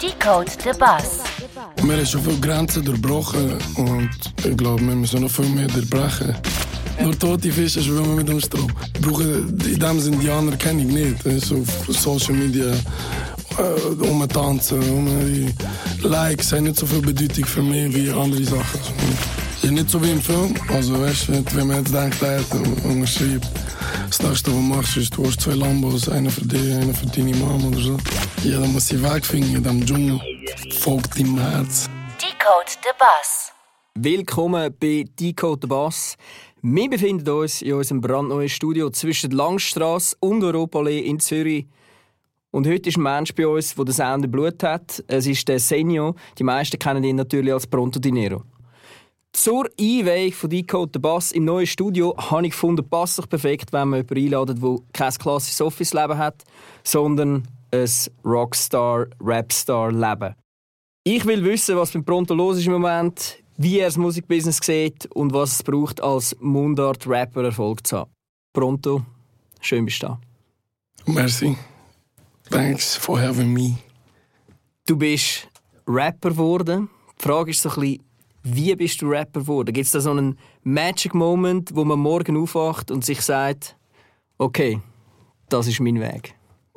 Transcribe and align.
Decode 0.00 0.50
the 0.64 0.70
Bass. 0.78 1.18
Wir 1.82 1.96
haben 1.96 2.06
schon 2.06 2.22
viele 2.22 2.38
Grenzen 2.38 2.82
durchbrochen 2.82 3.58
und 3.76 4.10
ich 4.42 4.56
glaube, 4.56 4.80
wir 4.80 4.94
müssen 4.94 5.20
noch 5.20 5.30
viel 5.30 5.48
mehr 5.50 5.66
durchbrechen. 5.66 6.34
Nur 7.02 7.18
tote 7.18 7.52
Fische 7.52 7.82
schwimmen 7.82 8.16
mit 8.16 8.26
dem 8.26 8.40
Strom. 8.40 8.72
Ich 8.94 9.00
brauche 9.02 9.22
in 9.24 9.78
dem 9.78 10.00
Sinne 10.00 10.16
die 10.16 10.30
Anerkennung 10.30 10.86
nicht. 10.86 11.22
So 11.44 11.56
auf 11.56 11.96
Social 11.96 12.34
Media 12.34 12.72
äh, 13.58 13.62
rumtanzen, 14.02 14.80
um 14.90 15.52
Likes 16.02 16.52
haben 16.52 16.64
nicht 16.64 16.78
so 16.78 16.86
viel 16.86 17.02
Bedeutung 17.02 17.44
für 17.44 17.62
mich 17.62 17.94
wie 17.94 18.10
andere 18.10 18.44
Sachen. 18.44 18.80
Ja, 19.62 19.70
nicht 19.70 19.90
so 19.90 20.02
wie 20.02 20.10
im 20.10 20.22
Film. 20.22 20.54
Also 20.68 20.98
weißt 20.98 21.28
du, 21.28 21.44
wenn 21.54 21.66
man 21.66 21.78
jetzt 21.78 21.92
denkt, 21.92 22.22
er 22.22 22.40
hat 22.40 22.84
unterschreibt, 22.84 23.46
das 24.08 24.22
nächste, 24.22 24.30
was 24.30 24.42
du 24.42 24.52
machst, 24.52 24.96
ist, 24.96 25.14
du 25.14 25.26
hast 25.26 25.42
zwei 25.42 25.52
Lambos, 25.52 26.08
einer 26.08 26.30
für 26.30 26.46
dich, 26.46 26.72
einer 26.72 26.94
für 26.94 27.06
deine 27.06 27.36
Mama 27.36 27.68
oder 27.68 27.78
so. 27.78 27.98
Ja, 28.42 28.58
dann 28.58 28.72
muss 28.72 28.90
ich 28.90 29.02
wegfinden 29.02 29.56
in 29.56 29.62
diesem 29.62 29.84
Dschungel. 29.84 30.20
Folgt 30.78 31.18
deinem 31.18 31.38
Herz. 31.38 31.90
Decode 32.22 32.70
the 32.82 32.88
Bass. 32.98 33.52
Willkommen 33.94 34.74
bei 34.80 35.04
Decode 35.20 35.60
the 35.62 35.68
Bass. 35.68 36.16
Wir 36.62 36.88
befinden 36.88 37.28
uns 37.28 37.60
in 37.60 37.74
unserem 37.74 38.00
brandneuen 38.00 38.48
Studio 38.48 38.88
zwischen 38.88 39.28
der 39.28 39.36
Langstrasse 39.36 40.16
und 40.20 40.42
Europallee 40.42 41.00
in 41.00 41.20
Zürich. 41.20 41.66
Und 42.50 42.66
heute 42.66 42.88
ist 42.88 42.96
ein 42.96 43.02
Mensch 43.02 43.34
bei 43.34 43.46
uns, 43.46 43.74
der 43.74 43.92
Sound 43.92 44.24
im 44.24 44.30
Blut 44.30 44.62
hat. 44.62 45.04
Es 45.06 45.26
ist 45.26 45.46
der 45.46 45.60
Senio. 45.60 46.14
Die 46.38 46.44
meisten 46.44 46.78
kennen 46.78 47.04
ihn 47.04 47.16
natürlich 47.16 47.52
als 47.52 47.66
Pronto 47.66 48.00
Dinero. 48.00 48.42
Zur 49.32 49.70
Einweihung 49.78 50.32
von 50.32 50.50
Decode 50.50 50.98
Bass 50.98 51.30
im 51.32 51.44
neuen 51.44 51.66
Studio 51.66 52.16
habe 52.16 52.46
ich 52.46 52.52
gefunden, 52.52 52.88
passt 52.88 53.16
sich 53.16 53.28
perfekt, 53.28 53.70
wenn 53.72 53.88
man 53.88 53.98
jemanden 54.00 54.24
einladet, 54.24 54.62
der 54.62 54.76
kein 54.92 55.12
klassisches 55.14 55.60
Office-Leben 55.60 56.16
hat, 56.18 56.44
sondern 56.82 57.46
ein 57.70 57.88
Rockstar-Rapstar-Leben. 58.24 60.34
Ich 61.04 61.24
will 61.24 61.44
wissen, 61.44 61.76
was 61.76 61.92
beim 61.92 62.04
Pronto 62.04 62.34
los 62.34 62.58
ist 62.58 62.66
im 62.66 62.72
Moment, 62.72 63.38
wie 63.56 63.78
er 63.78 63.86
das 63.86 63.96
Musikbusiness 63.96 64.58
sieht 64.60 65.06
und 65.14 65.32
was 65.32 65.52
es 65.52 65.62
braucht, 65.62 66.02
als 66.02 66.36
Mundart-Rapper 66.40 67.44
Erfolg 67.44 67.86
zu 67.86 67.98
haben. 67.98 68.10
Pronto, 68.52 69.02
schön 69.60 69.84
bist 69.84 70.02
du 70.02 70.08
da. 70.08 70.20
Merci. 71.06 71.56
Thanks 72.50 72.96
for 72.96 73.20
having 73.20 73.52
me. 73.52 73.78
Du 74.86 74.96
bist 74.96 75.46
Rapper 75.86 76.30
geworden. 76.30 76.90
Die 77.18 77.22
Frage 77.22 77.52
ist 77.52 77.62
so 77.62 77.68
ein 77.70 77.76
bisschen, 77.76 78.02
wie 78.42 78.74
bist 78.74 79.02
du 79.02 79.08
Rapper 79.08 79.40
geworden? 79.40 79.72
Gibt 79.72 79.86
es 79.86 79.92
da 79.92 80.00
so 80.00 80.10
einen 80.10 80.38
Magic 80.62 81.14
Moment, 81.14 81.74
wo 81.74 81.84
man 81.84 81.98
morgen 81.98 82.36
aufwacht 82.36 82.90
und 82.90 83.04
sich 83.04 83.20
sagt, 83.20 83.76
okay, 84.38 84.80
das 85.48 85.66
ist 85.66 85.80
mein 85.80 86.00
Weg? 86.00 86.34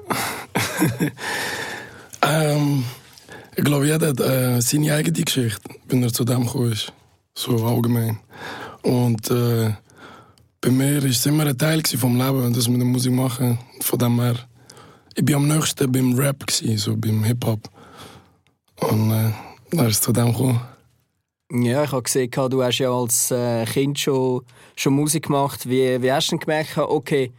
ähm, 2.21 2.83
ich 3.55 3.63
glaube, 3.63 3.87
jeder 3.87 4.09
hat 4.09 4.19
äh, 4.19 4.61
seine 4.61 4.93
eigene 4.93 5.23
Geschichte, 5.23 5.61
wenn 5.87 6.03
er 6.03 6.11
zu 6.11 6.25
dem 6.25 6.45
gekommen. 6.45 6.77
So 7.35 7.65
allgemein. 7.65 8.19
Und 8.81 9.31
äh, 9.31 9.73
bei 10.61 10.69
mir 10.69 11.01
war 11.01 11.09
es 11.09 11.25
immer 11.25 11.45
ein 11.45 11.57
Teil 11.57 11.81
vom 11.83 12.17
Leben, 12.17 12.53
das 12.53 12.67
mit 12.67 12.79
der 12.79 12.87
Musik 12.87 13.13
machen. 13.13 13.57
Von 13.81 13.99
dem 13.99 14.19
her, 14.19 14.35
ich 15.15 15.27
war 15.27 15.37
am 15.37 15.47
nächsten 15.47 15.91
beim 15.91 16.13
Rap, 16.13 16.45
gewesen, 16.45 16.77
so 16.77 16.95
beim 16.95 17.23
Hip-Hop. 17.23 17.69
Und 18.81 19.11
äh, 19.11 19.31
dann 19.71 19.85
ist 19.87 19.95
es 19.95 20.01
zu 20.01 20.11
dem 20.11 20.27
gekommen. 20.27 20.59
Ja, 21.55 21.83
ich 21.83 21.91
habe 21.91 22.01
gesehen, 22.01 22.31
du 22.31 22.63
hast 22.63 22.79
ja 22.79 22.91
als 22.91 23.29
äh, 23.29 23.63
Kind 23.65 23.99
schon, 23.99 24.41
schon 24.75 24.93
Musik 24.93 25.27
gemacht. 25.27 25.69
Wie, 25.69 26.01
wie 26.01 26.11
hast 26.11 26.29
du 26.29 26.31
denn 26.31 26.39
gemerkt, 26.39 26.75
okay, 26.79 27.31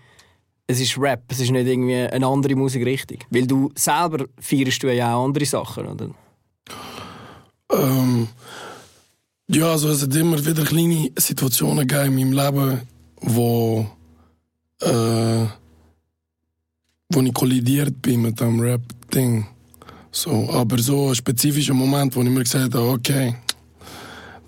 es 0.68 0.78
ist 0.78 0.96
Rap, 0.96 1.24
es 1.30 1.40
ist 1.40 1.50
nicht 1.50 1.66
irgendwie 1.66 1.96
eine 1.96 2.24
andere 2.24 2.54
Musikrichtung? 2.54 3.18
Weil 3.30 3.48
du 3.48 3.72
selber 3.74 4.26
feierst 4.38 4.84
du 4.84 4.94
ja 4.94 5.16
auch 5.16 5.24
andere 5.24 5.44
Sachen, 5.44 5.86
oder? 5.86 6.10
Ähm, 7.72 8.28
ja, 9.48 9.72
also 9.72 9.88
es 9.88 10.02
hat 10.02 10.14
immer 10.14 10.38
wieder 10.46 10.62
kleine 10.64 11.10
Situationen 11.18 11.84
gegeben 11.84 12.16
in 12.16 12.30
meinem 12.30 12.54
Leben, 12.54 12.80
wo, 13.20 13.84
äh, 14.80 15.46
wo 17.08 17.20
ich 17.20 17.34
kollidiert 17.34 18.00
bin 18.00 18.22
mit 18.22 18.38
dem 18.38 18.60
Rap-Ding. 18.60 19.48
So, 20.12 20.48
aber 20.52 20.78
so 20.78 21.08
ein 21.08 21.16
spezifischer 21.16 21.74
Moment, 21.74 22.14
wo 22.14 22.22
ich 22.22 22.30
mir 22.30 22.44
gesagt 22.44 22.74
habe, 22.74 22.90
okay, 22.90 23.34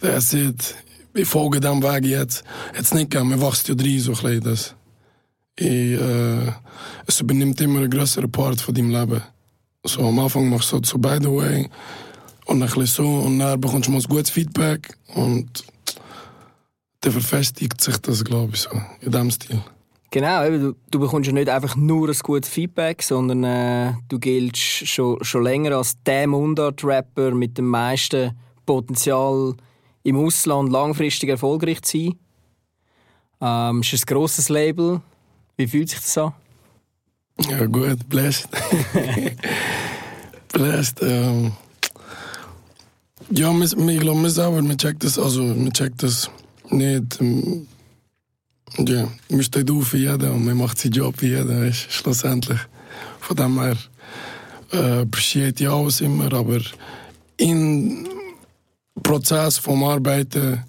that's 0.00 0.32
it. 0.32 0.74
Ich 1.14 1.26
folge 1.26 1.60
dem 1.60 1.82
Weg 1.82 2.04
jetzt. 2.04 2.44
Jetzt 2.76 2.94
nicht 2.94 3.10
gegeben, 3.10 3.30
man 3.30 3.40
wächst 3.40 3.68
ja 3.68 3.74
drin, 3.74 4.00
so 4.00 4.12
ein 4.26 4.40
das. 4.40 4.74
Ich, 5.58 5.66
äh, 5.68 6.52
es 7.06 7.20
übernimmt 7.20 7.60
immer 7.60 7.80
einen 7.80 7.90
größeren 7.90 8.30
Part 8.30 8.60
von 8.60 8.74
deinem 8.74 8.90
Leben. 8.90 9.22
So, 9.84 10.06
am 10.06 10.18
Anfang 10.18 10.50
machst 10.50 10.72
du 10.72 10.80
so, 10.84 10.98
by 10.98 11.18
the 11.20 11.30
way. 11.30 11.70
Und 12.44 12.60
dann 12.60 12.72
ein 12.72 12.86
so. 12.86 13.06
Und 13.06 13.38
dann 13.38 13.60
bekommst 13.60 13.88
du 13.88 13.92
mal 13.92 13.98
ein 13.98 14.04
gutes 14.04 14.30
Feedback. 14.30 14.94
Und 15.14 15.64
dann 17.00 17.12
verfestigt 17.12 17.80
sich 17.80 17.96
das, 17.98 18.24
glaube 18.24 18.52
ich, 18.54 18.60
so. 18.60 18.70
In 19.00 19.12
diesem 19.12 19.30
Stil. 19.30 19.62
Genau, 20.10 20.48
du, 20.48 20.76
du 20.90 20.98
bekommst 20.98 21.26
ja 21.26 21.32
nicht 21.32 21.48
einfach 21.48 21.76
nur 21.76 22.08
ein 22.08 22.18
gutes 22.22 22.48
Feedback, 22.48 23.02
sondern 23.02 23.44
äh, 23.44 23.92
du 24.08 24.18
giltst 24.18 24.86
schon, 24.86 25.22
schon 25.22 25.42
länger 25.42 25.76
als 25.76 25.96
der 26.04 26.26
Mundart-Rapper 26.26 27.32
mit 27.32 27.58
dem 27.58 27.66
meisten 27.66 28.32
Potenzial 28.64 29.54
im 30.06 30.16
Ausland 30.16 30.70
langfristig 30.70 31.30
erfolgreich 31.30 31.82
zu 31.82 31.98
sein. 31.98 32.14
Ähm, 33.40 33.80
es 33.80 33.92
ist 33.92 34.04
ein 34.04 34.14
grosses 34.14 34.48
Label. 34.48 35.00
Wie 35.56 35.66
fühlt 35.66 35.88
sich 35.88 35.98
das 35.98 36.16
an? 36.18 36.32
Ja, 37.50 37.66
gut, 37.66 38.08
blessed. 38.08 38.48
blessed. 40.52 41.02
Ähm 41.02 41.52
ja, 43.30 43.52
ich 43.60 44.00
glaube, 44.00 44.20
man 44.20 44.30
selber, 44.30 44.62
man 44.62 44.78
checkt 44.78 45.02
das, 45.02 45.18
also, 45.18 45.42
man 45.42 45.72
checkt 45.72 46.02
das 46.04 46.30
nicht. 46.70 47.20
Ähm 47.20 47.66
ja, 48.78 49.08
man 49.28 49.42
steht 49.42 49.70
auf 49.70 49.92
wie 49.92 49.98
jeder 49.98 50.32
und 50.32 50.44
man 50.44 50.56
macht 50.56 50.78
seinen 50.78 50.92
Job 50.92 51.20
wie 51.20 51.28
jeder, 51.28 51.62
weißt, 51.62 51.90
schlussendlich. 51.90 52.60
Von 53.20 53.36
dem 53.36 53.60
her 53.60 53.76
äh, 54.72 55.00
appreciate 55.00 55.64
ich 55.64 55.70
alles 55.70 56.00
immer, 56.00 56.32
aber 56.32 56.60
im 57.38 58.06
Prozess 59.02 59.58
vom 59.58 59.84
Arbeiten 59.84 60.64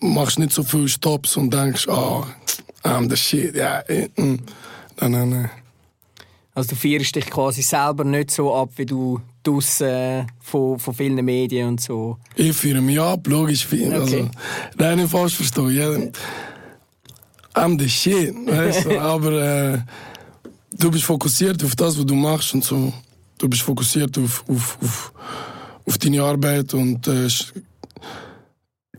machst 0.00 0.38
nicht 0.38 0.52
so 0.52 0.62
viele 0.62 0.88
Stops 0.88 1.36
und 1.36 1.52
denkst, 1.52 1.88
ah, 1.88 2.20
oh, 2.20 2.26
I'm 2.84 3.08
the 3.08 3.16
shit, 3.16 3.54
ja. 3.54 3.82
Yeah. 3.88 4.08
Nein, 4.16 4.40
nein, 5.00 5.28
nein. 5.28 5.50
Also 6.54 6.70
du 6.70 6.76
feierst 6.76 7.14
dich 7.14 7.26
quasi 7.26 7.62
selber 7.62 8.02
nicht 8.04 8.32
so 8.32 8.52
ab, 8.52 8.70
wie 8.76 8.86
du 8.86 9.20
draussen 9.44 9.86
äh, 9.86 10.26
von, 10.40 10.78
von 10.78 10.94
vielen 10.94 11.24
Medien 11.24 11.68
und 11.68 11.80
so. 11.80 12.18
Ich 12.34 12.56
feiere 12.56 12.80
mich 12.80 13.00
ab, 13.00 13.26
logisch. 13.26 13.66
Okay. 13.66 13.92
Also, 13.92 14.28
nein, 14.76 14.98
nicht 14.98 15.10
falsch 15.10 15.36
verstehen. 15.36 15.70
Ja. 15.70 17.62
I'm 17.62 17.78
the 17.78 17.88
shit, 17.88 18.34
weißt 18.34 18.86
du? 18.86 19.00
Aber 19.00 19.32
äh, 19.32 19.78
du 20.72 20.90
bist 20.90 21.04
fokussiert 21.04 21.62
auf 21.64 21.76
das, 21.76 21.98
was 21.98 22.06
du 22.06 22.14
machst 22.14 22.54
und 22.54 22.64
so. 22.64 22.92
Du 23.38 23.48
bist 23.48 23.62
fokussiert 23.62 24.18
auf, 24.18 24.44
auf, 24.48 24.78
auf, 24.82 25.12
auf 25.88 25.98
deine 25.98 26.22
Arbeit 26.22 26.74
und 26.74 27.08
äh, 27.08 27.28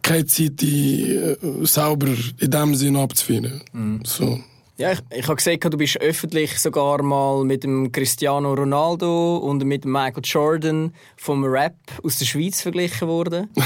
keine 0.02 0.26
Zeit, 0.26 0.60
die 0.62 1.14
äh, 1.14 1.38
sauber 1.66 2.08
in 2.40 2.52
dem 2.52 2.76
Sinn 2.76 2.96
abzufinden. 2.96 3.62
Mhm. 3.74 4.02
So. 4.06 4.40
Ja, 4.78 4.94
ich, 4.94 5.00
ich 5.12 5.26
habe 5.26 5.36
gesehen, 5.36 5.60
du 5.60 5.78
bist 5.78 6.00
öffentlich 6.00 6.58
sogar 6.58 7.04
mal 7.04 7.44
mit 7.44 7.64
dem 7.66 7.92
Cristiano 7.92 8.54
Ronaldo 8.54 9.38
und 9.38 9.64
mit 9.66 9.84
dem 9.84 9.92
Michael 9.92 10.24
Jordan 10.24 10.94
vom 11.18 11.44
Rap 11.44 11.76
aus 12.02 12.18
der 12.18 12.26
Schweiz 12.26 12.62
verglichen 12.62 13.08
worden. 13.08 13.50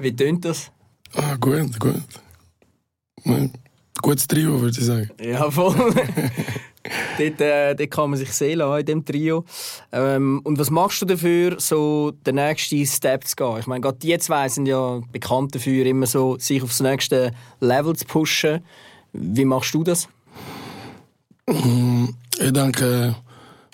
Wie 0.00 0.14
tönt 0.14 0.44
das? 0.44 0.70
Ah, 1.14 1.34
gut, 1.34 1.78
gut. 1.80 2.02
Gutes 4.00 4.26
Trio, 4.28 4.60
würde 4.60 4.78
ich 4.78 4.86
sagen. 4.86 5.10
Ja, 5.20 5.50
voll. 5.50 5.74
dort, 7.18 7.40
äh, 7.40 7.74
dort 7.74 7.90
kann 7.90 8.10
man 8.10 8.18
sich 8.18 8.32
sehen 8.32 8.58
lassen, 8.58 8.80
in 8.80 8.86
diesem 8.86 9.04
Trio. 9.04 9.44
Ähm, 9.92 10.40
und 10.44 10.58
was 10.58 10.70
machst 10.70 11.02
du 11.02 11.06
dafür, 11.06 11.56
so 11.58 12.12
den 12.26 12.36
nächsten 12.36 12.84
Step 12.86 13.26
zu 13.26 13.36
gehen? 13.36 13.58
Ich 13.58 13.66
meine, 13.66 13.80
gerade 13.80 13.98
die 13.98 14.16
zwei 14.18 14.48
sind 14.48 14.66
ja 14.66 15.00
bekannt 15.12 15.54
dafür, 15.54 15.86
immer 15.86 16.06
so 16.06 16.38
sich 16.38 16.62
aufs 16.62 16.80
nächste 16.80 17.32
Level 17.60 17.94
zu 17.94 18.04
pushen. 18.06 18.60
Wie 19.12 19.44
machst 19.44 19.74
du 19.74 19.84
das? 19.84 20.08
Ich 21.46 22.52
denke, 22.52 23.16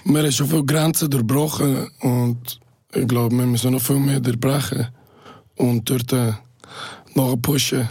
wir 0.04 0.22
haben 0.22 0.32
schon 0.32 0.48
viele 0.48 0.64
Grenzen 0.64 1.10
durchbrochen 1.10 1.90
und 2.00 2.60
ich 2.94 3.06
glaube, 3.06 3.36
wir 3.36 3.46
müssen 3.46 3.72
noch 3.72 3.80
viel 3.80 3.98
mehr 3.98 4.20
durchbrechen 4.20 4.88
und 5.56 5.88
dort 5.88 6.12
äh, 6.12 6.32
noch 7.14 7.36
pushen. 7.36 7.88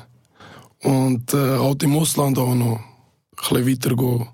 Und 0.82 1.34
äh, 1.34 1.58
halt 1.58 1.84
im 1.84 1.96
Ausland 1.96 2.38
auch 2.38 2.54
noch 2.54 2.80
ein 3.52 3.64
bisschen 3.64 3.68
weitergehen. 3.68 4.28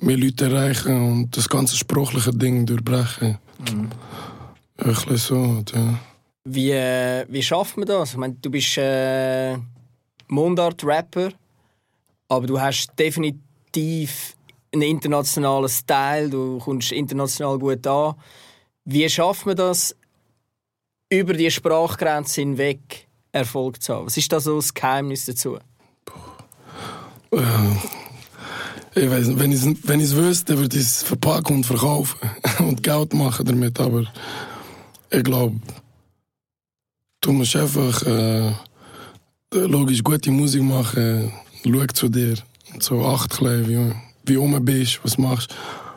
Mehr 0.00 0.16
Leute 0.16 0.46
erreichen 0.46 1.10
und 1.10 1.36
das 1.36 1.48
ganze 1.48 1.76
sprachliche 1.76 2.32
Ding 2.32 2.66
durchbrechen. 2.66 3.38
Mhm. 3.58 3.90
Ein 4.78 4.94
bisschen 4.94 5.16
so, 5.16 5.64
ja. 5.74 5.98
Wie, 6.44 6.70
äh, 6.70 7.26
wie 7.28 7.42
schafft 7.42 7.76
man 7.76 7.86
das? 7.86 8.12
Ich 8.12 8.16
meine, 8.16 8.34
du 8.34 8.50
bist 8.50 8.78
äh, 8.78 9.58
Mundart-Rapper, 10.28 11.32
aber 12.28 12.46
du 12.46 12.58
hast 12.58 12.98
definitiv 12.98 14.36
einen 14.72 14.82
internationalen 14.82 15.68
Style, 15.68 16.30
du 16.30 16.58
kommst 16.58 16.92
international 16.92 17.58
gut 17.58 17.86
an. 17.86 18.14
Wie 18.84 19.08
schafft 19.08 19.44
man 19.44 19.56
das, 19.56 19.94
über 21.10 21.34
die 21.34 21.50
Sprachgrenze 21.50 22.40
hinweg 22.40 23.06
Erfolg 23.32 23.82
zu 23.82 23.94
haben? 23.94 24.06
Was 24.06 24.16
ist 24.16 24.32
da 24.32 24.40
so 24.40 24.56
das 24.56 24.72
Geheimnis 24.72 25.26
dazu? 25.26 25.58
Ich 28.92 29.08
weiß 29.08 29.28
nicht, 29.28 29.38
wenn 29.88 30.00
ich 30.00 30.06
es 30.06 30.16
wüsste, 30.16 30.58
würde 30.58 30.76
ich 30.76 30.82
es 30.82 31.02
verpacken 31.04 31.56
und 31.56 31.66
verkaufen 31.66 32.18
und 32.58 32.82
Geld 32.82 33.14
machen 33.14 33.46
damit. 33.46 33.78
Aber 33.78 34.04
ich 35.10 35.22
glaube, 35.22 35.60
du 37.20 37.32
musst 37.32 37.54
einfach 37.54 38.02
äh, 38.02 38.52
logisch 39.52 40.02
gute 40.02 40.32
Musik 40.32 40.62
machen, 40.62 41.32
schau 41.64 41.86
zu 41.86 42.08
dir 42.08 42.34
und 42.74 42.82
so 42.82 43.04
acht 43.06 43.40
wie, 43.40 43.92
wie 44.24 44.34
du 44.34 44.60
bist, 44.60 44.98
was 45.04 45.18
machst. 45.18 45.54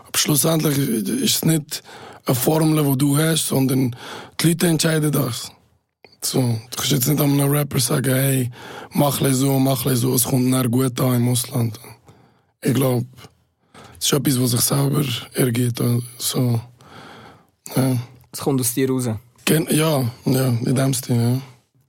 Aber 0.08 0.18
schlussendlich 0.18 0.78
ist 0.78 1.36
es 1.38 1.46
nicht 1.46 1.82
eine 2.28 2.36
Formel, 2.36 2.84
die 2.92 2.98
du 3.00 3.18
hast, 3.18 3.48
sondern 3.48 3.96
die 4.40 4.50
Leute 4.50 4.68
entscheiden 4.68 5.12
das. 5.12 5.52
So, 6.22 6.40
du 6.42 6.76
kannst 6.76 6.92
jetzt 6.92 7.08
nicht 7.08 7.20
einem 7.20 7.40
Rapper 7.42 7.80
sagen, 7.80 8.14
hey, 8.14 8.52
mach 8.92 9.20
so, 9.32 9.58
mach 9.58 9.84
so, 9.96 10.14
es 10.14 10.26
kommt 10.26 10.46
nachher 10.46 10.70
gut 10.70 11.02
an 11.02 11.16
im 11.16 11.30
Ausland. 11.30 11.80
Ich 12.64 12.74
glaube, 12.74 13.06
es 14.00 14.06
ist 14.06 14.14
etwas, 14.14 14.40
was 14.40 14.52
sich 14.52 14.62
selber 14.62 15.04
ergibt. 15.34 15.82
So, 16.18 16.62
ja. 17.76 17.98
Es 18.32 18.40
kommt 18.40 18.60
aus 18.62 18.74
dir 18.74 18.90
raus. 18.90 19.10
Ja, 19.70 20.10
ja, 20.26 20.58
in 20.66 20.76
dem 20.76 20.94
Stil, 20.94 21.16
ja. 21.16 21.42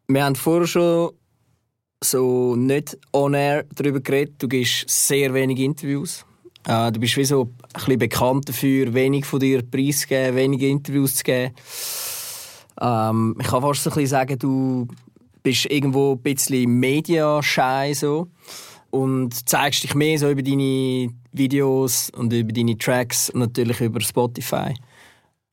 Wir 0.09 0.25
haben 0.25 0.35
vorher 0.35 0.67
schon 0.67 1.11
so 2.03 2.57
nicht 2.57 2.99
on 3.13 3.35
air 3.35 3.65
darüber 3.75 4.01
geredet. 4.01 4.35
Du 4.39 4.49
gibst 4.49 4.85
sehr 4.89 5.33
wenig 5.33 5.59
Interviews. 5.61 6.25
Äh, 6.67 6.93
du 6.93 7.01
bist 7.01 7.17
wie 7.17 7.25
so 7.25 7.43
ein 7.45 7.73
bisschen 7.73 7.99
bekannt 7.99 8.49
dafür, 8.49 8.93
wenig 8.93 9.25
von 9.25 9.41
dir 9.41 9.63
preiszugeben, 9.63 10.37
wenige 10.37 10.69
Interviews 10.69 11.17
zu 11.17 11.25
geben. 11.25 11.55
Ähm, 12.81 13.37
ich 13.41 13.47
kann 13.47 13.63
fast 13.63 13.85
so 13.85 13.91
ein 13.91 13.95
bisschen 13.95 14.11
sagen, 14.11 14.39
du 14.39 14.89
bist 15.43 15.67
irgendwo 15.67 16.13
ein 16.13 16.23
bisschen 16.23 16.71
mediaschei 16.79 17.95
so 17.95 18.29
und 18.95 19.49
zeigst 19.49 19.83
dich 19.83 19.95
mehr 19.97 20.17
so 20.17 20.31
über 20.31 20.43
deine 20.43 21.13
Videos 21.33 22.11
und 22.11 22.33
über 22.33 22.53
deine 22.53 22.79
Tracks 22.79 23.29
und 23.29 23.41
natürlich 23.41 23.81
über 23.81 24.01
Spotify. 24.01 24.73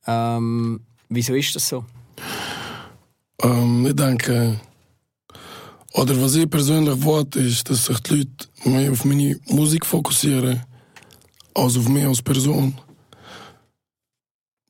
Ähm, 0.06 0.80
wieso 1.08 1.34
ist 1.34 1.56
das 1.56 1.68
so? 1.68 1.84
Ähm, 3.42 3.84
ich 3.84 3.96
denke, 3.96 4.60
oder 5.94 6.22
was 6.22 6.36
ich 6.36 6.48
persönlich 6.48 7.02
wollte, 7.02 7.40
ist, 7.40 7.68
dass 7.68 7.86
sich 7.86 7.98
die 8.00 8.14
Leute 8.18 8.70
mehr 8.70 8.92
auf 8.92 9.04
meine 9.04 9.36
Musik 9.48 9.86
fokussieren, 9.86 10.62
als 11.52 11.76
auf 11.76 11.88
mich 11.88 12.06
als 12.06 12.22
Person. 12.22 12.74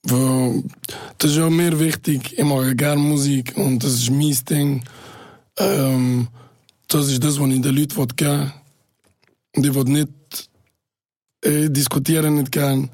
Weil 0.05 0.65
das 1.19 1.33
ist 1.33 1.37
ja 1.37 1.51
mir 1.51 1.79
wichtig, 1.79 2.39
ich 2.39 2.45
mache 2.45 2.75
gerne 2.75 3.03
Musik 3.03 3.53
und 3.55 3.85
das 3.85 3.93
ist 3.93 4.11
mein 4.11 4.37
Ding. 4.49 4.83
Ähm, 5.59 6.29
das 6.89 7.09
ist 7.09 7.23
das, 7.23 7.39
was 7.39 7.49
ich 7.49 7.61
den 7.61 7.77
Leuten 7.77 8.09
geben 8.17 8.41
will. 8.41 8.62
Ich 9.55 9.75
will 9.75 9.85
nicht 9.85 10.11
ich 11.45 11.73
diskutiere 11.73 12.31
nicht 12.31 12.53
gern. 12.53 12.89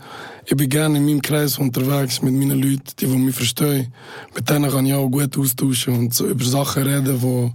Ich 0.46 0.56
bin 0.56 0.70
gerne 0.70 0.96
in 0.96 1.04
meinem 1.04 1.20
Kreis 1.20 1.58
unterwegs 1.58 2.22
mit 2.22 2.32
meinen 2.32 2.60
Leuten, 2.60 2.82
die, 2.98 3.06
die 3.06 3.16
mich 3.18 3.34
verstehen. 3.34 3.92
Mit 4.34 4.48
denen 4.48 4.70
kann 4.70 4.86
ich 4.86 4.94
auch 4.94 5.08
gut 5.08 5.36
austauschen 5.36 5.94
und 5.94 6.14
so 6.14 6.26
über 6.26 6.44
Sachen 6.44 6.84
reden, 6.84 7.20
die, 7.20 7.52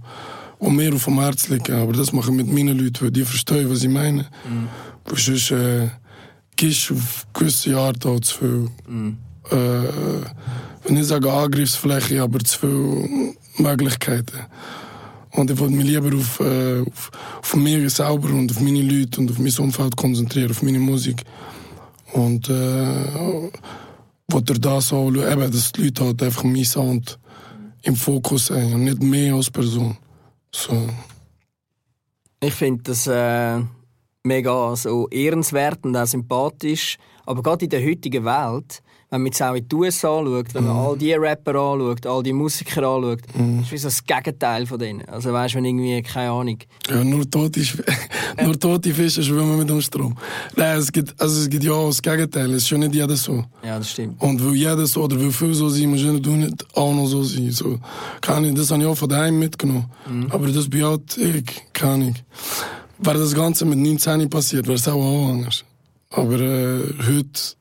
die 0.64 0.70
mir 0.70 0.94
auf 0.94 1.04
dem 1.04 1.18
Herz 1.18 1.48
liegen. 1.48 1.74
Aber 1.74 1.92
das 1.92 2.12
mache 2.12 2.30
ich 2.30 2.36
mit 2.36 2.46
meinen 2.46 2.78
Leuten, 2.78 3.02
weil 3.02 3.10
die 3.10 3.24
verstehen, 3.24 3.68
was 3.68 3.82
ich 3.82 3.88
meine. 3.88 4.22
Mhm. 4.48 4.68
Weil 5.04 5.18
sonst 5.18 5.50
äh, 5.50 5.88
du 6.56 6.94
auf 6.94 7.26
gewisse 7.32 7.76
Art 7.76 8.06
auch 8.06 8.20
zu 8.20 8.38
viel. 8.38 8.70
Mhm. 8.86 9.16
Äh, 9.50 9.56
wenn 10.84 10.96
ich 10.96 11.06
sage 11.06 11.32
Angriffsfläche, 11.32 12.22
aber 12.22 12.38
zu 12.38 12.58
viele 12.60 13.34
Möglichkeiten. 13.58 14.38
Und 15.34 15.50
ich 15.50 15.58
wollte 15.58 15.74
mich 15.74 15.86
lieber 15.86 16.16
auf, 16.16 16.40
äh, 16.40 16.80
auf, 16.80 17.10
auf 17.40 17.56
mich 17.56 17.92
selber 17.92 18.28
und 18.28 18.52
auf 18.52 18.60
meine 18.60 18.82
Leute 18.82 19.20
und 19.20 19.30
auf 19.30 19.38
mein 19.38 19.52
Umfeld 19.58 19.96
konzentrieren, 19.96 20.50
auf 20.50 20.62
meine 20.62 20.78
Musik. 20.78 21.22
Und 22.12 22.48
äh, 22.48 23.50
wollte 24.28 24.70
auch 24.70 24.80
schauen, 24.80 25.16
eben, 25.16 25.50
dass 25.50 25.72
die 25.72 25.84
Leute 25.84 26.04
halt 26.04 26.22
einfach 26.22 26.44
mein 26.44 26.64
Sound 26.64 27.18
im 27.82 27.96
Fokus 27.96 28.50
haben 28.50 28.74
und 28.74 28.84
nicht 28.84 29.02
mehr 29.02 29.34
als 29.34 29.50
Person. 29.50 29.96
So. 30.52 30.88
Ich 32.40 32.54
finde 32.54 32.82
das 32.84 33.06
äh, 33.08 33.60
mega 34.22 34.76
so 34.76 35.08
ehrenswert 35.08 35.84
und 35.84 35.96
auch 35.96 36.06
sympathisch. 36.06 36.96
Aber 37.26 37.42
gerade 37.42 37.64
in 37.64 37.70
der 37.70 37.84
heutigen 37.84 38.24
Welt 38.24 38.82
wenn 39.14 39.22
man 39.22 39.26
jetzt 39.26 39.42
auch 39.42 39.54
in 39.54 39.68
die 39.68 39.76
USA 39.76 40.18
anschaut, 40.18 40.52
wenn 40.54 40.64
man 40.64 40.74
mm. 40.74 40.78
all 40.78 40.98
die 40.98 41.12
Rapper 41.12 41.54
anschaut, 41.54 42.04
all 42.04 42.22
die 42.24 42.32
Musiker 42.32 42.82
anschaut, 42.82 43.20
mm. 43.34 43.60
ist 43.60 43.70
wie 43.70 43.78
so 43.78 43.86
das 43.86 44.04
Gegenteil 44.04 44.66
von 44.66 44.76
denen. 44.76 45.08
Also 45.08 45.32
weißt 45.32 45.54
du, 45.54 45.58
wenn 45.58 45.66
irgendwie, 45.66 46.02
keine 46.02 46.32
Ahnung. 46.32 46.58
Ja, 46.90 47.04
nur 47.04 47.30
tote, 47.30 47.60
nur 48.42 48.58
tote 48.58 48.92
Fische 48.92 49.22
schwimmen 49.22 49.56
mit 49.56 49.70
dem 49.70 49.80
Strom. 49.80 50.16
Nein, 50.56 50.78
es 50.78 50.90
gibt, 50.90 51.14
also 51.20 51.42
es 51.42 51.48
gibt 51.48 51.62
ja 51.62 51.70
auch 51.70 51.86
das 51.86 52.02
Gegenteil. 52.02 52.50
Es 52.50 52.62
ist 52.62 52.68
schon 52.68 52.80
nicht 52.80 52.92
jeder 52.92 53.14
so. 53.14 53.44
Ja, 53.62 53.78
das 53.78 53.92
stimmt. 53.92 54.20
Und 54.20 54.44
weil 54.44 54.56
jeder 54.56 54.84
so 54.84 55.04
oder 55.04 55.20
weil 55.20 55.30
viel 55.30 55.54
so 55.54 55.68
sein, 55.68 55.90
muss 55.90 56.02
ja 56.02 56.10
nicht 56.10 56.76
auch 56.76 56.92
noch 56.92 57.06
so 57.06 57.22
sein. 57.22 57.52
So, 57.52 57.78
kann 58.20 58.44
ich, 58.44 58.54
das 58.54 58.72
habe 58.72 58.82
ich 58.82 58.88
auch 58.88 58.96
von 58.96 59.08
daheim 59.08 59.38
mitgenommen. 59.38 59.88
Mm. 60.08 60.26
Aber 60.30 60.48
das 60.48 60.68
bin 60.68 60.84
halt 60.84 61.16
ich, 61.18 61.62
kann 61.72 62.02
ich. 62.02 62.24
Wäre 62.98 63.18
das 63.18 63.32
Ganze 63.32 63.64
mit 63.64 63.78
19 63.78 64.28
passiert, 64.28 64.66
wäre 64.66 64.76
es 64.76 64.88
auch, 64.88 64.94
auch 64.94 65.28
anders. 65.28 65.64
Aber 66.10 66.40
äh, 66.40 66.80
heute 67.06 67.54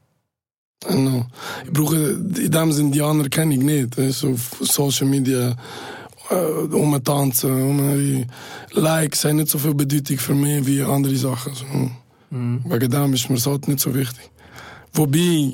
Genau. 0.88 1.26
Ich 1.66 1.72
brauche 1.72 1.96
in 1.96 2.52
dem 2.52 2.72
Sinne 2.72 2.92
die 2.92 3.02
Anerkennung 3.02 3.60
nicht. 3.60 3.96
So 3.96 4.32
auf 4.32 4.58
Social 4.62 5.08
Media 5.08 5.56
äh, 6.30 6.36
umtanzen, 6.36 7.52
um 7.52 8.26
Likes 8.72 9.26
haben 9.26 9.38
nicht 9.38 9.50
so 9.50 9.58
viel 9.58 9.74
Bedeutung 9.74 10.18
für 10.18 10.34
mich 10.34 10.66
wie 10.66 10.82
andere 10.82 11.16
Sachen. 11.16 11.54
So. 11.54 11.66
Mhm. 12.36 12.64
Wegen 12.66 12.92
dem 12.92 13.14
ist 13.14 13.30
mir 13.30 13.36
das 13.36 13.46
halt 13.46 13.68
nicht 13.68 13.80
so 13.80 13.94
wichtig. 13.94 14.30
Wobei, 14.94 15.54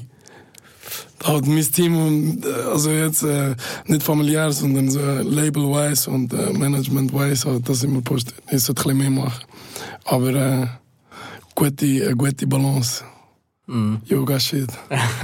halt 1.23 1.47
mein 1.47 1.71
Team, 1.71 2.41
also 2.71 2.91
jetzt 2.91 3.23
äh, 3.23 3.55
nicht 3.85 4.03
familiär, 4.03 4.51
sondern 4.51 4.89
so 4.89 4.99
label-wise 4.99 6.09
und 6.09 6.33
äh, 6.33 6.51
management-wise, 6.53 7.49
halt, 7.49 7.67
das 7.67 7.83
immer 7.83 8.01
postet. 8.01 8.35
Ich 8.49 8.63
sollte 8.63 8.81
ein 8.89 8.97
bisschen 8.97 9.13
mehr 9.15 9.23
machen. 9.25 9.45
Aber 10.05 10.29
äh, 10.29 10.67
gute, 11.55 11.85
eine 11.85 12.15
gute 12.15 12.47
Balance. 12.47 13.03
Mm. 13.69 13.97
Yoga-Shit. 14.05 14.71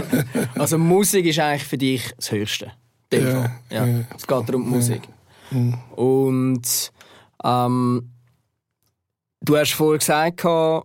also 0.55 0.77
Musik 0.77 1.25
ist 1.25 1.39
eigentlich 1.39 1.63
für 1.63 1.77
dich 1.79 2.13
das 2.15 2.31
Höchste. 2.31 2.71
Ja, 3.11 3.19
ja. 3.71 3.85
ja. 3.85 4.05
Es 4.15 4.27
geht 4.27 4.49
darum 4.49 4.69
Musik. 4.69 5.01
Ja. 5.49 5.57
Mm. 5.57 5.73
Und 5.95 6.91
ähm, 7.43 8.11
du 9.41 9.57
hast 9.57 9.73
vorher 9.73 9.97
gesagt, 9.97 10.43
wo 10.43 10.83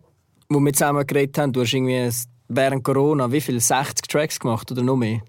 wir 0.49 0.73
zusammen 0.73 1.07
geredet 1.07 1.37
haben, 1.37 1.53
du 1.53 1.61
hast 1.61 1.75
irgendwie 1.75 2.11
während 2.49 2.83
Corona 2.83 3.31
wie 3.31 3.41
viele 3.43 3.61
60 3.61 4.09
Tracks 4.09 4.41
gemacht 4.41 4.73
oder 4.73 4.83
noch 4.83 4.97
mehr? 4.97 5.21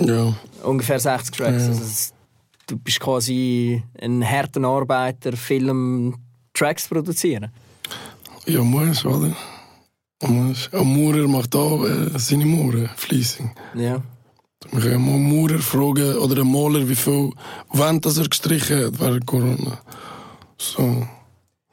Ja. 0.00 0.34
Ungefähr 0.64 0.98
60 0.98 1.36
Tracks. 1.36 1.68
Also, 1.68 2.14
du 2.66 2.76
bist 2.76 2.98
quasi 2.98 3.82
ein 4.00 4.28
harter 4.28 4.64
Arbeiter, 4.64 5.36
Film, 5.36 6.16
Tracks 6.54 6.88
produzieren. 6.88 7.52
Ja, 8.46 8.62
muss, 8.62 9.04
oder? 9.04 9.36
Ein 10.22 10.54
Maurer 10.72 11.26
macht 11.28 11.54
auch 11.56 11.84
äh, 11.84 12.18
seine 12.18 12.46
Mauern 12.46 12.88
fließig. 12.96 13.46
Ja. 13.74 14.02
Wir 14.70 14.80
können 14.80 15.04
mal 15.04 15.14
einen 15.14 15.36
Maurer 15.36 15.58
fragen 15.58 16.16
oder 16.16 16.42
einen 16.42 16.52
Maler, 16.52 16.88
wie 16.88 16.94
viel 16.94 17.30
Wand 17.70 18.06
er 18.06 18.28
gestrichen 18.28 18.86
hat 18.86 19.00
während 19.00 19.26
Corona. 19.26 19.78
So. 20.56 21.06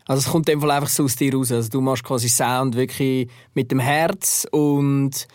Also 0.08 0.22
es 0.22 0.32
kommt 0.32 0.50
in 0.50 0.56
dem 0.56 0.62
Fall 0.62 0.72
einfach 0.72 0.90
so 0.90 1.04
aus 1.04 1.16
dir 1.16 1.34
raus. 1.34 1.52
Also 1.52 1.70
du 1.70 1.82
machst 1.82 2.04
quasi 2.04 2.28
Sound 2.28 2.76
wirklich 2.76 3.30
mit 3.54 3.72
dem 3.72 3.80
Herz 3.80 4.48
und 4.52 5.28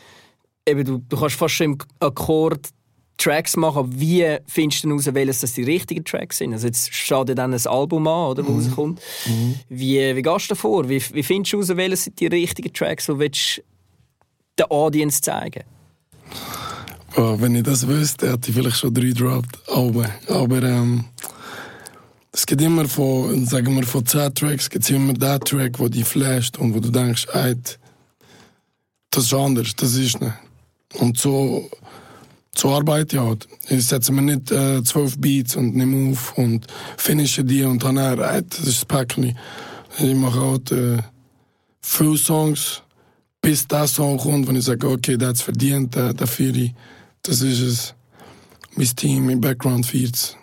eben 0.66 0.84
du, 0.84 0.98
du 1.08 1.16
kannst 1.16 1.36
fast 1.36 1.54
schon 1.54 1.72
im 1.72 1.78
Akkord 2.00 2.70
Tracks 3.16 3.56
machen, 3.56 3.88
wie 3.98 4.38
findest 4.46 4.84
du 4.84 4.88
heraus, 4.88 5.08
welches 5.12 5.40
das 5.40 5.52
die 5.52 5.62
richtigen 5.62 6.04
Tracks 6.04 6.38
sind? 6.38 6.52
Also 6.52 6.66
jetzt 6.66 6.92
steht 6.92 7.28
ja 7.28 7.34
dann 7.34 7.54
ein 7.54 7.66
Album 7.66 8.06
an, 8.06 8.30
oder, 8.30 8.46
wo 8.46 8.52
mhm. 8.52 8.66
rauskommt. 8.66 9.00
Mhm. 9.26 9.54
Wie, 9.68 10.16
wie 10.16 10.22
gehst 10.22 10.46
du 10.46 10.54
davor? 10.54 10.88
Wie, 10.88 11.02
wie 11.12 11.22
findest 11.22 11.52
du 11.52 11.58
heraus, 11.58 11.76
welches 11.76 12.04
sind 12.04 12.20
die 12.20 12.26
richtigen 12.26 12.72
Tracks, 12.72 13.06
die 13.06 13.12
du 13.12 13.62
der 14.58 14.70
Audience 14.70 15.20
zeigen 15.20 15.64
oh, 17.16 17.36
Wenn 17.38 17.56
ich 17.56 17.62
das 17.62 17.86
wüsste, 17.86 18.32
hätte 18.32 18.50
ich 18.50 18.56
vielleicht 18.56 18.78
schon 18.78 18.94
drei 18.94 19.10
dropped 19.10 19.58
Alben. 19.68 20.08
Aber 20.28 20.62
ähm, 20.62 21.04
es 22.32 22.46
gibt 22.46 22.62
immer 22.62 22.88
von, 22.88 23.46
sagen 23.46 23.74
wir, 23.76 23.84
von 23.84 24.04
zehn 24.04 24.34
Tracks 24.34 24.68
gibt 24.68 24.88
immer 24.90 25.12
den 25.12 25.40
Track, 25.40 25.76
der 25.76 25.88
dich 25.88 26.04
flasht 26.04 26.58
und 26.58 26.74
wo 26.74 26.80
du 26.80 26.90
denkst, 26.90 27.26
ey, 27.32 27.54
das 29.10 29.24
ist 29.24 29.34
anders, 29.34 29.74
das 29.76 29.94
ist 29.94 30.20
nicht. 30.20 30.34
Und 30.98 31.18
so 31.18 31.70
zur 32.54 32.76
Arbeit, 32.76 33.12
ja. 33.12 33.34
Ich 33.68 33.86
setze 33.86 34.12
mir 34.12 34.22
nicht 34.22 34.50
äh, 34.50 34.82
zwölf 34.82 35.18
Beats 35.18 35.56
und 35.56 35.74
nehme 35.74 36.12
auf 36.12 36.36
und 36.36 36.66
finische 36.96 37.44
die 37.44 37.62
und 37.64 37.82
dann 37.82 37.96
äh, 37.96 38.42
das 38.48 38.60
ist 38.60 38.66
das 38.66 38.84
Päckchen. 38.84 39.36
Ich 39.98 40.14
mache 40.14 40.40
auch 40.40 40.70
äh, 40.70 40.98
viele 41.80 42.16
Songs, 42.16 42.82
bis 43.40 43.66
der 43.66 43.86
Song 43.86 44.18
kommt, 44.18 44.48
wenn 44.48 44.56
ich 44.56 44.64
sage, 44.64 44.88
okay, 44.88 45.16
es 45.20 45.42
verdient, 45.42 45.94
der, 45.94 46.14
der 46.14 46.26
Führer, 46.26 46.70
das 47.22 47.42
ist 47.42 47.60
es. 47.60 47.94
Mein 48.76 48.96
Team, 48.96 49.26
mein 49.26 49.40
Background 49.40 49.86
feiert 49.86 50.14
es. 50.14 50.36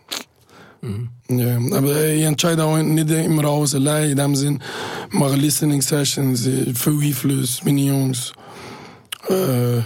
Ja, 1.30 1.58
aber 1.58 2.08
ich 2.08 2.24
entscheide 2.24 2.64
auch 2.64 2.78
nicht 2.78 3.10
immer 3.10 3.46
alles 3.46 3.76
allein, 3.76 4.12
in 4.12 4.18
dem 4.18 4.36
Sinn, 4.36 4.64
ich 5.12 5.20
mache 5.20 5.36
Listening 5.36 5.82
Sessions, 5.82 6.48
äh, 6.48 6.74
viel 6.74 7.00
Einfluss, 7.02 7.64
meine 7.64 7.82
Jungs. 7.82 8.34
Äh, 9.30 9.82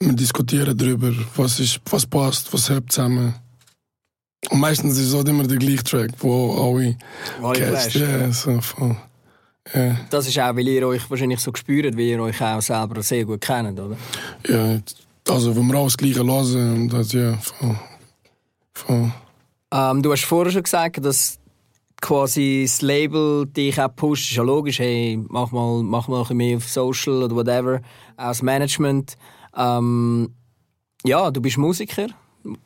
wir 0.00 0.12
diskutieren 0.12 0.76
darüber, 0.76 1.12
was, 1.36 1.60
ist, 1.60 1.80
was 1.90 2.06
passt, 2.06 2.52
was 2.52 2.68
hebt 2.70 2.92
zusammen. 2.92 3.34
Und 4.50 4.60
meistens 4.60 4.98
ist 4.98 5.08
es 5.08 5.14
auch 5.14 5.24
immer 5.24 5.44
der 5.44 5.56
gleiche 5.56 5.84
Track, 5.84 6.10
wo 6.18 6.74
alle 6.74 6.96
catcht. 7.54 7.94
Ja, 7.94 8.30
so 8.30 8.60
voll. 8.60 8.96
Ja, 9.72 9.96
Das 10.10 10.28
ist 10.28 10.38
auch, 10.38 10.54
weil 10.54 10.68
ihr 10.68 10.86
euch 10.86 11.08
wahrscheinlich 11.08 11.40
so 11.40 11.50
gespürt, 11.50 11.94
weil 11.96 12.04
ihr 12.04 12.20
euch 12.20 12.40
auch 12.42 12.60
selber 12.60 13.02
sehr 13.02 13.24
gut 13.24 13.40
kennt, 13.40 13.80
oder? 13.80 13.96
ja, 14.46 14.78
also 15.28 15.56
wenn 15.56 15.66
wir 15.68 15.78
auch 15.78 15.84
das 15.86 15.96
Gleiche 15.96 16.22
hören, 16.24 16.88
das, 16.88 17.12
ja, 17.12 17.38
voll. 17.38 17.78
voll. 18.74 19.12
Ähm, 19.72 20.02
du 20.02 20.12
hast 20.12 20.24
vorher 20.26 20.52
schon 20.52 20.62
gesagt, 20.62 21.02
dass 21.02 21.38
quasi 22.02 22.66
das 22.66 22.82
Label 22.82 23.46
dich 23.46 23.80
auch 23.80 23.94
pusht. 23.96 24.30
Ist 24.30 24.36
ja 24.36 24.42
logisch, 24.42 24.78
hey, 24.78 25.18
mach 25.28 25.50
mal, 25.50 25.82
mach 25.82 26.08
mal 26.08 26.18
ein 26.18 26.22
bisschen 26.22 26.36
mehr 26.36 26.56
auf 26.58 26.68
Social 26.68 27.22
oder 27.22 27.34
whatever. 27.34 27.80
Auch 28.18 28.28
das 28.28 28.42
Management. 28.42 29.16
Ähm, 29.56 30.34
ja, 31.04 31.30
du 31.30 31.40
bist 31.40 31.58
Musiker. 31.58 32.08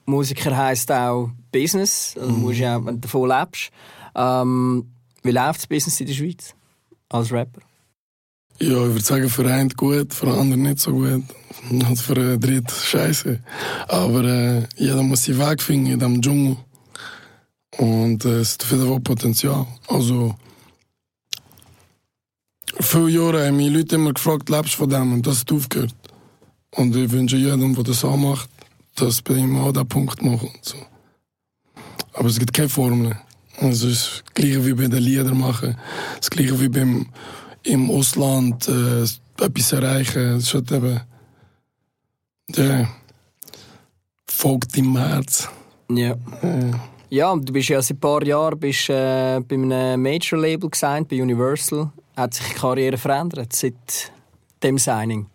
Musiker 0.06 0.56
heisst 0.56 0.90
auch 0.90 1.30
Business. 1.52 2.14
Also 2.16 2.30
du 2.30 2.36
musst 2.36 2.58
ja, 2.58 2.84
wenn 2.84 2.94
du 2.96 3.00
davon 3.00 3.28
lebst. 3.28 3.70
Ähm, 4.14 4.92
wie 5.22 5.30
läuft 5.30 5.60
das 5.60 5.66
Business 5.66 6.00
in 6.00 6.06
der 6.06 6.14
Schweiz 6.14 6.54
als 7.08 7.32
Rapper? 7.32 7.60
Ja, 8.60 8.70
ich 8.70 8.92
würde 8.92 9.00
sagen, 9.00 9.28
für 9.28 9.46
einen 9.46 9.70
gut, 9.70 10.12
für 10.12 10.26
den 10.26 10.34
anderen 10.34 10.62
nicht 10.62 10.80
so 10.80 10.92
gut. 10.92 11.22
Und 11.70 12.00
für 12.00 12.14
den 12.14 12.40
dritten 12.40 12.68
scheiße. 12.68 13.40
Aber 13.86 14.24
äh, 14.24 14.62
jeder 14.76 15.02
muss 15.02 15.24
seinen 15.24 15.38
Weg 15.38 15.62
finden 15.62 15.92
in 15.92 15.98
diesem 15.98 16.22
Dschungel. 16.22 16.56
Und 17.76 18.24
äh, 18.24 18.40
es 18.40 18.54
hat 18.54 18.64
Fall 18.64 19.00
Potenzial. 19.00 19.66
Also, 19.86 20.34
viele 22.80 23.10
Jahre 23.10 23.46
haben 23.46 23.56
mich 23.56 23.72
Leute 23.72 23.94
immer 23.94 24.12
gefragt, 24.12 24.48
lebst 24.48 24.74
du 24.74 24.78
von 24.78 24.90
dem? 24.90 25.12
Und 25.12 25.26
das 25.26 25.40
hat 25.40 25.52
aufgehört. 25.52 25.94
Und 26.76 26.94
ich 26.94 27.10
wünsche 27.10 27.36
jedem, 27.36 27.74
der 27.74 27.84
das 27.84 28.04
auch 28.04 28.16
macht, 28.16 28.50
dass 28.96 29.22
bei 29.22 29.34
ihm 29.34 29.56
auch 29.58 29.72
den 29.72 29.88
Punkt 29.88 30.22
machen. 30.22 30.50
So. 30.62 30.76
Aber 32.12 32.28
es 32.28 32.38
gibt 32.38 32.52
keine 32.52 32.68
Formel. 32.68 33.16
Es 33.60 33.82
ist 33.82 34.22
das 34.24 34.34
Gleiche 34.34 34.64
wie 34.64 34.74
bei 34.74 34.86
den 34.86 35.02
Liedern 35.02 35.38
machen. 35.38 35.76
Das 36.18 36.30
Gleiche 36.30 36.60
wie 36.60 36.68
beim 36.68 37.06
im 37.64 37.90
Ausland 37.90 38.68
äh, 38.68 39.02
etwas 39.02 39.72
erreichen. 39.72 40.36
Es 40.36 40.44
ist 40.44 40.54
halt 40.54 40.72
eben. 40.72 41.00
Ja. 42.54 42.88
Folgt 44.26 44.76
im 44.76 44.96
Herz. 44.96 45.48
Ja. 45.90 46.16
Ja, 47.10 47.34
du 47.34 47.52
bist 47.52 47.68
ja 47.70 47.80
seit 47.80 47.96
ein 47.96 48.00
paar 48.00 48.22
Jahren 48.22 48.58
bist, 48.58 48.90
äh, 48.90 49.40
bei 49.40 49.54
einem 49.54 50.02
Major-Label 50.02 50.68
gesigned, 50.68 51.08
bei 51.08 51.22
Universal. 51.22 51.90
Hat 52.16 52.34
sich 52.34 52.46
die 52.48 52.54
Karriere 52.54 52.98
verändert 52.98 53.52
seit 53.52 54.12
dem 54.62 54.76
Signing? 54.76 55.26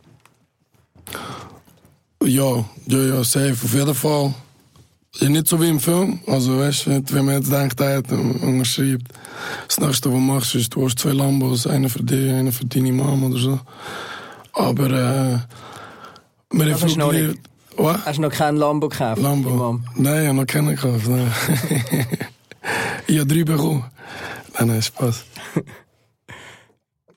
Ja, 2.26 2.64
ja, 2.88 2.98
ja, 3.00 3.24
safe. 3.24 3.52
Auf 3.64 3.74
jeden 3.74 3.94
Fall. 3.94 4.34
Ja, 5.20 5.28
nicht 5.30 5.46
so 5.48 5.62
wie 5.62 5.68
im 5.68 5.80
Film. 5.80 6.20
Also, 6.26 6.58
weißt 6.58 6.86
du, 6.88 7.04
wenn 7.10 7.26
man 7.26 7.36
jetzt 7.36 7.52
denkt, 7.52 7.80
hat 7.82 8.10
unterschreibt, 8.12 9.10
das 9.68 9.80
nächste, 9.80 9.88
was 9.90 10.02
du 10.02 10.18
machst, 10.18 10.56
ist, 10.56 10.74
du 10.74 10.86
hast 10.86 11.00
zwei 11.00 11.12
Lambos, 11.12 11.68
einer 11.68 11.90
für 11.90 12.02
dich, 12.02 12.32
einer 12.32 12.54
für 12.54 12.66
deine 12.66 12.94
Mom 12.94 13.26
oder 13.26 13.38
so. 13.38 13.60
Aber, 14.54 14.86
äh, 14.86 15.38
wir 16.56 16.66
gelernt- 16.78 17.40
Was? 17.76 18.06
Hast 18.06 18.18
du 18.20 18.22
noch 18.22 18.32
kein 18.32 18.56
Lambo 18.56 18.88
gekauft? 18.88 19.22
Lambo? 19.22 19.80
Nein, 19.96 20.22
ich 20.22 20.28
habe 20.30 20.38
noch 20.38 20.46
keinen 20.48 20.76
gekauft. 20.76 21.08
Nein. 21.10 21.32
ich 23.08 23.20
habe 23.20 23.28
drei 23.28 23.44
bekommen. 23.44 23.84
Nein, 24.58 24.68
nein, 24.68 24.82
Spaß. 24.82 25.26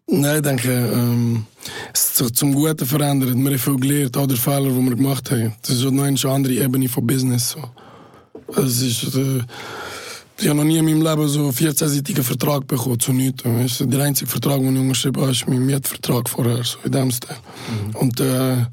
Nein, 0.07 0.37
ich 0.37 0.43
denke, 0.43 0.71
ähm, 0.71 1.47
es 1.93 2.11
hat 2.11 2.17
sich 2.17 2.35
zum 2.35 2.55
Guten 2.55 2.87
verändert. 2.87 3.35
Wir 3.35 3.51
haben 3.51 3.59
viel 3.59 3.77
gelernt, 3.77 4.17
auch 4.17 4.27
der 4.27 4.37
Fehler, 4.37 4.71
die 4.71 4.89
wir 4.89 4.97
gemacht 4.97 5.31
haben. 5.31 5.53
Das 5.63 5.77
ist 5.77 5.85
noch 5.85 6.05
eine 6.05 6.19
andere 6.25 6.55
Ebene 6.55 6.89
von 6.89 7.07
Business. 7.07 7.51
So. 7.51 8.61
Es 8.61 8.81
ist, 8.83 9.15
äh, 9.17 9.43
ich 10.39 10.49
habe 10.49 10.59
noch 10.59 10.65
nie 10.65 10.79
in 10.79 10.85
meinem 10.85 11.03
Leben 11.03 11.29
so 11.29 11.41
einen 11.41 11.53
14-seitigen 11.53 12.23
Vertrag 12.23 12.67
bekommen, 12.67 13.01
zu 13.01 13.13
nichts. 13.13 13.45
Weißt 13.45 13.81
du, 13.81 13.87
Der 13.87 14.03
einzige 14.05 14.31
Vertrag, 14.31 14.61
den 14.61 14.75
ich 14.75 14.81
unterschrieben 14.81 15.23
habe, 15.23 15.33
ist 15.33 15.49
mein 15.49 15.65
Mietvertrag 15.65 16.29
vorher, 16.29 16.63
so 16.63 16.79
in 16.85 16.93
dem 16.93 17.11
Stil. 17.11 17.37
Und 17.95 18.21
äh, 18.21 18.67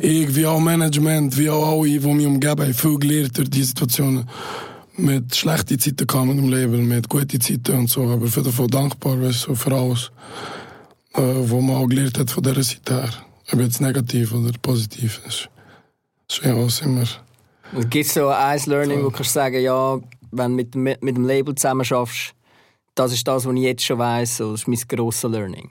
ich, 0.00 0.34
wie 0.34 0.46
auch 0.46 0.58
Management, 0.58 1.36
wie 1.38 1.48
auch 1.48 1.80
alle, 1.80 1.88
die 1.88 2.00
mich 2.00 2.26
umgeben, 2.26 2.60
haben 2.60 2.74
viel 2.74 2.98
gelernt 2.98 3.38
durch 3.38 3.48
diese 3.48 3.68
Situationen. 3.68 4.28
Mit 5.00 5.34
schlechten 5.34 5.78
Zeiten 5.78 6.06
kam 6.06 6.28
mit 6.28 6.38
dem 6.38 6.48
Label, 6.48 6.78
mit 6.78 7.08
guten 7.08 7.40
Zeiten 7.40 7.78
und 7.78 7.88
so. 7.88 8.02
Aber 8.08 8.26
für 8.26 8.42
davon 8.42 8.68
dankbar, 8.68 9.20
weißt 9.20 9.46
du, 9.46 9.48
so 9.50 9.54
für 9.54 9.72
alles, 9.74 10.10
äh, 11.14 11.20
was 11.22 11.62
man 11.62 11.76
auch 11.76 11.86
gelernt 11.86 12.18
hat 12.18 12.30
von 12.30 12.42
dieser 12.42 12.62
Seite 12.62 12.94
her. 13.02 13.10
Ob 13.52 13.60
jetzt 13.60 13.80
negativ 13.80 14.32
oder 14.32 14.52
positiv 14.60 15.20
ist. 15.26 15.48
Ja 16.44 16.54
alles 16.54 16.80
immer. 16.82 17.04
Gibt 17.88 18.06
es 18.06 18.14
so 18.14 18.28
ein 18.28 18.60
Learning, 18.66 18.98
wo 19.00 19.10
du 19.10 19.10
kannst 19.10 19.32
sagen, 19.32 19.60
ja, 19.62 19.98
wenn 20.32 20.50
du 20.50 20.56
mit, 20.56 20.74
dem- 20.74 20.82
mit 20.82 21.16
dem 21.16 21.24
Label 21.24 21.54
zusammen 21.54 21.84
schaffst, 21.84 22.34
das 22.94 23.12
ist 23.12 23.26
das, 23.26 23.46
was 23.46 23.54
ich 23.54 23.60
jetzt 23.62 23.84
schon 23.84 23.98
weiss, 23.98 24.36
so, 24.36 24.52
das 24.52 24.62
ist 24.62 24.68
mein 24.68 24.78
grosses 24.88 25.30
Learning. 25.30 25.70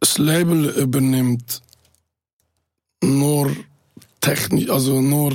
Das 0.00 0.16
Label 0.18 0.70
übernimmt 0.70 1.60
nur 3.02 3.54
technisch, 4.20 4.70
also 4.70 5.00
nur 5.00 5.34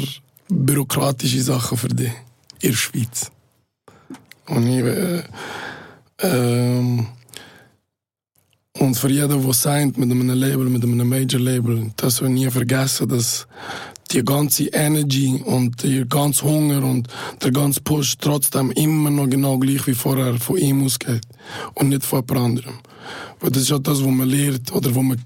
bürokratische 0.49 1.41
Sachen 1.41 1.77
für 1.77 1.87
dich 1.89 2.11
in 2.61 2.71
der 2.71 2.77
Schweiz. 2.77 3.31
Und 4.47 4.67
ich, 4.67 4.83
äh, 4.83 5.23
ähm, 6.19 7.07
und 8.77 8.95
für 8.95 9.09
jeden, 9.09 9.41
der 9.41 9.53
signed 9.53 9.97
mit 9.97 10.11
einem 10.11 10.29
Label, 10.29 10.69
mit 10.69 10.83
einem 10.83 11.07
Major-Label, 11.07 11.91
das 11.95 12.21
wir 12.21 12.29
nie 12.29 12.49
vergessen, 12.49 13.07
dass 13.07 13.47
die 14.11 14.23
ganze 14.23 14.65
Energy 14.65 15.41
und 15.45 15.81
der 15.83 16.05
ganze 16.05 16.43
Hunger 16.43 16.83
und 16.83 17.07
der 17.41 17.51
ganze 17.51 17.81
Push 17.81 18.17
trotzdem 18.19 18.71
immer 18.71 19.09
noch 19.09 19.27
genau 19.27 19.57
gleich 19.57 19.87
wie 19.87 19.93
vorher 19.93 20.35
von 20.35 20.57
ihm 20.57 20.85
ausgeht 20.85 21.21
und 21.73 21.89
nicht 21.89 22.03
von 22.03 22.23
jemand 22.27 22.45
anderem. 22.45 22.79
Weil 23.39 23.51
das 23.51 23.63
ist 23.63 23.69
ja 23.69 23.79
das, 23.79 23.99
was 23.99 24.11
man 24.11 24.29
lernt 24.29 24.71
oder 24.73 24.93
wo 24.93 25.01
man, 25.01 25.21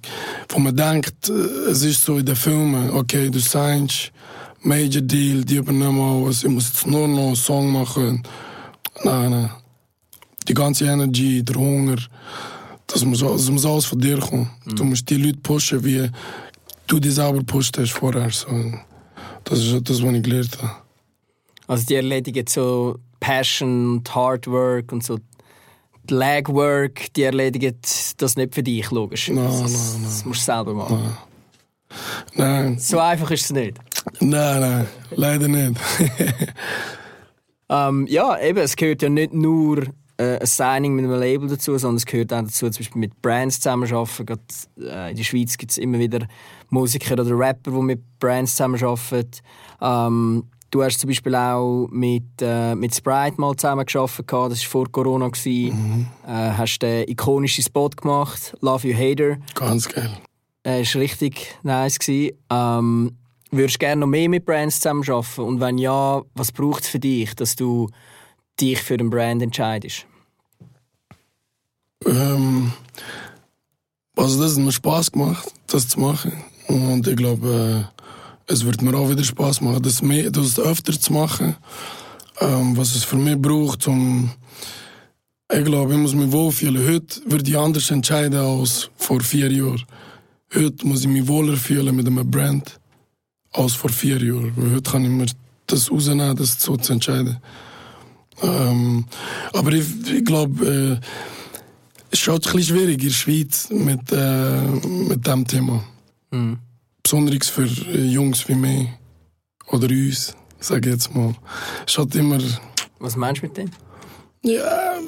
wo 0.49 0.59
man 0.59 0.75
denkt, 0.75 1.29
äh, 1.29 1.71
es 1.71 1.83
ist 1.83 2.03
so 2.03 2.17
in 2.17 2.25
den 2.25 2.35
Filmen, 2.35 2.91
okay, 2.91 3.29
du 3.29 3.39
signst, 3.39 4.11
Major 4.61 5.01
Deal, 5.01 5.43
die 5.43 5.55
übernehmen 5.55 6.01
alles, 6.01 6.43
ich 6.43 6.49
muss 6.49 6.69
jetzt 6.69 6.87
nur 6.87 7.07
noch 7.07 7.27
einen 7.27 7.35
Song 7.35 7.71
machen. 7.71 8.23
Nein, 9.03 9.31
nein. 9.31 9.51
Die 10.47 10.53
ganze 10.53 10.85
Energy, 10.85 11.43
der 11.43 11.55
Hunger, 11.55 11.97
das 12.87 13.05
muss, 13.05 13.19
das 13.19 13.49
muss 13.49 13.65
alles 13.65 13.85
von 13.85 13.99
dir 13.99 14.19
kommen. 14.19 14.49
Du 14.65 14.83
musst 14.83 15.09
die 15.09 15.15
Leute 15.15 15.37
pushen, 15.37 15.83
wie 15.83 16.09
du 16.87 16.99
dich 16.99 17.13
selber 17.13 17.43
pusht 17.43 17.77
hast 17.77 17.91
vorher. 17.91 18.29
So. 18.31 18.47
Das 19.43 19.59
ist 19.59 19.89
das, 19.89 20.01
was 20.01 20.13
ich 20.13 20.23
gelernt 20.23 20.57
habe. 20.61 20.71
Also 21.67 21.85
die 21.85 21.95
erledigen 21.95 22.45
so 22.47 22.97
Passion 23.19 23.97
und 23.97 24.15
Hard 24.15 24.47
Work 24.47 24.91
und 24.91 25.03
so 25.03 25.19
die 26.09 26.13
Legwork, 26.13 27.13
die 27.13 27.23
erledigen 27.23 27.75
das 28.17 28.35
nicht 28.35 28.55
für 28.55 28.63
dich, 28.63 28.89
logisch. 28.89 29.29
Nein, 29.29 29.45
das, 29.45 29.93
nein, 29.93 30.03
das 30.03 30.25
musst 30.25 30.41
du 30.41 30.45
selber 30.45 30.73
machen. 30.73 31.17
Nein, 32.35 32.77
So 32.79 32.99
einfach 32.99 33.29
ist 33.31 33.45
es 33.45 33.51
nicht. 33.51 33.77
Nein, 34.19 34.59
nein, 34.61 34.87
leider 35.11 35.47
nicht. 35.47 35.79
Ähm, 37.69 38.07
ja, 38.09 38.39
eben, 38.39 38.57
es 38.57 38.75
gehört 38.75 39.03
ja 39.03 39.09
nicht 39.09 39.31
nur 39.31 39.83
äh, 40.17 40.39
ein 40.39 40.45
Signing 40.45 40.95
mit 40.95 41.05
einem 41.05 41.19
Label 41.19 41.47
dazu, 41.47 41.77
sondern 41.77 41.97
es 41.97 42.05
gehört 42.05 42.33
auch 42.33 42.41
dazu, 42.41 42.69
zum 42.69 42.79
Beispiel 42.79 42.99
mit 42.99 43.21
Brands 43.21 43.59
zusammenarbeiten. 43.59 44.25
Gerade, 44.25 44.41
äh, 44.79 45.11
in 45.11 45.17
der 45.17 45.23
Schweiz 45.23 45.55
gibt 45.57 45.71
es 45.71 45.77
immer 45.77 45.99
wieder 45.99 46.27
Musiker 46.69 47.13
oder 47.13 47.37
Rapper, 47.37 47.71
die 47.71 47.81
mit 47.81 48.01
Brands 48.19 48.55
zusammenarbeiten. 48.55 49.29
Ähm, 49.81 50.43
du 50.71 50.83
hast 50.83 50.99
zum 50.99 51.09
Beispiel 51.09 51.35
auch 51.35 51.87
mit, 51.91 52.41
äh, 52.41 52.73
mit 52.73 52.95
Sprite 52.95 53.39
mal 53.39 53.55
zusammengearbeitet, 53.55 54.31
das 54.31 54.63
war 54.63 54.69
vor 54.71 54.91
Corona. 54.91 55.29
gewesen. 55.29 56.07
Äh, 56.25 56.31
hast 56.31 56.79
den 56.79 57.07
ikonischen 57.07 57.63
Spot 57.63 57.89
gemacht, 57.89 58.55
Love 58.61 58.87
You 58.87 58.97
Hater. 58.97 59.37
Ganz 59.53 59.87
geil. 59.87 60.09
Äh, 60.65 60.81
ist 60.81 60.95
richtig 60.95 61.55
nice 61.61 61.99
gewesen. 61.99 62.35
Ähm, 62.49 63.11
würdest 63.51 63.75
du 63.75 63.79
gerne 63.79 64.01
noch 64.01 64.07
mehr 64.07 64.29
mit 64.29 64.45
Brands 64.45 64.79
zusammenarbeiten? 64.79 65.41
Und 65.41 65.59
wenn 65.59 65.77
ja, 65.77 66.21
was 66.35 66.51
braucht 66.51 66.83
es 66.83 66.89
für 66.89 66.99
dich, 66.99 67.33
dass 67.35 67.55
du 67.55 67.89
dich 68.59 68.81
für 68.81 68.97
den 68.97 69.09
Brand 69.09 69.41
entscheidest? 69.41 70.05
Ähm, 72.05 72.73
also 74.15 74.41
das 74.41 74.55
hat 74.55 74.63
mir 74.63 74.71
Spaß 74.71 75.11
gemacht, 75.11 75.51
das 75.67 75.87
zu 75.87 75.99
machen. 75.99 76.31
Und 76.67 77.07
ich 77.07 77.15
glaube, 77.15 77.89
äh, 78.47 78.51
es 78.51 78.65
wird 78.65 78.81
mir 78.81 78.95
auch 78.95 79.09
wieder 79.09 79.23
Spaß 79.23 79.61
machen, 79.61 79.81
das, 79.81 80.01
mehr, 80.01 80.29
das 80.31 80.59
öfter 80.59 80.99
zu 80.99 81.13
machen. 81.13 81.55
Ähm, 82.41 82.77
was 82.77 82.95
es 82.95 83.03
für 83.03 83.17
mich 83.17 83.37
braucht, 83.37 83.87
um 83.87 84.31
Ich 85.51 85.65
glaube, 85.65 85.93
ich 85.93 85.99
muss 85.99 86.13
mich 86.13 86.31
wohlfühlen. 86.31 86.87
Heute 86.87 87.21
würde 87.25 87.49
ich 87.49 87.57
anders 87.57 87.91
entscheiden 87.91 88.39
als 88.39 88.89
vor 88.95 89.19
vier 89.21 89.51
Jahren. 89.51 89.83
Heute 90.53 90.87
muss 90.87 91.01
ich 91.01 91.07
mich 91.07 91.27
wohler 91.27 91.57
fühlen 91.57 91.95
mit 91.95 92.07
einem 92.07 92.29
Brand 92.29 92.78
als 93.53 93.73
vor 93.73 93.89
vier 93.89 94.21
Jahren. 94.21 94.53
Weil 94.55 94.75
heute 94.75 94.91
kann 94.91 95.03
ich 95.03 95.09
mir 95.09 95.25
das 95.67 95.91
rausnehmen, 95.91 96.35
das 96.35 96.61
so 96.61 96.77
zu 96.77 96.93
entscheiden. 96.93 97.37
Ähm, 98.41 99.05
aber 99.53 99.73
ich, 99.73 99.85
ich 100.11 100.25
glaube, 100.25 100.99
äh, 101.01 101.05
es 102.11 102.21
ist 102.21 102.27
halt 102.27 102.47
ein 102.47 102.53
bisschen 102.55 102.75
schwierig 102.75 103.01
in 103.01 103.09
der 103.09 103.13
Schweiz 103.13 103.69
mit, 103.69 104.11
äh, 104.11 104.61
mit 105.07 105.25
diesem 105.25 105.45
Thema. 105.45 105.83
Mhm. 106.31 106.57
Besonders 107.03 107.47
für 107.49 107.63
äh, 107.65 108.05
Jungs 108.05 108.47
wie 108.47 108.55
mich 108.55 108.87
oder 109.67 109.89
uns, 109.89 110.35
sage 110.59 110.89
ich 110.89 110.95
jetzt 110.95 111.13
mal. 111.15 111.35
Es 111.87 111.97
halt 111.97 112.15
immer, 112.15 112.39
Was 112.99 113.15
meinst 113.15 113.41
du 113.41 113.47
mit 113.47 113.57
dem? 113.57 113.69
ja, 114.43 114.99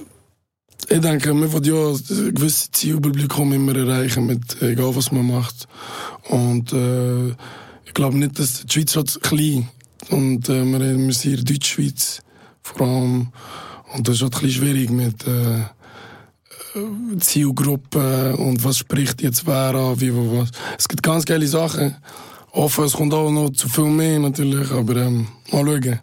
ich 0.90 1.00
denke, 1.00 1.34
man 1.34 1.52
will 1.54 1.66
ja 1.66 1.90
ein 1.90 2.36
gewisses 2.36 2.72
Zielpublikum 2.72 3.54
immer 3.54 3.76
erreichen, 3.76 4.26
mit 4.26 4.62
egal 4.62 4.96
was 4.96 5.12
man 5.12 5.28
macht. 5.28 5.68
Und 6.28 6.74
äh, 6.74 7.34
ich 7.92 7.94
glaube 7.94 8.18
nicht, 8.18 8.40
dass 8.40 8.64
die 8.66 8.72
Schweiz 8.72 8.96
halt 8.96 9.22
klein 9.22 9.68
und 10.12 10.48
äh, 10.48 10.64
wir, 10.64 10.80
haben- 10.80 11.12
sind 11.12 11.40
in 11.40 11.46
Deutschschweiz 11.46 12.22
vor 12.64 12.88
allem. 12.88 13.28
Und 13.94 14.08
das 14.08 14.16
ist 14.16 14.22
halt 14.22 14.36
ein 14.36 14.42
bisschen 14.44 14.62
schwierig 14.62 14.90
mit 14.92 15.28
äh, 15.28 15.60
äh, 15.60 17.18
Zielgruppen 17.20 18.36
und 18.36 18.64
was 18.64 18.78
spricht 18.78 19.22
jetzt 19.22 19.46
wer 19.46 19.76
an, 19.76 20.00
wie, 20.00 20.14
wo, 20.16 20.40
was. 20.40 20.52
Es 20.78 20.88
gibt 20.88 21.04
ganz 21.04 21.26
geile 21.26 21.46
Sachen. 21.48 21.96
Offen, 22.54 22.86
es 22.86 22.94
kommt 22.94 23.14
auch 23.14 23.30
noch 23.30 23.50
zu 23.52 23.68
viel 23.70 23.86
mehr 23.86 24.20
natürlich, 24.20 24.72
aber 24.72 24.96
ähm, 24.98 25.28
mal 25.52 25.66
schauen. 25.66 26.00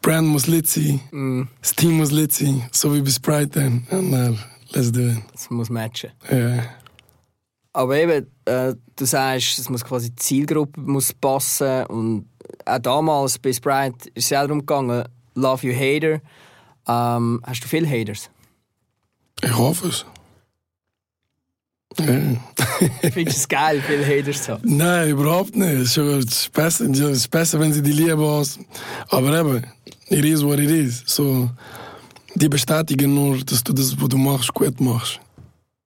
Brand 0.00 0.28
muss 0.28 0.46
lit 0.46 0.68
sein. 0.68 1.00
Mm, 1.10 1.42
Das 1.60 1.74
Team 1.74 1.96
muss 1.96 2.12
lit 2.12 2.32
sein, 2.32 2.62
so 2.72 2.94
wie 2.94 3.02
bei 3.02 3.10
Sprite 3.10 3.60
dann. 3.60 3.86
Und 3.90 4.12
dann, 4.12 4.38
let's 4.72 4.92
do 4.92 5.00
it. 5.00 5.18
das 5.32 5.50
muss 5.50 5.70
matchen. 5.70 6.10
Ja. 6.30 6.62
Aber 7.72 7.96
eben, 7.96 8.26
äh, 8.44 8.74
du 8.96 9.04
sagst, 9.04 9.58
es 9.58 9.70
muss 9.70 9.84
quasi 9.84 10.10
die 10.10 10.16
Zielgruppe 10.16 10.80
muss 10.80 11.12
passen 11.12 11.86
und 11.86 12.28
auch 12.66 12.78
damals 12.78 13.38
bei 13.38 13.52
Sprite 13.52 14.08
ist 14.14 14.24
es 14.24 14.30
ja 14.30 14.42
darum 14.42 14.60
gegangen, 14.60 15.04
Love 15.34 15.66
You 15.66 15.74
Hater. 15.74 16.20
Ähm, 16.86 17.40
hast 17.44 17.64
du 17.64 17.68
viele 17.68 17.88
Haters? 17.88 18.30
Ich 19.42 19.56
hoffe 19.56 19.88
es. 19.88 20.04
Findest 21.96 23.14
du 23.14 23.20
es 23.20 23.48
geil, 23.48 23.82
viele 23.86 24.06
Haters 24.06 24.44
zu 24.44 24.52
haben? 24.52 24.76
Nein, 24.76 25.10
überhaupt 25.10 25.54
nicht. 25.56 25.72
Es 25.72 25.96
ist 25.96 26.52
besser, 26.52 26.84
es 26.90 26.98
ist 26.98 27.30
besser, 27.30 27.60
wenn 27.60 27.72
sie 27.72 27.82
die 27.82 27.92
lieben. 27.92 28.22
Als, 28.22 28.58
aber 29.08 29.38
eben, 29.38 29.66
it 30.08 30.24
is 30.24 30.42
what 30.44 30.58
it 30.58 30.70
is. 30.70 31.02
So, 31.06 31.50
die 32.34 32.48
bestätigen 32.48 33.14
nur, 33.14 33.38
dass 33.44 33.62
du 33.62 33.72
das, 33.72 34.00
was 34.00 34.08
du 34.08 34.16
machst, 34.16 34.52
gut 34.54 34.80
machst. 34.80 35.20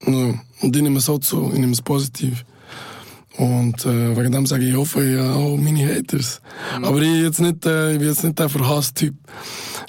Ja. 0.05 0.35
Und 0.63 0.77
ich 0.77 0.83
nehme 0.83 0.99
es 0.99 1.09
auch 1.09 1.23
so, 1.23 1.51
ich 1.53 1.59
nehme 1.59 1.73
es 1.73 1.83
positiv. 1.83 2.45
Und 3.39 3.85
äh, 3.85 4.17
wegen 4.17 4.33
dem 4.33 4.47
sage 4.47 4.65
ich, 4.65 4.71
ich 4.71 4.77
hoffe, 4.77 5.05
ja, 5.05 5.35
auch 5.35 5.57
meine 5.59 5.87
Haters. 5.95 6.41
Aber 6.83 7.01
ich, 7.03 7.23
jetzt 7.23 7.41
nicht, 7.41 7.67
äh, 7.67 7.93
ich 7.93 7.99
bin 7.99 8.09
jetzt 8.09 8.25
nicht 8.25 8.39
der 8.39 8.49
Verhasst-Typ. 8.49 9.15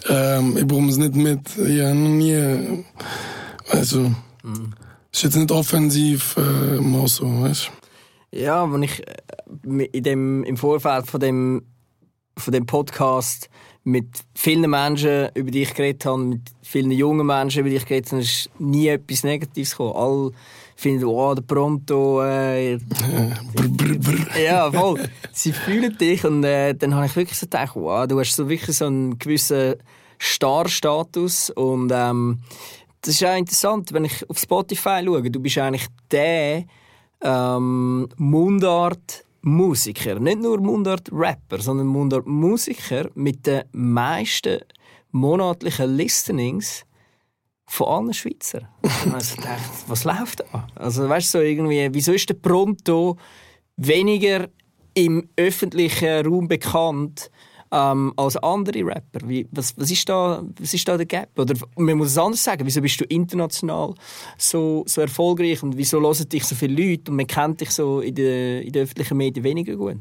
Ähm, 0.10 0.58
ich 0.58 0.66
bekomme 0.68 0.90
es 0.90 0.98
nicht 0.98 1.16
mit. 1.16 1.58
Ich 1.58 1.82
habe 1.82 1.96
noch 1.96 2.10
nie. 2.10 2.32
äh, 2.34 2.84
Also, 3.70 4.12
es 5.12 5.20
ist 5.20 5.24
jetzt 5.24 5.36
nicht 5.38 5.52
offensiv, 5.52 6.36
äh, 6.38 6.82
mal 6.82 7.08
so, 7.08 7.26
weißt 7.42 7.72
du? 8.32 8.38
Ja, 8.38 8.72
wenn 8.72 8.84
ich 8.84 9.02
äh, 9.08 9.86
in 9.94 10.04
dem, 10.04 10.44
im 10.44 10.58
Vorfeld 10.58 11.08
von 11.08 11.20
dem, 11.22 11.64
von 12.38 12.52
dem 12.52 12.66
Podcast 12.66 13.50
mit 13.88 14.08
vielen 14.36 14.70
Menschen 14.70 15.30
über 15.34 15.50
dich 15.50 15.74
geredet 15.74 16.06
habe, 16.06 16.22
mit 16.22 16.42
vielen 16.62 16.92
jungen 16.92 17.26
Menschen 17.26 17.62
über 17.62 17.70
dich 17.70 17.86
geredet 17.86 18.12
habe, 18.12 18.22
ist 18.22 18.50
nie 18.60 18.90
etwas 18.90 19.24
Negatives 19.24 19.72
gekommen. 19.72 19.96
Alle 19.96 20.32
finden, 20.76 21.06
oh, 21.06 21.34
der 21.34 21.42
Pronto, 21.44 22.22
äh, 22.22 22.78
Brr, 23.56 23.70
brr, 23.70 23.98
brr. 23.98 24.40
ja, 24.40 24.70
voll. 24.70 25.10
Sie 25.32 25.54
fühlen 25.54 25.98
dich 25.98 26.26
und 26.26 26.44
äh, 26.44 26.76
dann 26.76 26.96
habe 26.96 27.06
ich 27.06 27.16
wirklich 27.16 27.40
so 27.40 27.46
gedacht, 27.46 27.76
wow, 27.76 28.06
du 28.06 28.20
hast 28.20 28.36
so 28.36 28.50
wirklich 28.50 28.76
so 28.76 28.88
einen 28.88 29.18
gewissen 29.20 29.76
Star-Status 30.22 31.52
und 31.52 31.90
ähm, 31.94 32.40
das 33.02 33.14
ist 33.14 33.24
auch 33.24 33.38
interessant, 33.38 33.94
wenn 33.94 34.04
ich 34.04 34.30
auf 34.30 34.38
Spotify 34.38 35.02
schaue, 35.06 35.32
du 35.32 35.40
bist 35.40 35.58
eigentlich 35.60 35.88
der 36.12 36.66
ähm, 37.22 38.10
Mundart-Musiker, 39.48 40.20
nicht 40.20 40.40
nur 40.40 40.60
Mundart-Rapper, 40.60 41.62
sondern 41.62 41.88
Mundart-Musiker 41.88 43.10
mit 43.16 43.48
den 43.48 43.64
meisten 43.72 44.60
monatlichen 45.12 45.96
Listenings 45.96 46.86
von 47.66 47.88
allen 47.88 48.14
Schweizer. 48.14 48.68
Gedacht, 48.82 49.72
was 49.88 50.04
läuft 50.04 50.42
da? 50.42 50.68
Also 50.76 51.08
weißt 51.08 51.34
du, 51.34 51.38
so 51.38 51.44
irgendwie, 51.44 51.88
wieso 51.92 52.12
ist 52.12 52.30
der 52.30 52.36
Pronto 52.36 53.18
weniger 53.78 54.50
im 54.94 55.30
öffentlichen 55.38 56.26
Raum 56.26 56.48
bekannt 56.48 57.32
ähm, 57.72 58.14
als 58.16 58.38
andere 58.38 58.86
Rapper? 58.86 59.28
Wie, 59.28 59.48
was, 59.52 59.74
was, 59.78 59.92
ist 59.92 60.08
da, 60.08 60.44
was 60.60 60.74
ist 60.74 60.88
da 60.88 60.98
der 60.98 61.06
Gap? 61.06 61.38
Oder 61.38 61.56
man 61.76 61.98
muss 61.98 62.10
es 62.10 62.18
anders 62.18 62.44
sagen, 62.44 62.66
wieso 62.66 62.82
bist 62.82 63.00
du 63.00 63.06
international 63.06 63.94
so, 64.38 64.84
so 64.88 65.02
erfolgreich 65.02 65.62
und 65.64 65.78
wieso 65.78 66.02
hören 66.02 66.30
dich 66.30 66.44
so 66.44 66.56
viele 66.56 66.90
Leute 66.90 67.12
und 67.12 67.18
man 67.18 67.28
kennt 67.28 67.62
dich 67.62 67.72
so 67.72 68.02
in 68.02 68.16
den, 68.16 68.64
in 68.64 68.72
den 68.72 68.84
öffentlichen 68.84 69.18
Medien 69.18 69.44
weniger 69.44 69.76
gut? 69.76 69.98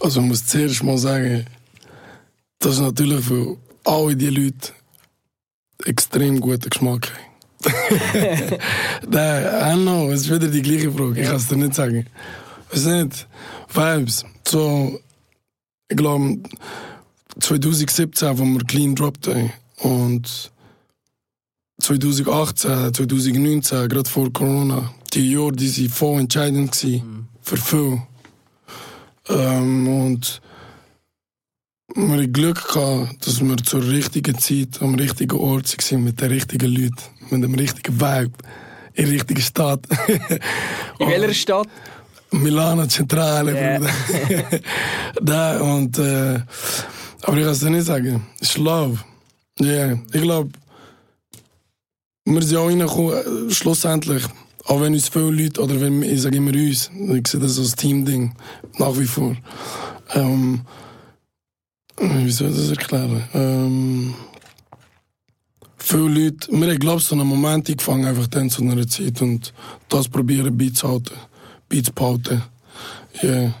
Also 0.00 0.20
ich 0.20 0.26
muss 0.26 0.46
zuerst 0.46 0.82
mal 0.82 0.98
sagen, 0.98 1.46
dass 2.58 2.80
natürlich 2.80 3.24
für 3.24 3.56
alle 3.84 4.16
die 4.16 4.30
Leute 4.30 4.72
extrem 5.84 6.40
guten 6.40 6.70
Geschmack 6.70 7.10
haben. 7.10 7.26
Nein, 9.08 9.82
know, 9.82 10.10
es 10.10 10.22
ist 10.22 10.30
wieder 10.30 10.48
die 10.48 10.62
gleiche 10.62 10.92
Frage. 10.92 11.20
Ich 11.20 11.26
kann 11.26 11.36
es 11.36 11.48
dir 11.48 11.56
nicht 11.56 11.74
sagen. 11.74 12.06
Es 12.70 12.84
nicht. 12.84 13.26
Vibes. 13.72 14.24
So, 14.46 15.00
ich 15.88 15.96
glaube, 15.96 16.38
2017, 17.40 18.38
wo 18.38 18.44
wir 18.44 18.64
clean 18.64 18.94
dropped 18.94 19.28
haben. 19.28 19.52
Und 19.78 20.50
2018, 21.80 22.94
2019, 22.94 23.88
gerade 23.88 24.08
vor 24.08 24.32
Corona, 24.32 24.92
die 25.12 25.32
Jahre, 25.32 25.52
die 25.52 25.68
sind 25.68 25.90
voll 25.90 26.20
entscheidend 26.20 26.72
gewesen. 26.72 27.28
Für 27.42 27.56
viel. 27.56 28.02
Ähm, 29.28 29.88
und 29.88 30.40
wir 31.94 32.08
hatten 32.08 32.32
Glück, 32.32 32.68
gehabt, 32.68 33.26
dass 33.26 33.40
wir 33.40 33.56
zur 33.58 33.86
richtigen 33.86 34.38
Zeit 34.38 34.82
am 34.82 34.94
richtigen 34.96 35.38
Ort 35.38 35.76
waren 35.76 36.04
mit 36.04 36.20
den 36.20 36.30
richtigen 36.30 36.70
Leuten, 36.70 37.02
mit 37.30 37.42
dem 37.42 37.54
richtigen 37.54 38.00
Vibe, 38.00 38.32
in 38.94 39.04
der 39.04 39.14
richtigen 39.14 39.40
Stadt. 39.40 39.86
In 40.98 41.08
welcher 41.08 41.34
Stadt? 41.34 41.68
Milano 42.42 42.86
Zentrale. 42.86 43.52
Bruder. 43.52 44.60
da, 45.22 45.60
und, 45.60 45.98
äh, 45.98 46.40
aber 47.22 47.36
ich 47.36 47.44
kann 47.44 47.52
es 47.52 47.62
nicht 47.62 47.86
sagen. 47.86 48.26
Ist 48.40 48.58
Love. 48.58 48.98
Ja, 49.58 49.92
ich 50.12 50.22
glaube, 50.22 50.50
wir 52.26 52.42
sind 52.42 52.58
auch 52.58 52.68
reingekommen, 52.68 53.48
äh, 53.48 53.54
schlussendlich, 53.54 54.24
auch 54.64 54.80
wenn 54.80 54.92
uns 54.92 55.08
viele 55.08 55.30
Leute, 55.30 55.62
oder 55.62 55.80
wenn, 55.80 56.02
ich 56.02 56.22
sage 56.22 56.36
immer 56.36 56.52
uns, 56.52 56.90
ich 57.14 57.28
sehe 57.28 57.40
das 57.40 57.58
als 57.58 57.76
Team-Ding, 57.76 58.34
nach 58.78 58.98
wie 58.98 59.06
vor. 59.06 59.36
Ähm, 60.14 60.62
wie 61.98 62.30
soll 62.30 62.50
ich 62.50 62.56
das 62.56 62.70
erklären? 62.70 63.22
Ähm, 63.32 64.14
viele 65.78 66.08
Leute, 66.08 66.48
wir 66.50 66.68
haben, 66.68 66.78
glaube 66.78 66.98
ich, 66.98 67.06
so 67.06 67.14
einen 67.14 67.26
Moment 67.26 67.70
angefangen, 67.70 68.04
einfach 68.04 68.26
dann 68.26 68.50
zu 68.50 68.62
einer 68.62 68.86
Zeit 68.86 69.22
und 69.22 69.54
das 69.88 70.08
probieren 70.08 70.58
beizuhalten, 70.58 71.16
beizubehalten. 71.68 72.42
Ja. 73.22 73.54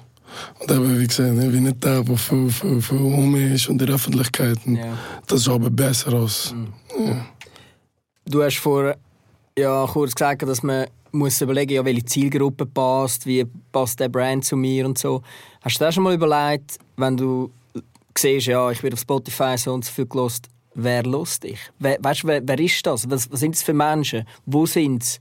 Und 0.60 0.70
eben, 0.70 1.00
wie 1.00 1.06
gesagt, 1.06 1.38
ich 1.38 1.50
bin 1.50 1.64
nicht 1.64 1.82
der, 1.82 2.02
der 2.02 2.16
viel, 2.16 2.50
viel, 2.50 2.82
viel 2.82 2.98
um 2.98 3.34
ist 3.36 3.68
und 3.68 3.80
in 3.80 3.86
der 3.86 3.94
Öffentlichkeit. 3.94 4.58
Ja. 4.66 4.98
Das 5.26 5.40
ist 5.40 5.48
aber 5.48 5.70
besser 5.70 6.12
als... 6.12 6.54
Du 8.26 8.42
hast 8.42 8.58
vor 8.58 8.94
ja, 9.58 9.86
kurz 9.86 10.14
gesagt, 10.14 10.42
dass 10.42 10.62
man 10.62 10.86
muss 11.12 11.40
überlegen, 11.40 11.72
ja, 11.72 11.84
welche 11.84 12.04
Zielgruppe 12.04 12.66
passt, 12.66 13.24
wie 13.26 13.44
passt 13.72 13.98
der 14.00 14.08
Brand 14.08 14.44
zu 14.44 14.56
mir 14.56 14.84
und 14.84 14.98
so. 14.98 15.22
Hast 15.62 15.80
du 15.80 15.84
dir 15.84 15.92
schon 15.92 16.02
mal 16.02 16.14
überlegt, 16.14 16.78
wenn 16.96 17.16
du 17.16 17.50
siehst, 18.16 18.46
ja, 18.48 18.70
ich 18.70 18.82
werde 18.82 18.94
auf 18.94 19.00
Spotify 19.00 19.56
so 19.56 19.72
und 19.72 19.84
so 19.84 19.92
viel 19.92 20.06
gelost, 20.06 20.48
wer 20.74 21.02
lost 21.04 21.44
dich? 21.44 21.58
Wer, 21.78 21.96
weißt 22.00 22.24
du, 22.24 22.26
wer, 22.28 22.42
wer 22.46 22.58
ist 22.58 22.86
das? 22.86 23.08
Was, 23.08 23.30
was 23.30 23.40
sind 23.40 23.54
es 23.54 23.62
für 23.62 23.72
Menschen? 23.72 24.24
Wo 24.44 24.66
sind 24.66 25.02
sie? 25.04 25.18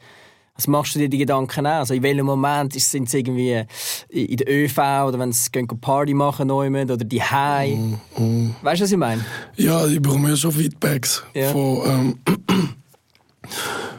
Was 0.57 0.67
machst 0.67 0.95
du 0.95 0.99
dir 0.99 1.09
die 1.09 1.17
Gedanken 1.17 1.65
an? 1.65 1.79
Also 1.79 1.93
in 1.93 2.01
welchem 2.01 2.25
Moment 2.25 2.79
sind 2.79 3.09
sie 3.09 3.17
irgendwie 3.19 3.63
in 4.07 4.37
der 4.37 4.47
ÖV 4.49 4.77
oder 5.07 5.19
wenn 5.19 5.33
sie 5.33 5.51
gehen 5.51 5.67
Party 5.67 6.13
machen 6.13 6.47
nehmen 6.47 6.89
oder 6.89 7.03
die 7.03 7.21
High? 7.21 7.77
Weißt 8.61 8.79
du, 8.79 8.83
was 8.85 8.91
ich 8.91 8.97
meine? 8.97 9.25
Ja, 9.57 9.85
ich 9.85 10.01
bekomme 10.01 10.29
ja 10.29 10.37
schon 10.37 10.53
Feedbacks 10.53 11.23
Ja. 11.33 11.51
von 11.51 11.81
ähm, 11.85 12.19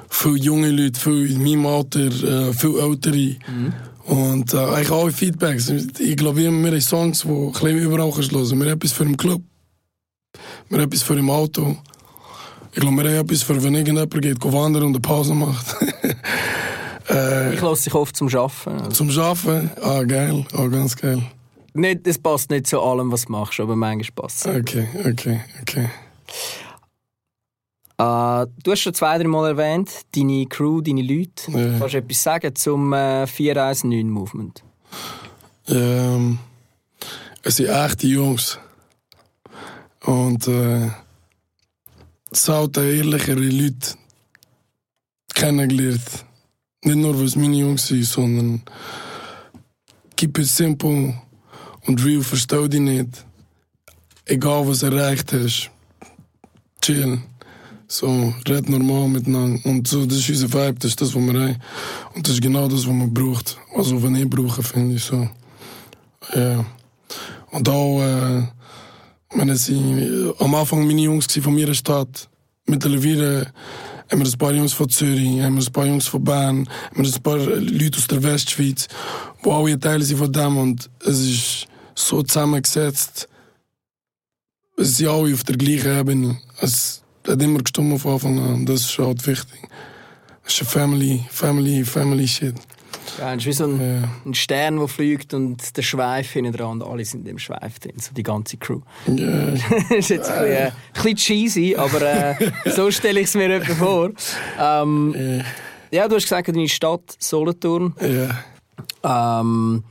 viele 0.08 0.36
junge 0.38 0.70
Leute, 0.70 0.98
viele 0.98 1.26
in 1.26 1.42
meinem 1.42 1.66
Alter, 1.66 2.06
äh, 2.06 2.52
viel 2.54 2.78
ältere. 2.78 3.36
Und 4.06 4.54
äh, 4.54 4.56
eigentlich 4.58 4.90
alle 4.90 5.12
Feedbacks. 5.12 5.68
Ich 5.68 6.16
glaube, 6.16 6.38
wir 6.38 6.48
haben 6.48 6.80
Songs, 6.80 7.22
die 7.22 7.28
ein 7.28 7.52
bisschen 7.52 7.78
überall 7.78 8.10
kannst 8.12 8.32
hören. 8.32 8.60
Wir 8.60 8.70
haben 8.70 8.76
etwas 8.78 8.92
für 8.92 9.04
den 9.04 9.16
Club, 9.18 9.42
wir 10.70 10.78
haben 10.78 10.86
etwas 10.86 11.02
für 11.02 11.18
im 11.18 11.28
Auto. 11.28 11.76
Ich 12.72 12.80
glaube, 12.80 12.96
wir 13.02 13.10
haben 13.10 13.26
etwas 13.26 13.42
für, 13.42 13.62
wenn 13.62 13.74
irgendjemand 13.74 14.22
geht, 14.22 14.42
wandern 14.52 14.84
und 14.84 14.90
eine 14.90 15.00
Pause 15.00 15.34
macht. 15.34 15.76
äh, 17.10 17.54
Ich 17.54 17.60
lasse 17.60 17.84
dich 17.84 17.94
oft 17.94 18.16
zum 18.16 18.28
Arbeiten. 18.28 18.90
Zum 18.92 19.10
Arbeiten, 19.18 19.70
ah, 19.82 20.02
geil, 20.04 20.44
ah, 20.52 20.66
ganz 20.66 20.96
geil. 20.96 21.22
nicht, 21.74 22.06
es 22.06 22.18
passt 22.18 22.50
nicht 22.50 22.66
zu 22.66 22.80
allem, 22.80 23.10
was 23.12 23.26
du 23.26 23.32
machst, 23.32 23.60
aber 23.60 23.76
manchmal 23.76 24.24
passt 24.24 24.46
es. 24.46 24.56
Okay, 24.56 24.88
okay, 25.04 25.40
okay. 25.62 25.90
Äh, 27.98 28.46
du 28.62 28.72
hast 28.72 28.80
schon 28.80 28.94
zwei, 28.94 29.16
drei 29.18 29.24
Mal 29.26 29.50
erwähnt, 29.50 29.90
deine 30.14 30.46
Crew, 30.46 30.80
deine 30.82 31.02
Leute. 31.02 31.50
Ja. 31.50 31.78
Kannst 31.78 31.94
du 31.94 31.98
etwas 31.98 32.22
sagen 32.22 32.54
zum 32.54 32.92
äh, 32.92 33.26
419 33.26 34.10
Movement? 34.10 34.62
Ähm, 35.68 36.38
es 37.42 37.56
sind 37.56 37.68
echte 37.68 38.06
Jungs. 38.06 38.58
Und 40.04 40.46
äh, 40.46 40.90
saute 42.32 42.84
ehrlichere 42.84 43.40
Leute 43.40 43.94
kennengelernt. 45.34 46.26
Nicht 46.86 46.98
nur, 46.98 47.20
es 47.20 47.34
meine 47.34 47.56
Jungs 47.56 47.88
sind, 47.88 48.04
sondern 48.04 48.62
keep 50.14 50.38
it 50.38 50.46
simple 50.46 51.14
und 51.84 52.04
real, 52.04 52.22
versteh 52.22 52.68
dich 52.68 52.80
nicht. 52.80 53.24
Egal, 54.24 54.68
was 54.68 54.84
erreicht 54.84 55.32
hast, 55.32 55.68
chill. 56.80 57.18
So, 57.88 58.32
red 58.48 58.68
normal 58.68 59.08
miteinander. 59.08 59.68
Und 59.68 59.88
so, 59.88 60.06
das 60.06 60.18
ist 60.18 60.28
unser 60.28 60.52
Vibe, 60.52 60.78
das 60.78 60.92
ist 60.92 61.00
das, 61.00 61.12
was 61.12 61.22
wir 61.22 61.40
haben. 61.40 61.56
Und 62.14 62.24
das 62.24 62.34
ist 62.34 62.42
genau 62.42 62.68
das, 62.68 62.86
was 62.86 62.94
man 62.94 63.12
braucht. 63.12 63.58
Also, 63.74 64.00
was 64.00 64.10
ich 64.12 64.30
brauche, 64.30 64.62
finde 64.62 64.94
ich 64.94 65.02
so. 65.02 65.28
Ja. 66.36 66.64
Und 67.50 67.68
auch, 67.68 68.00
äh, 68.00 68.42
meine, 69.34 69.52
es 69.52 69.68
äh, 69.68 70.32
am 70.38 70.54
Anfang 70.54 70.86
meine 70.86 71.02
Jungs 71.02 71.26
von 71.26 71.52
meiner 71.52 71.74
Stadt. 71.74 72.28
Mittlerweile 72.66 73.52
haben 74.10 74.20
wir 74.20 74.26
ein 74.26 74.38
paar 74.38 74.52
Jungs 74.52 74.72
von 74.72 74.88
Zürich, 74.88 75.40
haben 75.40 75.56
wir 75.56 75.66
ein 75.66 75.72
paar 75.72 75.86
Jungs 75.86 76.06
von 76.06 76.22
Bern, 76.22 76.68
haben 76.90 77.04
wir 77.04 77.14
ein 77.14 77.22
paar 77.22 77.38
Leute 77.38 77.98
aus 77.98 78.06
der 78.06 78.22
Westschweiz, 78.22 78.88
die 79.44 79.50
alle 79.50 79.78
Teile 79.78 80.04
sind 80.04 80.18
von 80.18 80.32
dem 80.32 80.56
und 80.56 80.90
es 81.04 81.20
ist 81.20 81.66
so 81.94 82.22
zusammengesetzt. 82.22 83.28
Es 84.76 84.98
sind 84.98 85.08
alle 85.08 85.32
auf 85.32 85.44
der 85.44 85.56
gleichen 85.56 85.98
Ebene. 85.98 86.38
Es 86.60 87.02
hat 87.26 87.40
immer 87.40 87.60
gestimmt 87.60 88.00
von 88.00 88.12
Anfang 88.12 88.38
an. 88.38 88.66
Das 88.66 88.82
ist 88.82 88.98
halt 88.98 89.26
wichtig. 89.26 89.68
Es 90.44 90.54
ist 90.54 90.62
ein 90.62 90.66
Family, 90.66 91.24
Family, 91.30 91.84
Family 91.84 92.28
Shit. 92.28 92.54
Ja, 93.18 93.32
es 93.32 93.38
ist 93.38 93.46
wie 93.46 93.52
so 93.52 93.64
ein, 93.64 93.80
Ja. 93.80 94.08
ein 94.24 94.34
Stern, 94.34 94.78
der 94.78 94.88
fliegt 94.88 95.34
und 95.34 95.76
der 95.76 95.82
Schweif 95.82 96.30
hinten 96.32 96.52
dran 96.52 96.80
und 96.80 96.82
alle 96.82 97.04
sind 97.04 97.26
im 97.28 97.38
Schweif 97.38 97.78
drin, 97.78 97.94
so 97.98 98.12
die 98.12 98.22
ganze 98.22 98.56
Crew. 98.56 98.80
Ja. 99.06 99.50
das 99.88 99.90
ist 99.90 100.08
jetzt 100.10 100.30
ein 100.30 100.40
bisschen, 100.44 100.56
äh, 100.56 100.66
ein 100.66 100.72
bisschen 100.94 101.16
cheesy, 101.16 101.76
aber 101.76 102.02
äh, 102.02 102.34
so 102.70 102.90
stelle 102.90 103.20
ich 103.20 103.26
es 103.26 103.34
mir 103.34 103.50
etwa 103.54 103.74
vor. 103.74 104.10
Ähm, 104.60 105.42
ja, 105.90 106.08
du 106.08 106.16
hast 106.16 106.24
gesagt, 106.24 106.48
deine 106.48 106.68
Stadt 106.68 107.16
Solothurn. 107.18 107.94
Ja. 109.02 109.40
Ähm, 109.40 109.84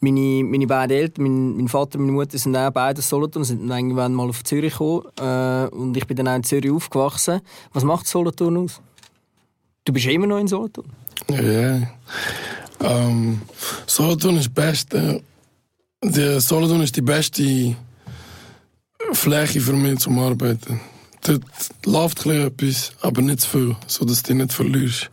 meine, 0.00 0.44
meine 0.44 0.66
beiden 0.66 0.96
Eltern, 0.96 1.22
mein, 1.24 1.56
mein 1.56 1.68
Vater 1.68 1.98
und 1.98 2.06
meine 2.06 2.12
Mutter 2.16 2.36
sind 2.36 2.54
auch 2.56 2.70
beide 2.70 3.00
Solothurn, 3.00 3.44
sind 3.44 3.66
dann 3.68 3.78
irgendwann 3.78 4.12
mal 4.12 4.28
auf 4.28 4.44
Zürich 4.44 4.72
gekommen 4.72 5.04
äh, 5.18 5.66
und 5.74 5.96
ich 5.96 6.06
bin 6.06 6.16
dann 6.16 6.28
auch 6.28 6.36
in 6.36 6.44
Zürich 6.44 6.70
aufgewachsen. 6.70 7.40
Was 7.72 7.84
macht 7.84 8.06
Solothurn 8.06 8.58
aus? 8.58 8.80
Du 9.86 9.92
bist 9.92 10.06
immer 10.06 10.26
noch 10.26 10.38
in 10.38 10.48
Solothurn? 10.48 10.86
Ja. 11.30 11.82
Ähm, 12.80 13.42
Solothurn 13.86 14.36
ist 14.36 14.54
Beste. 14.54 15.22
Die 16.02 16.40
Solothurn 16.40 16.82
ist 16.82 16.96
die 16.96 17.02
beste 17.02 17.76
Fläche 19.12 19.60
für 19.60 19.72
mich 19.72 20.00
zum 20.00 20.18
Arbeiten. 20.18 20.80
Dort 21.22 21.42
läuft 21.86 22.26
etwas, 22.26 22.92
aber 23.00 23.22
nicht 23.22 23.40
zu 23.40 23.48
viel, 23.48 23.76
sodass 23.86 24.22
du 24.22 24.32
dich 24.32 24.42
nicht 24.42 24.52
verlierst. 24.52 25.10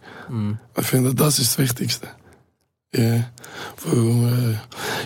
Ich 0.78 0.86
finde, 0.86 1.15
das 1.15 1.39
ist 1.39 1.52
das 1.52 1.58
Wichtigste. 1.58 2.08
Ja. 2.93 3.32
Weil, 3.86 4.54
äh, 4.54 4.56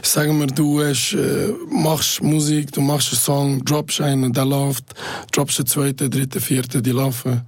ich 0.01 0.07
sage 0.07 0.33
mir, 0.33 0.47
du 0.47 0.83
hast, 0.83 1.13
äh, 1.13 1.53
machst 1.69 2.21
Musik, 2.21 2.71
du 2.71 2.81
machst 2.81 3.09
einen 3.09 3.19
Song, 3.19 3.65
droppst 3.65 4.01
einen, 4.01 4.33
der 4.33 4.45
läuft, 4.45 4.85
droppst 5.31 5.59
einen 5.59 5.67
zweiten, 5.67 6.09
dritten, 6.09 6.41
vierten, 6.41 6.81
die 6.81 6.91
laufen. 6.91 7.43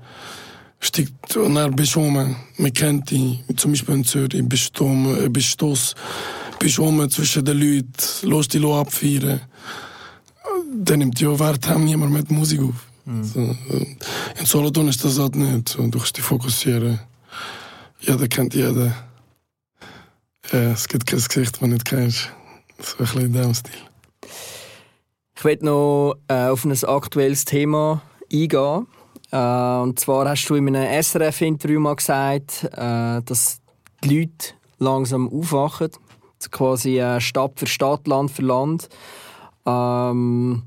Steigt, 0.79 1.35
und 1.37 1.55
dann 1.55 1.75
bist 1.75 1.95
du 1.95 1.99
rum, 2.01 2.35
man 2.57 2.73
kennt 2.73 3.09
dich, 3.09 3.43
zum 3.55 3.71
Beispiel 3.71 3.95
in 3.95 4.03
Zürich, 4.03 4.33
äh, 4.33 4.41
du 4.41 4.49
bist 6.59 6.79
rum 6.79 7.09
zwischen 7.09 7.45
den 7.45 7.59
Leuten, 7.59 8.29
lässt 8.29 8.53
dich 8.53 8.65
abfeiern. 8.65 9.41
Dann 10.73 10.99
nimmt 10.99 11.19
ja 11.19 11.37
Wert 11.39 11.67
haben 11.67 11.85
niemand 11.85 12.13
mit 12.13 12.29
Musik 12.29 12.61
auf. 12.61 12.87
So, 13.21 13.39
und 13.39 13.97
in 14.37 14.45
Solothurn 14.45 14.89
ist 14.89 15.03
das 15.03 15.17
halt 15.17 15.35
nicht. 15.37 15.69
So, 15.69 15.87
du 15.87 15.97
kannst 15.97 16.17
dich 16.17 16.25
fokussieren. 16.25 16.99
Jeder 18.01 18.27
kennt 18.27 18.53
jeden. 18.53 18.93
Ja, 20.51 20.71
es 20.71 20.87
gibt 20.89 21.07
kein 21.07 21.19
Gesicht, 21.19 21.53
das 21.53 21.59
du 21.59 21.67
nicht 21.67 21.85
kennst. 21.85 22.29
So 22.81 22.93
ein 22.93 22.97
bisschen 22.97 23.21
in 23.21 23.33
diesem 23.33 23.53
Stil. 23.53 23.73
Ich 25.37 25.43
will 25.45 25.57
noch 25.61 26.15
äh, 26.27 26.47
auf 26.47 26.65
ein 26.65 26.83
aktuelles 26.83 27.45
Thema 27.45 28.01
eingehen. 28.31 28.87
Äh, 29.31 29.37
und 29.37 29.99
zwar 29.99 30.29
hast 30.29 30.47
du 30.49 30.55
in 30.55 30.75
einem 30.75 31.03
SRF-Interview 31.03 31.79
mal 31.79 31.95
gesagt, 31.95 32.63
äh, 32.71 33.21
dass 33.23 33.59
die 34.03 34.19
Leute 34.19 34.53
langsam 34.79 35.29
aufwachen. 35.29 35.89
Quasi 36.51 36.99
äh, 36.99 37.19
Stadt 37.19 37.59
für 37.59 37.67
Stadt, 37.67 38.07
Land 38.07 38.31
für 38.31 38.43
Land. 38.43 38.89
Ähm, 39.65 40.63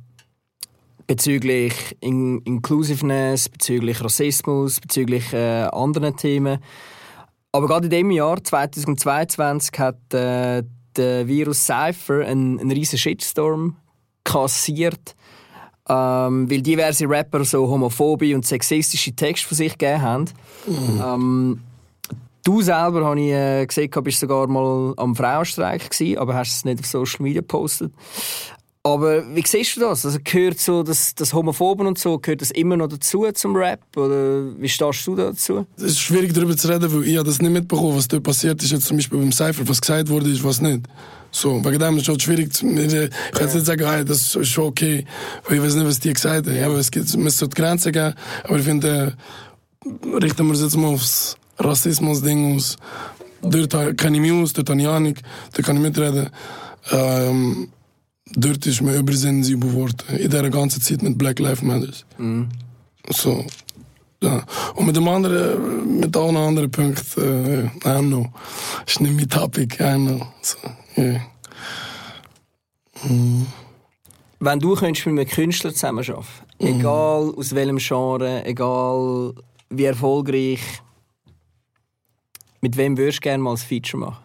bezüglich 1.07 1.96
In 2.01 2.40
Inclusiveness, 2.42 3.49
bezüglich 3.49 4.03
Rassismus, 4.03 4.79
bezüglich 4.81 5.33
äh, 5.33 5.62
anderen 5.73 6.16
Themen. 6.16 6.61
Aber 7.51 7.66
gerade 7.66 7.87
in 7.87 7.90
diesem 7.90 8.11
Jahr, 8.12 8.42
2022, 8.42 9.79
hat 9.79 10.14
äh, 10.14 10.62
der 10.96 11.27
Virus 11.27 11.66
Cypher 11.66 12.25
einen, 12.25 12.61
einen 12.61 12.70
riesen 12.70 12.99
Shitstorm 12.99 13.77
kassiert, 14.23 15.16
ähm, 15.88 16.51
weil 16.51 16.62
diverse 16.62 17.09
Rapper 17.09 17.45
so 17.45 17.69
homophobe 17.69 18.35
und 18.35 18.47
sexistische 18.47 19.12
Texte 19.12 19.49
von 19.49 19.57
sich 19.57 19.77
gegeben 19.77 20.03
haben. 20.03 20.25
Ähm, 20.69 21.61
du 22.45 22.62
selber, 22.62 23.05
habe 23.05 23.21
ich 23.21 23.33
äh, 23.33 23.66
gesehen, 23.66 23.90
bist 24.03 24.21
sogar 24.21 24.47
mal 24.47 24.95
am 24.97 25.16
Frauenstreik 25.16 25.90
gewesen, 25.90 26.19
aber 26.19 26.35
hast 26.35 26.53
es 26.53 26.64
nicht 26.64 26.81
auf 26.81 26.87
Social 26.87 27.23
Media 27.23 27.40
gepostet. 27.40 27.93
Aber 28.83 29.23
wie 29.37 29.43
siehst 29.47 29.77
du 29.77 29.81
das? 29.81 30.07
Also 30.07 30.19
gehört 30.25 30.59
so 30.59 30.83
das, 30.83 31.14
das 31.14 31.35
Homophoben 31.35 31.87
und 31.87 31.99
so, 31.99 32.19
gehört 32.19 32.40
das 32.40 32.51
immer 32.51 32.79
noch 32.79 32.88
dazu 32.88 33.27
zum 33.35 33.55
Rap? 33.55 33.81
Oder 33.95 34.59
wie 34.59 34.69
stehst 34.71 35.07
du 35.07 35.14
dazu? 35.14 35.66
Es 35.77 35.83
ist 35.83 36.01
schwierig 36.01 36.33
darüber 36.33 36.57
zu 36.57 36.69
reden, 36.69 36.90
weil 36.90 37.07
ich 37.07 37.23
das 37.23 37.43
nicht 37.43 37.53
mitbekommen, 37.53 37.97
was 37.97 38.09
dort 38.09 38.23
passiert 38.23 38.62
ist, 38.62 38.71
jetzt 38.73 38.87
zum 38.87 38.97
Beispiel 38.97 39.19
beim 39.19 39.33
Cypher, 39.33 39.69
was 39.69 39.83
gesagt 39.83 40.09
wurde, 40.09 40.31
ist, 40.31 40.43
was 40.43 40.62
nicht. 40.62 40.81
So, 41.33 41.61
zu, 41.61 41.62
ich 41.62 41.79
kann 41.79 41.97
jetzt 41.97 43.55
nicht 43.55 43.66
sagen, 43.66 43.87
hey, 43.87 44.05
das 44.05 44.35
ist 44.35 44.49
schon 44.49 44.64
okay, 44.64 45.05
weil 45.47 45.59
ich 45.59 45.62
weiß 45.62 45.75
nicht, 45.77 45.87
was 45.87 46.01
die 46.01 46.12
gesagt 46.12 46.47
haben. 46.47 46.64
Aber 46.64 46.77
es 46.77 46.90
gibt, 46.90 47.07
es 47.07 47.38
sollte 47.38 47.55
Grenzen 47.55 47.93
geben, 47.93 48.14
aber 48.45 48.59
ich 48.59 48.64
finde, 48.64 49.16
äh, 49.85 50.16
richten 50.16 50.47
wir 50.47 50.55
es 50.55 50.62
jetzt 50.62 50.77
mal 50.77 50.88
aufs 50.88 51.37
Rassismus-Ding 51.59 52.57
aus. 52.57 52.77
Dort 53.43 53.97
kenne 53.97 54.16
ich 54.16 54.23
mich 54.23 54.33
aus, 54.33 54.53
dort 54.53 54.69
habe 54.71 54.81
ich 54.81 54.88
Ahnung, 54.88 55.14
dort 55.55 55.66
kann 55.66 55.77
ich 55.77 55.83
mitreden. 55.83 56.31
Ähm, 56.90 57.69
dort 58.35 58.66
ist 58.66 58.83
mir 58.83 58.97
übersensibel 58.97 59.71
geworden, 59.71 59.97
in 60.11 60.31
dieser 60.31 60.51
ganzen 60.51 60.83
Zeit 60.83 61.03
mit 61.03 61.16
Black 61.16 61.38
Lives 61.38 61.62
Matter. 61.62 61.93
So, 63.09 63.45
ja. 64.23 64.45
Und 64.75 64.87
mit 64.87 64.97
dem 64.97 65.09
anderen, 65.09 66.01
mit 66.01 66.16
allen 66.16 66.37
anderen 66.37 66.71
Punkten, 66.71 67.23
äh, 67.23 67.64
I 67.64 67.93
don't 67.93 68.09
know. 68.09 68.27
Ist 68.87 69.01
nicht 69.01 69.14
mein 69.14 69.29
Topic, 69.29 69.77
I 69.81 69.85
don't 69.85 70.07
know. 70.07 70.27
So, 70.43 70.59
yeah. 71.01 71.21
Wenn 74.39 74.59
du 74.59 74.75
könntest 74.75 75.07
mit 75.07 75.19
einem 75.19 75.29
Künstler 75.29 75.73
zusammenarbeiten 75.73 76.27
egal 76.61 77.35
aus 77.37 77.55
welchem 77.55 77.79
Genre, 77.79 78.45
egal 78.45 79.35
wie 79.71 79.85
erfolgreich, 79.85 80.61
mit 82.61 82.77
wem 82.77 82.97
würdest 82.97 83.19
du 83.19 83.23
gerne 83.23 83.43
mal 83.43 83.53
ein 83.53 83.57
Feature 83.57 83.99
machen? 83.99 84.25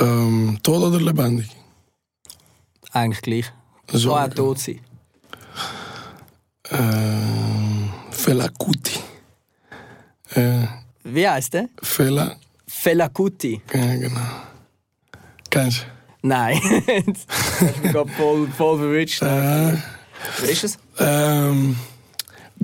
Ähm, 0.00 0.58
tot 0.62 0.82
oder 0.82 1.00
lebendig? 1.00 1.48
Eigentlich 2.92 3.20
gleich. 3.22 3.52
Ist 3.92 4.04
Kann 4.04 4.30
auch 4.30 4.34
tot 4.34 4.58
sein. 4.58 4.80
Ähm, 6.70 7.90
Fela 8.10 8.48
Kuti. 8.48 8.98
Äh, 10.34 10.66
Wie 11.04 11.28
heisst 11.28 11.54
der? 11.54 11.68
Fela, 11.82 12.36
Fela 12.66 13.08
Kuti. 13.08 13.60
ja, 13.72 13.96
genau. 13.96 14.20
Kennst 15.50 15.86
Nein. 16.22 16.60
das 17.06 17.26
hast 17.60 17.82
mich 17.82 17.92
gerade 17.92 18.10
voll, 18.10 18.48
voll 18.56 18.78
du? 18.78 19.24
Äh, 19.24 19.76
Wer 20.40 20.50
ist 20.50 20.64
es? 20.64 20.78
ähm, 20.98 21.76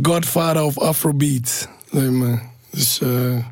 Godfather 0.03 0.67
of 0.67 0.81
Afrobeat. 0.83 1.69
Zeg 1.93 2.11
maar. 2.11 2.43
Dus, 2.73 3.01
äh, 3.01 3.43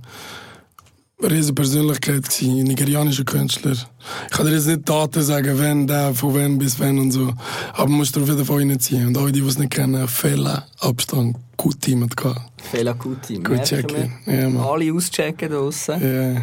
riesige 1.22 1.54
Persönlichkeit 1.54 2.24
gewesen, 2.28 2.64
nigerianischer 2.64 3.24
Künstler. 3.24 3.72
Ich 3.72 4.36
kann 4.36 4.46
dir 4.46 4.52
jetzt 4.54 4.66
nicht 4.66 4.88
Daten 4.88 5.22
sagen, 5.22 5.58
wenn, 5.58 5.86
der, 5.86 6.14
von 6.14 6.34
wann 6.34 6.58
bis 6.58 6.78
wann 6.80 6.98
und 6.98 7.12
so. 7.12 7.32
Aber 7.74 7.88
man 7.88 7.98
muss 7.98 8.16
auf 8.16 8.28
jeden 8.28 8.44
Fall 8.44 8.58
reinziehen. 8.58 9.06
Und 9.06 9.16
alle, 9.16 9.32
die 9.32 9.40
es 9.40 9.58
nicht 9.58 9.70
kennen, 9.70 10.08
Fehler, 10.08 10.66
Abstand, 10.80 11.36
gut 11.56 11.80
Team 11.80 12.02
hat 12.02 12.16
gehabt. 12.16 12.40
Fehler 12.70 12.94
Kuti. 12.94 13.38
Gut 13.38 13.62
checken. 13.62 14.12
Ja. 14.26 14.48
Alle 14.62 14.92
auschecken 14.92 15.50
draussen. 15.50 16.00
Ja. 16.02 16.42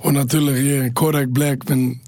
Und 0.00 0.14
natürlich, 0.14 0.64
ja, 0.64 0.90
Kodak 0.90 1.32
Black, 1.32 1.68
wenn 1.68 2.00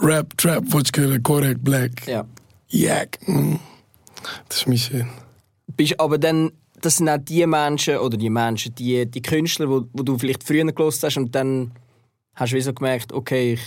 Rap, 0.00 0.36
Trap, 0.36 0.64
hören, 0.96 1.22
Kodak 1.22 1.62
Black. 1.62 2.06
Ja. 2.06 2.24
Yak. 2.68 3.18
mm. 3.26 3.56
Das 4.48 4.58
ist 4.58 4.66
mein 4.68 4.78
Shit. 4.78 5.06
Bist 5.76 5.98
aber 5.98 6.18
dann, 6.18 6.52
das 6.80 6.98
sind 6.98 7.08
auch 7.08 7.18
die 7.18 7.46
Menschen, 7.46 7.98
oder 7.98 8.16
die 8.16 8.30
Menschen, 8.30 8.74
die, 8.74 9.06
die 9.06 9.22
Künstler, 9.22 9.68
wo, 9.68 9.86
wo 9.92 10.02
du 10.02 10.18
vielleicht 10.18 10.44
früher 10.44 10.64
gelost 10.64 11.02
hast 11.02 11.16
und 11.16 11.34
dann 11.34 11.72
hast 12.34 12.52
du 12.52 12.56
wie 12.56 12.60
so 12.60 12.72
gemerkt, 12.72 13.12
okay, 13.12 13.54
ich, 13.54 13.60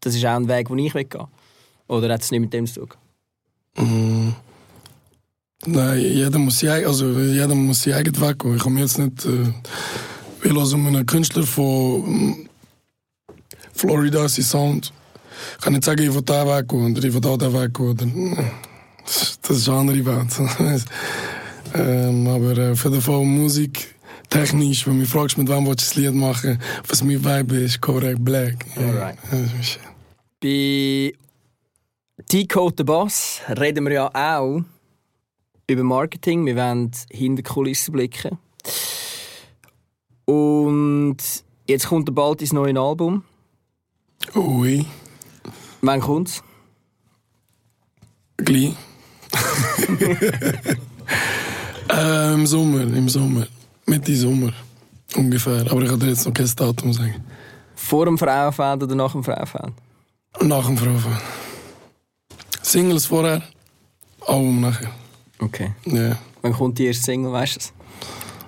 das 0.00 0.14
ist 0.14 0.24
auch 0.24 0.36
ein 0.36 0.48
Weg, 0.48 0.68
den 0.68 0.78
ich 0.78 0.94
weggehen 0.94 1.26
Oder 1.88 2.12
hat 2.12 2.22
es 2.22 2.30
nicht 2.30 2.40
mit 2.40 2.52
dem 2.52 2.66
zu 2.66 2.86
tun? 2.86 4.34
Nein, 5.66 6.00
jeder 6.00 6.38
muss 6.38 6.60
sein, 6.60 6.84
also 6.84 7.10
jeder 7.18 7.54
muss 7.54 7.82
sein 7.82 7.94
eigen 7.94 8.20
Weg 8.20 8.38
gehen. 8.38 8.56
Ich 8.56 8.64
mir 8.66 8.80
jetzt 8.80 8.98
nicht, 8.98 9.24
äh, 9.24 9.52
will 10.42 10.58
also 10.58 10.76
einen 10.76 11.04
Künstler 11.06 11.42
von 11.42 12.45
Florida, 13.76 14.28
Sound, 14.28 14.92
ich 15.56 15.64
kann 15.64 15.74
nicht 15.74 15.84
sagen, 15.84 16.02
ich 16.02 16.14
will 16.14 16.22
da 16.22 16.46
weg 16.46 16.72
oder 16.72 17.04
ich 17.04 17.12
will 17.12 17.20
da 17.20 17.52
Weg. 17.52 17.78
Oder, 17.78 18.06
das 19.04 19.38
ist 19.50 19.68
eine 19.68 19.78
andere 19.78 20.06
Welt. 20.06 20.84
ähm, 21.74 22.26
aber 22.26 22.56
äh, 22.56 22.72
auf 22.72 22.84
jeden 22.84 23.00
Fall 23.02 23.24
Musik, 23.24 23.94
technisch, 24.30 24.86
wenn 24.86 24.94
du 24.94 25.00
mich 25.00 25.08
fragst, 25.08 25.36
mit 25.36 25.48
wem 25.48 25.66
willst 25.66 25.82
du 25.82 25.86
das 25.86 25.96
Lied 25.96 26.14
machen, 26.14 26.58
was 26.88 27.04
mein 27.04 27.22
Vibe 27.22 27.56
ist, 27.56 27.80
Kodak 27.80 28.16
Black. 28.18 28.64
Ja, 28.76 28.82
Alright. 28.82 29.18
Bei 30.40 31.12
T-Code 32.28 32.74
the 32.78 32.84
Boss 32.84 33.40
reden 33.58 33.84
wir 33.84 33.92
ja 33.92 34.10
auch 34.14 34.62
über 35.68 35.84
Marketing. 35.84 36.46
Wir 36.46 36.56
wollen 36.56 36.90
hinter 37.10 37.42
die 37.42 37.48
Kulissen 37.48 37.92
blicken. 37.92 38.38
Und 40.24 41.18
jetzt 41.68 41.88
kommt 41.88 42.12
bald 42.14 42.40
dein 42.40 42.48
neues 42.52 42.76
Album. 42.76 43.22
Ui, 44.34 44.84
Wann 45.82 46.00
kommt's? 46.00 46.42
gleich. 48.38 48.74
äh, 51.90 52.34
Im 52.34 52.46
Sommer, 52.46 52.80
im 52.82 53.08
Sommer. 53.08 53.46
Mitte 53.86 54.14
Sommer. 54.16 54.52
Ungefähr. 55.16 55.64
Aber 55.70 55.82
ich 55.82 55.88
kann 55.88 56.00
dir 56.00 56.08
jetzt 56.08 56.26
noch 56.26 56.34
kein 56.34 56.50
Datum 56.54 56.92
sagen. 56.92 57.24
Vor 57.74 58.04
dem 58.06 58.18
Frauenfeld 58.18 58.82
oder 58.82 58.94
nach 58.94 59.12
dem 59.12 59.22
Frauenfeld? 59.24 59.72
Nach 60.42 60.66
dem 60.66 60.76
Frauenfeld. 60.76 61.16
Singles 62.62 63.06
vorher, 63.06 63.42
Album 64.26 64.60
nachher. 64.60 64.90
Okay. 65.38 65.72
Ja, 65.84 66.18
Wann 66.42 66.52
kommt 66.52 66.78
die 66.78 66.86
erste 66.86 67.04
Single, 67.04 67.32
weißt 67.32 67.56
du 67.56 67.60
es? 67.60 67.72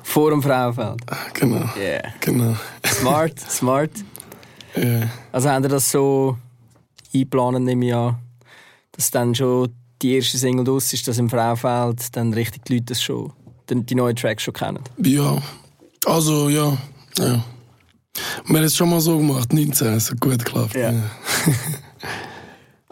Vor 0.03 0.31
dem 0.31 0.43
Frauenfeld. 0.43 1.01
genau. 1.35 1.69
Yeah. 1.77 2.03
Genau. 2.21 2.57
Smart, 2.85 3.39
smart. 3.51 3.91
Ja. 4.83 5.09
Also 5.33 5.51
haben 5.51 5.65
ihr 5.65 5.69
das 5.69 5.91
so 5.91 6.37
eingeplant, 7.15 7.65
nehme 7.65 7.87
ich 7.87 7.95
an, 7.95 8.17
dass 8.93 9.11
dann 9.11 9.35
schon 9.35 9.75
die 10.01 10.15
erste 10.15 10.39
Single 10.39 10.65
draus 10.65 10.93
ist, 10.93 11.09
dass 11.09 11.19
im 11.19 11.29
Frauenfeld 11.29 12.17
dann 12.17 12.33
richtig 12.33 12.65
die 12.65 12.75
Leute 12.75 12.87
das 12.87 13.03
schon, 13.03 13.33
die 13.69 13.83
die 13.85 13.95
neuen 13.95 14.17
Tracks 14.17 14.43
schon 14.43 14.55
kennen. 14.55 14.81
ja. 15.03 15.39
Also, 16.07 16.49
ja. 16.49 16.79
ja. 17.19 17.45
Wir 18.47 18.57
haben 18.57 18.65
es 18.65 18.77
schon 18.77 18.89
mal 18.89 19.01
so 19.01 19.19
gemacht, 19.19 19.53
19, 19.53 19.89
es 19.89 20.11
hat 20.11 20.21
gut 20.21 20.45
geklappt. 20.45 20.75
Ja. 20.75 20.93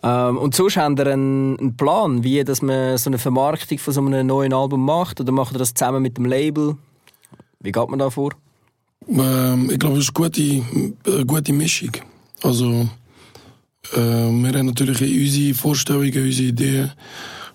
Ähm, 0.03 0.39
und 0.39 0.55
sonst 0.55 0.77
habt 0.77 1.01
ihr 1.01 1.07
einen, 1.09 1.59
einen 1.59 1.77
Plan, 1.77 2.23
wie 2.23 2.45
dass 2.45 2.63
man 2.63 2.97
so 2.97 3.11
eine 3.11 3.19
Vermarktung 3.19 3.79
von 3.79 3.93
so 3.93 4.01
einem 4.01 4.27
neuen 4.27 4.53
Album 4.53 4.85
macht? 4.85 5.21
Oder 5.21 5.33
macht 5.33 5.55
ihr 5.55 5.59
das 5.59 5.75
zusammen 5.75 6.01
mit 6.01 6.17
dem 6.17 6.27
Label? 6.27 6.77
Wie 7.59 7.73
geht 7.73 7.89
man 7.89 7.99
da 7.99 8.11
vor? 8.11 8.31
Ähm, 9.09 9.71
ich 9.71 9.79
glaube, 9.79 9.99
es 9.99 10.05
ist 10.05 10.17
eine 10.17 10.29
gute, 10.29 10.63
eine 11.07 11.27
gute 11.27 11.53
Mischung. 11.53 11.93
Also, 12.43 12.89
äh, 13.93 13.99
wir 13.99 14.59
haben 14.59 14.67
natürlich 14.67 15.01
unsere 15.01 15.55
Vorstellungen, 15.55 16.25
unsere 16.25 16.49
Ideen 16.49 16.93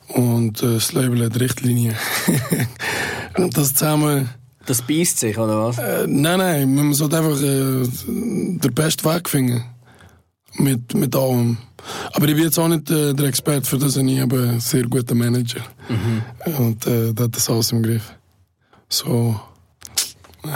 und 0.10 0.62
äh, 0.64 0.74
das 0.74 0.94
Label 0.94 1.26
hat 1.26 1.40
Richtlinien. 1.40 1.96
und 3.38 3.56
das 3.58 3.74
zusammen. 3.74 4.30
Das 4.66 4.82
beißt 4.82 5.20
sich, 5.20 5.38
oder 5.38 5.68
was? 5.68 5.78
Äh, 5.78 6.06
nein, 6.08 6.38
nein, 6.38 6.76
man 6.76 6.94
sollte 6.94 7.18
einfach 7.18 7.42
äh, 7.42 7.84
den 8.08 8.74
besten 8.74 9.06
Weg 9.06 9.28
finden. 9.28 9.64
Mit, 10.56 10.94
mit 10.94 11.16
allem. 11.16 11.58
Aber 12.14 12.28
ich 12.28 12.36
bin 12.36 12.44
jetzt 12.44 12.60
auch 12.60 12.68
nicht 12.68 12.92
äh, 12.92 13.14
der 13.14 13.28
Experte 13.28 13.66
für 13.66 13.78
das, 13.78 13.96
ich 13.96 14.20
habe 14.20 14.38
einen 14.38 14.60
sehr 14.60 14.84
guten 14.84 15.18
Manager. 15.18 15.62
Und 16.58 16.86
äh, 16.86 17.14
der 17.14 17.26
hat 17.26 17.36
das 17.36 17.50
alles 17.50 17.72
im 17.72 17.82
Griff. 17.82 18.14
So, 18.90 19.40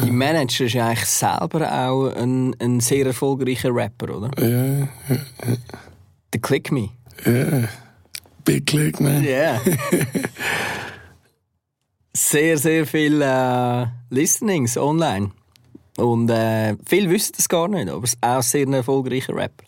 Die 0.03 0.11
Manager 0.11 0.65
ist 0.65 0.73
ja 0.73 0.87
eigentlich 0.87 1.05
selber 1.05 1.71
auch 1.71 2.07
ein, 2.15 2.55
ein 2.59 2.79
sehr 2.79 3.05
erfolgreicher 3.05 3.73
Rapper, 3.73 4.17
oder? 4.17 4.31
ja, 4.41 4.87
ja, 5.09 5.57
Der 6.33 6.41
Click 6.41 6.71
Me. 6.71 6.89
ja. 7.25 7.67
Big 8.45 8.67
Click, 8.67 8.99
man. 8.99 9.23
Ja. 9.23 9.59
sehr, 12.15 12.57
sehr 12.57 12.85
viele 12.85 13.25
äh, 13.25 13.87
Listenings 14.13 14.77
online. 14.77 15.31
Und 15.97 16.29
äh, 16.29 16.75
viele 16.85 17.09
wissen 17.09 17.33
das 17.37 17.49
gar 17.49 17.67
nicht, 17.67 17.89
aber 17.89 18.03
es 18.03 18.13
ist 18.13 18.19
auch 18.21 18.43
sehr 18.43 18.67
ein 18.67 18.73
erfolgreicher 18.73 19.35
Rapper. 19.35 19.65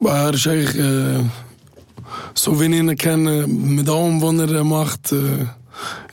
Er 0.00 0.32
ist 0.32 0.46
eigentlich, 0.46 0.78
äh, 0.78 1.24
so 2.34 2.58
wie 2.60 2.66
ich 2.66 2.72
ihn 2.72 2.96
kenne, 2.96 3.46
mit 3.46 3.88
allem, 3.88 4.22
was 4.22 4.50
er 4.50 4.64
macht, 4.64 5.12
äh, 5.12 5.46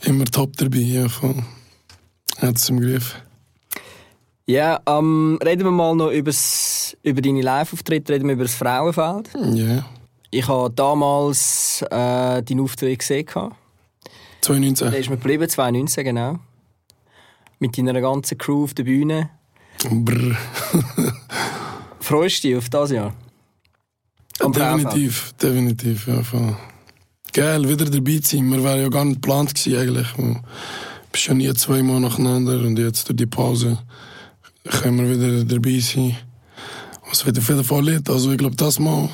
immer 0.04 0.26
top 0.26 0.58
dabei. 0.58 0.80
Ja, 0.80 1.08
voll. 1.08 1.36
Es 2.54 2.70
im 2.70 2.80
Griff. 2.80 3.16
Ja, 4.48 4.80
ähm, 4.88 5.40
reden 5.44 5.64
wir 5.64 5.72
mal 5.72 5.96
noch 5.96 6.12
übers, 6.12 6.96
über 7.02 7.22
deine 7.22 7.42
Live-Auftritte, 7.42 8.14
reden 8.14 8.28
wir 8.28 8.34
über 8.34 8.44
das 8.44 8.54
Frauenfeld. 8.54 9.30
Ja. 9.54 9.86
Ich 10.30 10.48
habe 10.48 10.72
damals 10.72 11.84
äh, 11.90 12.44
deinen 12.44 12.60
Auftritt 12.60 13.00
gesehen. 13.00 13.26
Der 13.26 13.52
2019. 14.42 14.94
ist 14.94 15.10
mir 15.10 15.18
geblieben, 15.18 15.50
2019 15.50 16.04
genau. 16.04 16.40
Mit 17.60 17.78
deiner 17.78 18.00
ganzen 18.00 18.38
Crew 18.38 18.66
auf 18.66 18.74
der 18.76 18.84
Bühne. 18.84 19.30
Brr. 19.90 20.36
Freust 22.00 22.44
du 22.44 22.50
dich 22.50 22.58
auf 22.58 22.70
das 22.70 22.92
Jahr? 22.92 23.14
Am 24.40 24.52
definitiv, 24.52 25.34
definitiv, 25.42 26.08
ja, 26.08 26.22
voll. 26.22 26.56
Geil, 27.34 27.68
wieder 27.68 27.86
dabei 27.86 28.20
zu 28.20 28.36
sein. 28.36 28.52
Wir 28.52 28.64
wären 28.64 28.82
ja 28.82 28.90
gar 28.90 29.06
nicht 29.06 29.22
geplant 29.22 29.56
gewesen, 29.56 29.80
eigentlich. 29.80 30.08
Bist 31.16 31.28
ja 31.28 31.34
nie 31.34 31.54
zweimal 31.54 32.02
nacheinander 32.02 32.60
und 32.60 32.78
jetzt 32.78 33.08
durch 33.08 33.16
die 33.16 33.26
Pause 33.26 33.78
können 34.66 34.98
wir 34.98 35.18
wieder 35.18 35.46
dabei 35.46 35.80
sein. 35.80 36.18
Es 37.10 37.26
wird 37.26 37.38
auf 37.38 37.48
jeden 37.48 37.64
Fall 37.64 37.86
lit. 37.86 38.10
Also 38.10 38.34
ich 38.34 38.38
glaube, 38.38 38.58
das 38.58 38.80
Mal 38.80 39.08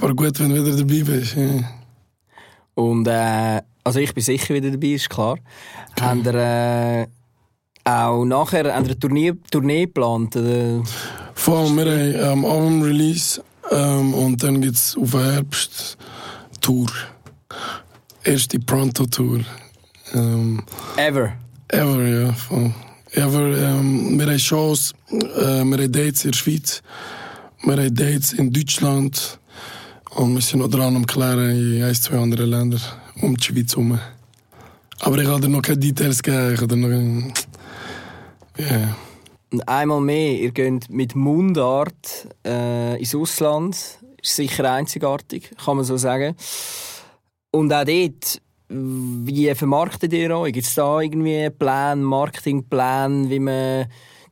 war 0.00 0.14
gut, 0.16 0.40
wenn 0.40 0.52
du 0.52 0.64
wieder 0.64 0.76
dabei 0.76 1.02
bist. 1.04 1.36
Ja. 1.36 1.62
Und 2.74 3.06
äh, 3.06 3.62
also 3.84 4.00
ich 4.00 4.12
bin 4.12 4.24
sicher 4.24 4.52
wieder 4.52 4.68
dabei, 4.68 4.88
ist 4.88 5.08
klar. 5.08 5.38
Haben 6.00 6.24
ihr 6.24 6.34
äh, 6.34 7.06
auch 7.84 8.24
nachher 8.24 8.74
haben 8.74 8.84
ihr 8.84 8.90
eine 8.90 8.98
Tournee, 8.98 9.32
Tournee 9.48 9.82
geplant? 9.82 10.34
Oder? 10.34 10.82
Vor 11.34 11.58
allem, 11.58 11.76
wir 11.76 12.26
haben 12.26 12.40
ähm, 12.40 12.44
Album-Release 12.44 13.40
ähm, 13.70 14.12
und 14.12 14.42
dann 14.42 14.60
gibt 14.60 14.74
es 14.74 14.96
auf 15.00 15.14
Herbst 15.14 15.96
Tour. 16.60 16.90
Erste 18.24 18.58
Pronto-Tour. 18.58 19.44
Ähm, 20.14 20.62
Ever? 20.96 21.32
ever, 21.68 22.06
ja. 22.06 22.32
Voll. 22.32 22.72
Ever, 23.12 23.56
wir 23.56 23.68
haben 23.68 24.38
Shows, 24.38 24.92
wir 25.10 25.58
haben 25.60 25.92
Dates 25.92 26.24
in 26.24 26.32
Schweiz, 26.32 26.82
haben 27.66 27.94
Dates 27.94 28.32
in 28.32 28.52
Deutschland 28.52 29.38
und 30.10 30.34
wir 30.34 30.40
sind 30.40 30.60
noch 30.60 30.68
dran 30.68 30.96
am 30.96 31.06
klären 31.06 31.50
in 31.50 31.82
ein, 31.82 31.94
zwei 31.94 32.18
andere 32.18 32.44
Länder 32.44 32.78
um 33.20 33.36
die 33.36 33.44
Schweiz 33.44 33.72
herum. 33.72 33.98
Aber 35.00 35.18
ich 35.18 35.26
kann 35.26 35.40
dir 35.40 35.48
noch 35.48 35.62
keine 35.62 35.78
Details 35.78 36.22
geben. 36.22 36.54
Ich 36.54 36.60
dir 36.60 36.76
noch... 36.76 37.32
Ja. 38.58 38.96
Und 39.52 39.68
einmal 39.68 40.00
mehr, 40.00 40.38
ihr 40.38 40.52
geht 40.52 40.90
mit 40.90 41.16
Mundart 41.16 42.28
äh, 42.46 42.98
ins 42.98 43.14
Ausland. 43.14 43.76
Ist 44.22 44.36
sicher 44.36 44.70
einzigartig, 44.70 45.50
kann 45.64 45.76
man 45.76 45.84
so 45.84 45.96
sagen. 45.96 46.36
Und 47.50 47.72
auch 47.72 47.84
dort, 47.84 48.40
wie 48.70 49.52
vermarktet 49.54 50.12
ihr 50.12 50.36
euch? 50.36 50.52
Gibt 50.52 50.66
es 50.66 50.74
da 50.74 51.00
irgendwie 51.00 51.50
Pläne, 51.50 51.96
Marketingpläne, 51.96 53.28
wie 53.28 53.40
man 53.40 53.86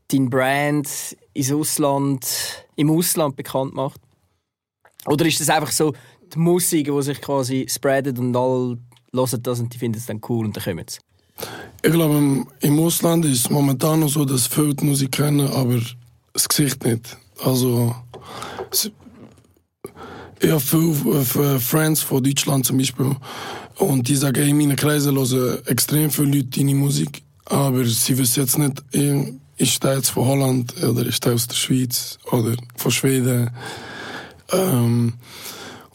dein 0.09 0.31
Brand 0.31 0.89
ins 1.35 1.53
Ausland, 1.53 2.27
im 2.77 2.91
Ausland 2.91 3.35
bekannt 3.37 3.75
macht? 3.75 4.01
Oder 5.07 5.27
ist 5.27 5.41
das 5.41 5.51
einfach 5.51 5.73
so 5.73 5.93
die 6.33 6.39
Musik, 6.39 6.87
die 6.87 7.03
sich 7.03 7.21
quasi 7.21 7.67
spreadet 7.69 8.19
und 8.19 8.37
alle 8.37 8.79
hören 9.13 9.43
das 9.43 9.61
und 9.61 9.75
die 9.75 9.79
finden 9.79 9.99
es 9.99 10.07
dann 10.07 10.21
cool 10.29 10.47
und 10.47 10.57
dann 10.57 10.65
kommen 10.65 10.87
sie? 10.89 11.01
Ich 11.83 11.93
glaube, 11.93 12.45
im, 12.61 12.79
Ausland 12.81 13.25
ist 13.25 13.47
es 13.47 13.51
momentan 13.51 14.01
noch 14.01 14.09
so, 14.09 14.25
dass 14.25 14.47
viele 14.47 14.75
die 14.75 14.85
Musik 14.85 15.13
kennen, 15.13 15.49
aber 15.49 15.81
das 16.33 16.49
Gesicht 16.49 16.85
nicht. 16.85 17.17
Also, 17.45 17.95
ich 20.41 20.51
habe 20.51 20.61
viele 20.61 21.21
äh, 21.21 21.59
Friends 21.59 22.03
von 22.03 22.23
Deutschland 22.23 22.67
zum 22.67 22.79
Beispiel 22.79 23.17
und 23.79 24.09
sagen, 24.09 24.43
hey, 24.43 24.51
in 24.51 24.59
meinen 24.59 24.77
Kreisen 24.77 25.17
hören 25.17 25.59
extrem 25.67 26.11
viele 26.11 26.39
Leute 26.39 26.59
deine 26.59 26.75
Musik, 26.75 27.23
aber 27.47 27.85
sie 27.85 28.19
wissen 28.19 28.41
jetzt 28.41 28.59
nicht, 28.59 28.83
ist 29.57 29.83
der 29.83 29.97
jetzt 29.97 30.11
von 30.11 30.27
Holland 30.27 30.75
oder 30.83 31.05
ist 31.07 31.25
der 31.25 31.35
aus 31.35 31.49
der 31.49 31.57
Schweiz 31.57 32.19
oder 32.31 32.55
von 32.77 32.91
Schweden. 32.91 33.51
Ähm, 34.53 35.15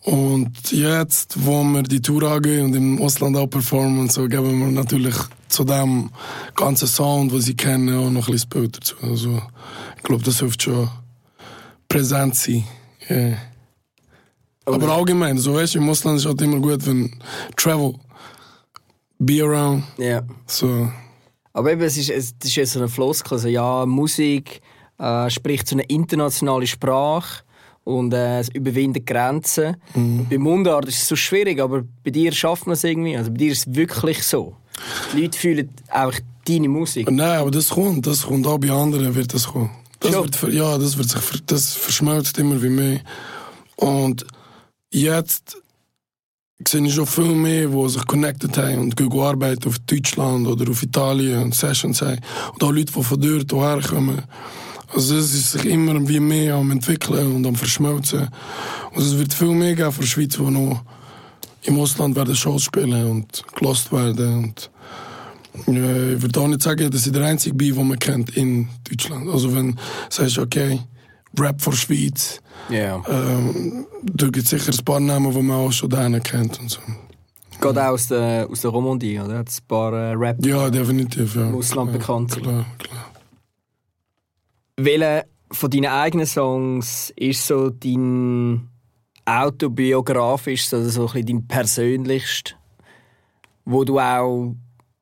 und 0.04 0.72
jetzt, 0.72 1.46
wo 1.46 1.64
wir 1.64 1.84
die 1.84 2.02
Tour 2.02 2.24
angehen 2.24 2.66
und 2.66 2.76
im 2.76 3.02
Ausland 3.02 3.38
auch 3.38 3.48
performen, 3.48 4.10
so 4.10 4.28
geben 4.28 4.60
wir 4.60 4.68
natürlich 4.68 5.16
zu 5.48 5.64
dem 5.64 6.10
ganzen 6.56 6.88
Sound, 6.88 7.32
den 7.32 7.42
sie 7.42 7.56
kennen, 7.56 7.96
auch 7.96 8.10
noch 8.10 8.28
ein 8.28 8.34
bisschen 8.34 8.50
Bild 8.50 8.78
dazu. 8.78 8.96
Also, 9.02 9.42
ich 9.96 10.04
glaube, 10.04 10.24
das 10.24 10.40
hilft 10.40 10.64
schon 10.64 10.90
präsent 11.88 12.36
sein. 12.36 12.66
Yeah. 13.10 13.38
Aber 14.66 14.90
allgemein, 14.90 15.38
so 15.38 15.56
weißt 15.56 15.76
du, 15.76 15.80
im 15.80 15.90
Ausland 15.90 16.20
ist 16.20 16.26
halt 16.26 16.42
immer 16.42 16.60
gut, 16.60 16.86
wenn 16.86 17.14
Travel, 17.58 17.96
be 19.20 19.44
around. 19.44 19.84
Ja. 19.98 20.22
So. 20.48 20.90
Aber 21.54 21.72
eben, 21.72 21.82
es 21.82 21.98
ist, 21.98 22.10
es 22.10 22.34
ist 22.44 22.56
ja 22.56 22.66
so 22.66 22.80
eine 22.80 22.90
Floskel. 22.90 23.34
Also, 23.36 23.48
ja, 23.48 23.86
Musik 23.86 24.62
äh, 24.98 25.30
spricht 25.30 25.68
so 25.68 25.76
eine 25.76 25.84
internationale 25.84 26.66
Sprache 26.66 27.44
und 27.84 28.14
äh, 28.14 28.40
es 28.40 28.50
überwindet 28.50 29.06
Grenzen. 29.06 29.78
Mhm. 29.94 30.28
Bei 30.30 30.38
Mundart 30.38 30.88
ist 30.88 31.02
es 31.02 31.08
so 31.08 31.16
schwierig, 31.16 31.60
aber 31.60 31.84
bei 32.04 32.12
dir 32.12 32.32
schafft 32.32 32.66
man 32.66 32.74
es 32.74 32.84
irgendwie. 32.84 33.18
Also 33.18 33.32
bei 33.32 33.38
dir 33.38 33.52
ist 33.52 33.68
es 33.68 33.76
wirklich 33.76 34.24
so. 34.24 34.56
Die 35.14 35.22
Leute 35.22 35.38
fühlen 35.38 35.70
einfach 35.90 36.20
deine 36.48 36.70
Musik. 36.70 37.10
Nein, 37.12 37.40
aber 37.40 37.52
das 37.52 37.70
kommt, 37.70 38.08
das 38.08 38.24
kommt 38.24 38.48
auch 38.48 38.58
bei 38.58 38.72
anderen 38.72 39.14
wird 39.14 39.34
das 39.34 39.48
kommen. 39.48 39.70
Das 40.00 40.12
Schon? 40.12 40.24
wird, 40.24 40.54
ja, 40.54 40.78
das 40.78 40.98
wird 40.98 41.10
sich, 41.10 41.46
das 41.46 41.74
verschmelzt 41.74 42.38
immer 42.38 42.62
wie 42.62 42.70
mehr. 42.70 43.00
Und 43.76 44.26
jetzt 44.94 45.58
sehe 46.68 46.86
ich 46.86 46.94
schon 46.94 47.08
viel 47.08 47.36
mehr, 47.36 47.68
die 47.68 47.90
sich 47.90 48.06
connected 48.06 48.58
haben 48.58 48.80
und 48.80 48.96
gehen 48.96 49.12
arbeiten 49.20 49.68
auf 49.68 49.80
Deutschland 49.80 50.48
oder 50.48 50.70
auf 50.70 50.84
Italien 50.84 51.44
und 51.44 51.56
Sessions 51.56 52.02
haben. 52.02 52.20
Und 52.54 52.64
auch 52.64 52.72
Leute, 52.72 52.94
die 52.94 53.04
von 53.04 53.20
dort 53.20 53.52
hierher 53.52 53.82
kommen. 53.82 54.22
Also 54.94 55.16
es 55.16 55.34
ist 55.34 55.52
sich 55.54 55.66
immer 55.66 56.08
wie 56.08 56.20
mehr 56.20 56.56
am 56.56 56.72
entwickeln 56.72 57.36
und 57.36 57.46
am 57.46 57.56
verschmelzen. 57.56 58.30
Und 58.92 59.02
es 59.02 59.18
wird 59.18 59.34
viel 59.34 59.50
mehr 59.50 59.76
geben 59.76 59.92
für 59.92 60.02
die 60.02 60.08
Schweiz, 60.08 60.38
die 60.38 60.44
noch 60.44 60.84
im 61.64 61.80
Ausland 61.80 62.16
werden 62.16 62.36
Shows 62.36 62.64
spielen 62.64 63.10
und 63.10 63.44
gelost 63.56 63.92
werden. 63.92 64.36
Und 64.44 64.70
äh, 65.68 66.14
ich 66.14 66.22
würde 66.22 66.40
auch 66.40 66.48
nicht 66.48 66.62
sagen, 66.62 66.92
dass 66.92 67.08
ich 67.08 67.12
der 67.12 67.24
Einzige 67.24 67.56
bin, 67.56 67.76
den 67.76 67.88
man 67.88 68.00
kennt 68.00 68.38
in 68.38 68.70
Deutschland. 68.88 69.30
Also 69.30 69.54
wenn 69.56 69.72
du 69.72 69.78
sagst, 70.10 70.38
okay, 70.38 70.80
Rap 71.40 71.62
für 71.62 71.72
Schweiz, 71.74 72.42
Ja. 72.70 73.02
ähm, 73.08 73.86
da 74.04 74.26
gibt 74.28 74.46
es 74.46 74.50
sicher 74.52 74.72
ein 74.78 74.86
paar 74.86 75.00
Namen, 75.00 75.32
die 75.34 75.42
man 75.42 75.58
auch 75.58 75.72
schon 75.72 75.90
da 75.90 76.08
kennt 76.20 76.60
und 76.60 76.70
so. 76.70 76.80
Geht 77.62 77.78
auch 77.78 77.92
aus 77.94 78.08
der, 78.08 78.48
aus 78.50 78.62
der 78.62 78.72
Romandie, 78.72 79.20
oder? 79.20 79.40
Hat 79.40 79.48
ein 79.50 79.68
paar 79.68 79.94
äh, 79.94 80.12
Rap 80.14 80.46
Ja, 80.46 80.70
definitiv, 80.70 81.36
ja. 81.36 81.44
im 81.50 81.56
Ausland 81.56 81.90
klar, 81.92 82.00
bekannt 82.00 82.32
sind. 82.32 82.44
Klar, 82.44 82.66
klar. 82.78 83.12
Welcher 84.78 85.26
von 85.52 85.70
deinen 85.70 85.86
eigenen 85.86 86.26
Songs 86.26 87.14
ist 87.16 87.46
so 87.48 87.70
dein 87.70 88.68
autobiografisch, 89.26 90.74
also 90.74 90.90
so 90.90 91.02
ein 91.08 91.14
bisschen 91.14 91.26
dein 91.40 91.48
persönlichst, 91.48 92.56
wo 93.66 93.84
du 93.84 94.00
auch 94.00 94.56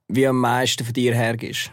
wie 0.08 0.28
am 0.28 0.38
meisten 0.39 0.84
von 0.84 0.94
dir 0.94 1.15
hergibst? 1.15 1.72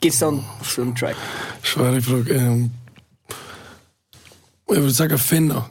Gibt 0.00 0.12
es 0.12 0.18
so 0.20 0.28
einen, 0.28 0.44
so 0.62 0.82
einen 0.82 0.94
Track? 0.94 1.16
Schwere 1.62 2.02
Frage. 2.02 2.34
Ähm, 2.34 2.70
ich 4.68 4.76
würde 4.76 4.90
sagen 4.90 5.18
Finna. 5.18 5.68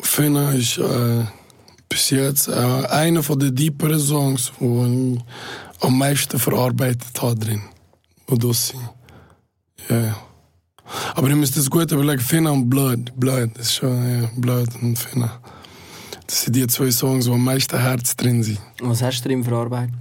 Finna 0.00 0.52
ist 0.52 0.78
äh, 0.78 1.24
bis 1.88 2.10
jetzt 2.10 2.48
äh, 2.48 2.52
einer 2.52 3.22
von 3.22 3.38
den 3.38 3.54
deeperen 3.54 3.98
Songs, 3.98 4.52
die 4.60 5.14
ich 5.14 5.84
am 5.84 5.98
meisten 5.98 6.38
verarbeitet 6.38 7.20
habe 7.20 7.36
drin. 7.36 7.62
Wo 8.26 8.36
das. 8.36 8.74
Ja. 9.88 10.16
Aber 11.14 11.28
ihr 11.28 11.36
müsst 11.36 11.56
es 11.56 11.70
gut 11.70 11.92
überlegen, 11.92 12.20
Finna 12.20 12.50
und 12.50 12.68
Blood. 12.68 13.12
Blood, 13.16 13.50
das 13.54 13.66
ist 13.66 13.74
schon, 13.74 14.22
ja, 14.22 14.28
Blood 14.36 14.68
und 14.82 14.98
Finna. 14.98 15.40
Das 16.26 16.42
sind 16.42 16.56
die 16.56 16.66
zwei 16.66 16.90
Songs, 16.90 17.28
wo 17.28 17.34
am 17.34 17.44
meisten 17.44 17.78
Herz 17.78 18.16
drin 18.16 18.42
sind. 18.42 18.58
Was 18.80 19.02
hast 19.02 19.24
du 19.24 19.28
drin 19.28 19.44
verarbeitet? 19.44 19.94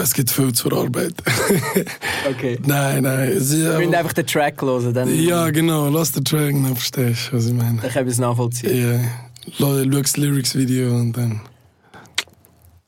Es 0.00 0.14
gibt 0.14 0.30
viel 0.30 0.52
zur 0.52 0.72
Arbeit. 0.72 1.14
Okay. 2.30 2.58
nein, 2.64 3.02
nein. 3.02 3.28
Ist 3.30 3.52
Wir 3.56 3.78
müssen 3.78 3.94
einfach- 3.94 4.12
den 4.12 4.26
Track 4.26 4.62
hören, 4.62 4.94
dann, 4.94 5.08
Ja, 5.18 5.50
genau. 5.50 5.88
Lass 5.88 6.12
den 6.12 6.24
Track, 6.24 6.52
dann 6.52 6.76
verstehst 6.76 7.28
du, 7.32 7.36
was 7.36 7.46
ich 7.46 7.52
meine. 7.52 7.80
dann 7.80 7.90
können 7.90 8.06
wir 8.06 8.12
es 8.12 8.18
nachvollziehen. 8.18 8.92
Ja. 8.92 9.00
Schau 9.58 9.84
das 9.84 10.16
Lyrics-Video 10.16 10.94
und 10.94 11.12
dann. 11.16 11.40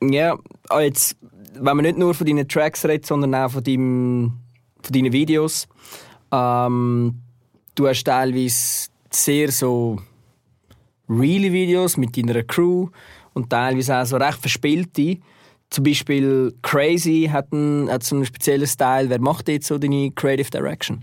Ja, 0.01 0.37
ah, 0.69 0.79
jetzt, 0.81 1.15
wenn 1.53 1.75
man 1.77 1.85
nicht 1.85 1.97
nur 1.97 2.13
von 2.13 2.25
deinen 2.27 2.47
Tracks 2.47 2.85
redet, 2.85 3.05
sondern 3.05 3.35
auch 3.35 3.51
von, 3.51 3.63
deinem, 3.63 4.33
von 4.81 4.93
deinen 4.93 5.11
Videos. 5.11 5.67
Ähm, 6.31 7.21
du 7.75 7.87
hast 7.87 8.03
teilweise 8.05 8.87
sehr 9.11 9.51
so 9.51 9.97
reale 11.09 11.51
Videos 11.51 11.97
mit 11.97 12.15
deiner 12.17 12.43
Crew 12.43 12.89
und 13.33 13.49
teilweise 13.49 13.97
auch 13.97 14.05
so 14.05 14.17
recht 14.17 14.39
verspielte. 14.39 15.17
Zum 15.75 15.83
Beispiel 15.83 16.53
Crazy 16.61 17.29
hat, 17.29 17.51
einen, 17.51 17.91
hat 17.91 18.01
so 18.01 18.15
einen 18.15 18.25
speziellen 18.25 18.65
Style. 18.65 19.09
Wer 19.09 19.19
macht 19.19 19.49
jetzt 19.49 19.67
so 19.67 19.77
deine 19.77 20.09
Creative 20.11 20.49
Direction? 20.49 20.99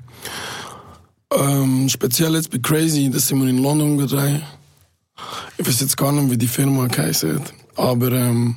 Ähm, 1.31 1.91
speziell 1.91 2.35
jetzt 2.37 2.51
bei 2.51 2.57
Crazy, 2.57 3.11
das 3.11 3.29
sind 3.29 3.43
wir 3.43 3.51
in 3.51 3.59
London 3.59 3.99
gedreht. 3.99 4.41
Ich 5.59 5.69
weiß 5.69 5.83
jetzt 5.83 5.99
gar 5.99 6.11
nicht, 6.11 6.31
wie 6.31 6.39
die 6.39 6.49
Firma 6.49 6.85
hat. 6.85 7.55
Aber 7.77 8.13
ähm, 8.13 8.57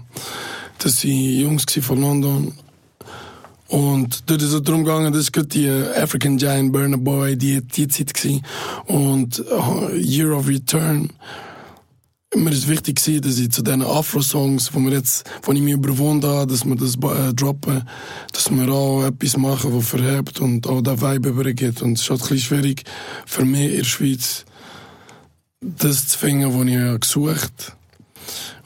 das 0.77 1.03
waren 1.03 1.39
Jungs 1.41 1.65
von 1.81 1.99
London. 1.99 2.53
Und 3.67 4.29
dort 4.29 4.41
ist 4.41 4.53
es 4.53 4.63
darum 4.63 4.85
gegangen, 4.85 5.11
das 5.11 5.29
war 5.35 5.43
die 5.43 5.69
African 5.69 6.37
Giant 6.37 6.71
Burner 6.71 6.97
Boy, 6.97 7.35
die, 7.35 7.59
die 7.59 7.89
Zeit 7.89 8.13
gewesen. 8.13 8.41
Und 8.85 9.39
äh, 9.39 9.97
Year 9.97 10.31
of 10.31 10.47
Return. 10.47 11.09
Mir 12.35 12.51
ist 12.51 12.67
wichtig 12.67 12.97
gewesen, 12.97 13.21
dass 13.21 13.39
ich 13.39 13.49
zu 13.49 13.63
diesen 13.63 13.81
Afro-Songs, 13.81 14.73
wo, 14.73 14.79
wir 14.79 14.91
jetzt, 14.91 15.23
wo 15.43 15.53
ich 15.53 15.61
mich 15.61 15.73
überwunden 15.73 16.29
habe, 16.29 16.51
dass 16.51 16.65
wir 16.65 16.75
das 16.75 16.95
äh, 16.95 17.33
droppen, 17.33 17.87
dass 18.33 18.51
wir 18.51 18.69
auch 18.69 19.05
etwas 19.05 19.37
machen, 19.37 19.73
das 19.73 19.87
verhebt 19.87 20.41
und 20.41 20.67
auch 20.67 20.81
den 20.81 21.01
Vibe 21.01 21.29
übergeht. 21.29 21.81
Und 21.81 21.93
es 21.93 22.01
ist 22.01 22.09
halt 22.09 22.21
ein 22.21 22.27
bisschen 22.27 22.57
schwierig 22.57 22.83
für 23.25 23.45
mich 23.45 23.71
in 23.71 23.77
der 23.77 23.83
Schweiz, 23.85 24.45
das 25.61 26.09
zu 26.09 26.17
finden, 26.17 26.53
was 26.53 26.67
ich 26.67 26.77
habe 26.77 26.99
gesucht 26.99 27.75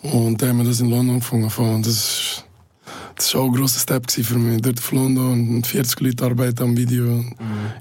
Und 0.01 0.41
dann 0.41 0.49
haben 0.49 0.57
wir 0.57 0.65
das 0.65 0.79
in 0.79 0.89
London 0.89 1.19
gefunden. 1.19 1.75
Und 1.75 1.85
das 1.85 1.93
ist, 1.93 2.45
das 3.15 3.33
war 3.35 3.41
auch 3.41 3.45
ein 3.45 3.53
grosser 3.53 3.79
Step 3.79 4.09
für 4.09 4.39
mich. 4.39 4.61
Dort 4.61 4.79
auf 4.79 4.91
London 4.91 5.57
und 5.57 5.67
40 5.67 5.99
Leute 5.99 6.25
arbeiten 6.25 6.63
am 6.63 6.75
Video 6.75 7.23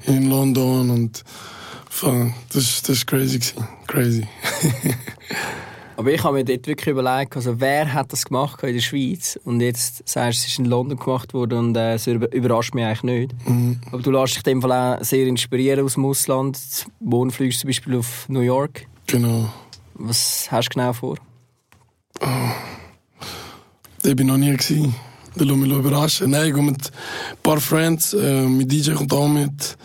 in 0.04 0.28
London. 0.28 0.90
Und 0.90 1.24
das, 2.52 2.82
das 2.82 2.88
ist 2.88 3.06
crazy. 3.06 3.38
Gewesen. 3.38 3.64
Crazy. 3.86 4.28
Aber 5.98 6.12
ich 6.12 6.22
habe 6.22 6.36
mir 6.36 6.44
dort 6.44 6.64
wirklich 6.68 6.92
überlegt, 6.92 7.34
also 7.34 7.58
wer 7.58 7.92
hat 7.92 8.12
das 8.12 8.24
gemacht 8.24 8.62
in 8.62 8.72
der 8.72 8.80
Schweiz? 8.80 9.36
Und 9.42 9.60
jetzt 9.60 10.08
sagst 10.08 10.38
du, 10.38 10.44
es 10.44 10.48
ist 10.52 10.58
in 10.60 10.66
London 10.66 10.96
gemacht 10.96 11.34
worden 11.34 11.58
und 11.58 11.76
äh, 11.76 11.94
es 11.94 12.06
überrascht 12.06 12.72
mich 12.72 12.84
eigentlich 12.84 13.02
nicht. 13.02 13.34
Aber 13.90 14.00
du 14.00 14.12
lässt 14.12 14.36
dich 14.36 14.46
in 14.46 14.60
dem 14.60 14.62
Fall 14.62 14.70
auch 15.00 15.04
sehr 15.04 15.26
inspirieren 15.26 15.84
aus 15.84 15.94
dem 15.94 16.04
Ausland. 16.04 16.56
Morgen 17.00 17.32
fliegst 17.32 17.58
du 17.58 17.60
zum 17.62 17.68
Beispiel 17.70 17.96
auf 17.96 18.28
New 18.28 18.42
York. 18.42 18.86
Genau. 19.08 19.52
Was 19.94 20.46
hast 20.52 20.68
du 20.68 20.74
genau 20.74 20.92
vor? 20.92 21.16
Ich 24.04 24.14
bin 24.14 24.28
noch 24.28 24.36
nie 24.36 24.52
gewesen. 24.52 24.94
Da 25.34 25.44
lass 25.44 25.56
mich 25.56 25.72
überraschen. 25.72 26.30
Nein, 26.30 26.46
ich 26.46 26.54
gehe 26.54 26.62
mit 26.62 26.92
ein 26.92 27.42
paar 27.42 27.58
Friends. 27.58 28.14
Äh, 28.14 28.42
mein 28.42 28.68
DJ 28.68 28.92
kommt 28.92 29.12
auch 29.12 29.26
mit. 29.26 29.76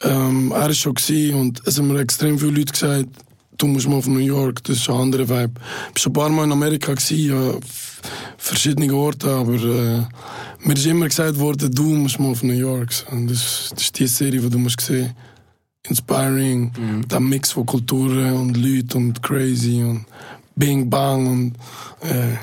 Ähm, 0.00 0.50
er 0.50 0.62
war 0.62 0.72
schon 0.72 0.94
gewesen 0.94 1.38
und 1.38 1.60
es 1.66 1.76
haben 1.76 1.88
mir 1.88 2.00
extrem 2.00 2.38
viele 2.38 2.52
Leute 2.52 2.72
gesagt, 2.72 3.08
du 3.58 3.66
musst 3.66 3.88
mal 3.88 3.96
auf 3.96 4.06
New 4.06 4.18
York, 4.18 4.62
das 4.64 4.78
ist 4.78 4.90
ein 4.90 4.96
anderer 4.96 5.28
Vibe. 5.28 5.52
Ich 5.54 5.60
war 5.60 5.98
schon 5.98 6.12
ein 6.12 6.14
paar 6.14 6.28
Mal 6.30 6.44
in 6.44 6.52
Amerika, 6.52 6.94
gewesen, 6.94 7.60
verschiedene 8.36 8.92
Orte, 8.94 9.30
aber 9.30 9.54
äh, 9.54 10.02
mir 10.66 10.74
ist 10.74 10.86
immer 10.86 11.08
gesagt 11.08 11.38
worden, 11.38 11.70
du 11.72 11.84
musst 11.84 12.18
mal 12.18 12.30
auf 12.30 12.42
New 12.42 12.52
York. 12.52 12.90
Und 13.10 13.30
das, 13.30 13.70
das 13.74 13.84
ist 13.84 13.98
die 13.98 14.06
Serie, 14.06 14.40
die 14.40 14.50
du 14.50 14.58
musst 14.58 14.80
sehen. 14.80 15.14
Inspiring, 15.88 16.70
der 17.10 17.18
Mix 17.18 17.50
von 17.50 17.66
Kulturen 17.66 18.34
und 18.34 18.56
Leuten 18.56 18.98
und 18.98 19.22
crazy 19.22 19.82
und 19.82 20.06
Bing 20.54 20.88
Bang 20.88 21.26
und 21.26 21.54
äh, 22.08 22.36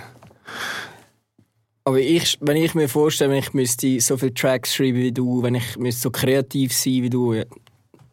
Aber 1.85 1.99
ich, 1.99 2.37
wenn 2.41 2.57
ich 2.57 2.75
mir 2.75 2.89
vorstelle, 2.89 3.31
wenn 3.31 3.39
ich 3.39 3.53
müsste 3.53 3.99
so 4.01 4.17
viele 4.17 4.33
Tracks 4.33 4.75
schreiben 4.75 4.97
wie 4.97 5.11
du, 5.13 5.41
wenn 5.41 5.55
ich 5.55 5.77
müsste 5.77 6.01
so 6.01 6.11
kreativ 6.11 6.73
sein 6.73 7.03
wie 7.03 7.09
du, 7.09 7.41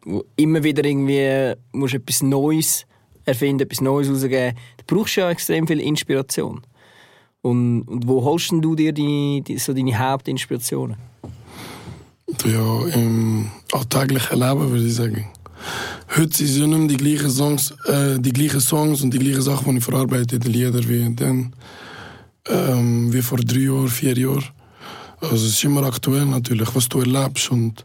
wo 0.07 0.23
immer 0.37 0.63
wieder 0.63 0.85
irgendwie 0.85 1.53
musst 1.73 1.93
etwas 1.93 2.23
Neues 2.23 2.85
erfinden, 3.25 3.63
etwas 3.63 3.81
Neues 3.81 4.09
rausgeben, 4.09 4.55
dann 4.77 4.85
brauchst 4.87 5.17
ja 5.17 5.29
extrem 5.29 5.67
viel 5.67 5.81
Inspiration. 5.81 6.61
Und, 7.41 7.81
und 7.83 8.07
wo 8.07 8.23
holst 8.23 8.51
du 8.51 8.75
dir 8.75 8.93
die, 8.93 9.43
die, 9.45 9.57
so 9.57 9.73
deine 9.73 9.97
Hauptinspirationen? 9.97 10.95
Ja, 12.45 12.85
im 12.87 13.51
alltäglichen 13.73 14.39
Leben 14.39 14.71
würde 14.71 14.85
ich 14.85 14.95
sagen. 14.95 15.27
Heute 16.15 16.37
sind 16.37 16.47
es 16.47 16.57
ja 16.57 16.67
nicht 16.67 16.77
mehr 16.77 16.87
die 16.87 16.97
gleichen 16.97 17.29
Songs, 17.29 17.71
äh, 17.85 18.19
die 18.19 18.31
gleichen 18.31 18.61
Songs 18.61 19.01
und 19.01 19.13
die 19.13 19.19
gleichen 19.19 19.41
Sachen, 19.41 19.71
die 19.71 19.77
ich 19.79 19.83
verarbeite 19.83 20.37
in 20.37 20.41
den 20.41 20.51
Liedern 20.51 20.87
wie 20.87 21.15
dann, 21.15 21.53
ähm, 22.47 23.13
wie 23.13 23.21
vor 23.21 23.39
drei 23.39 23.59
Jahren, 23.59 23.89
vier 23.89 24.17
Jahren. 24.17 24.45
Also 25.19 25.35
es 25.35 25.53
ist 25.53 25.63
immer 25.63 25.83
aktuell 25.83 26.25
natürlich, 26.25 26.73
was 26.73 26.87
du 26.87 26.99
erlebst 26.99 27.51
und 27.51 27.83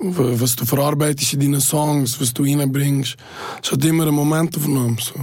was 0.00 0.56
du 0.56 0.64
verarbeitest 0.64 1.34
in 1.34 1.40
deinen 1.40 1.60
Songs, 1.60 2.20
was 2.20 2.32
du 2.32 2.44
reinbringst. 2.44 3.16
Es 3.62 3.72
hat 3.72 3.84
immer 3.84 4.04
einen 4.04 4.14
Momentaufnahme. 4.14 4.96
So. 5.00 5.14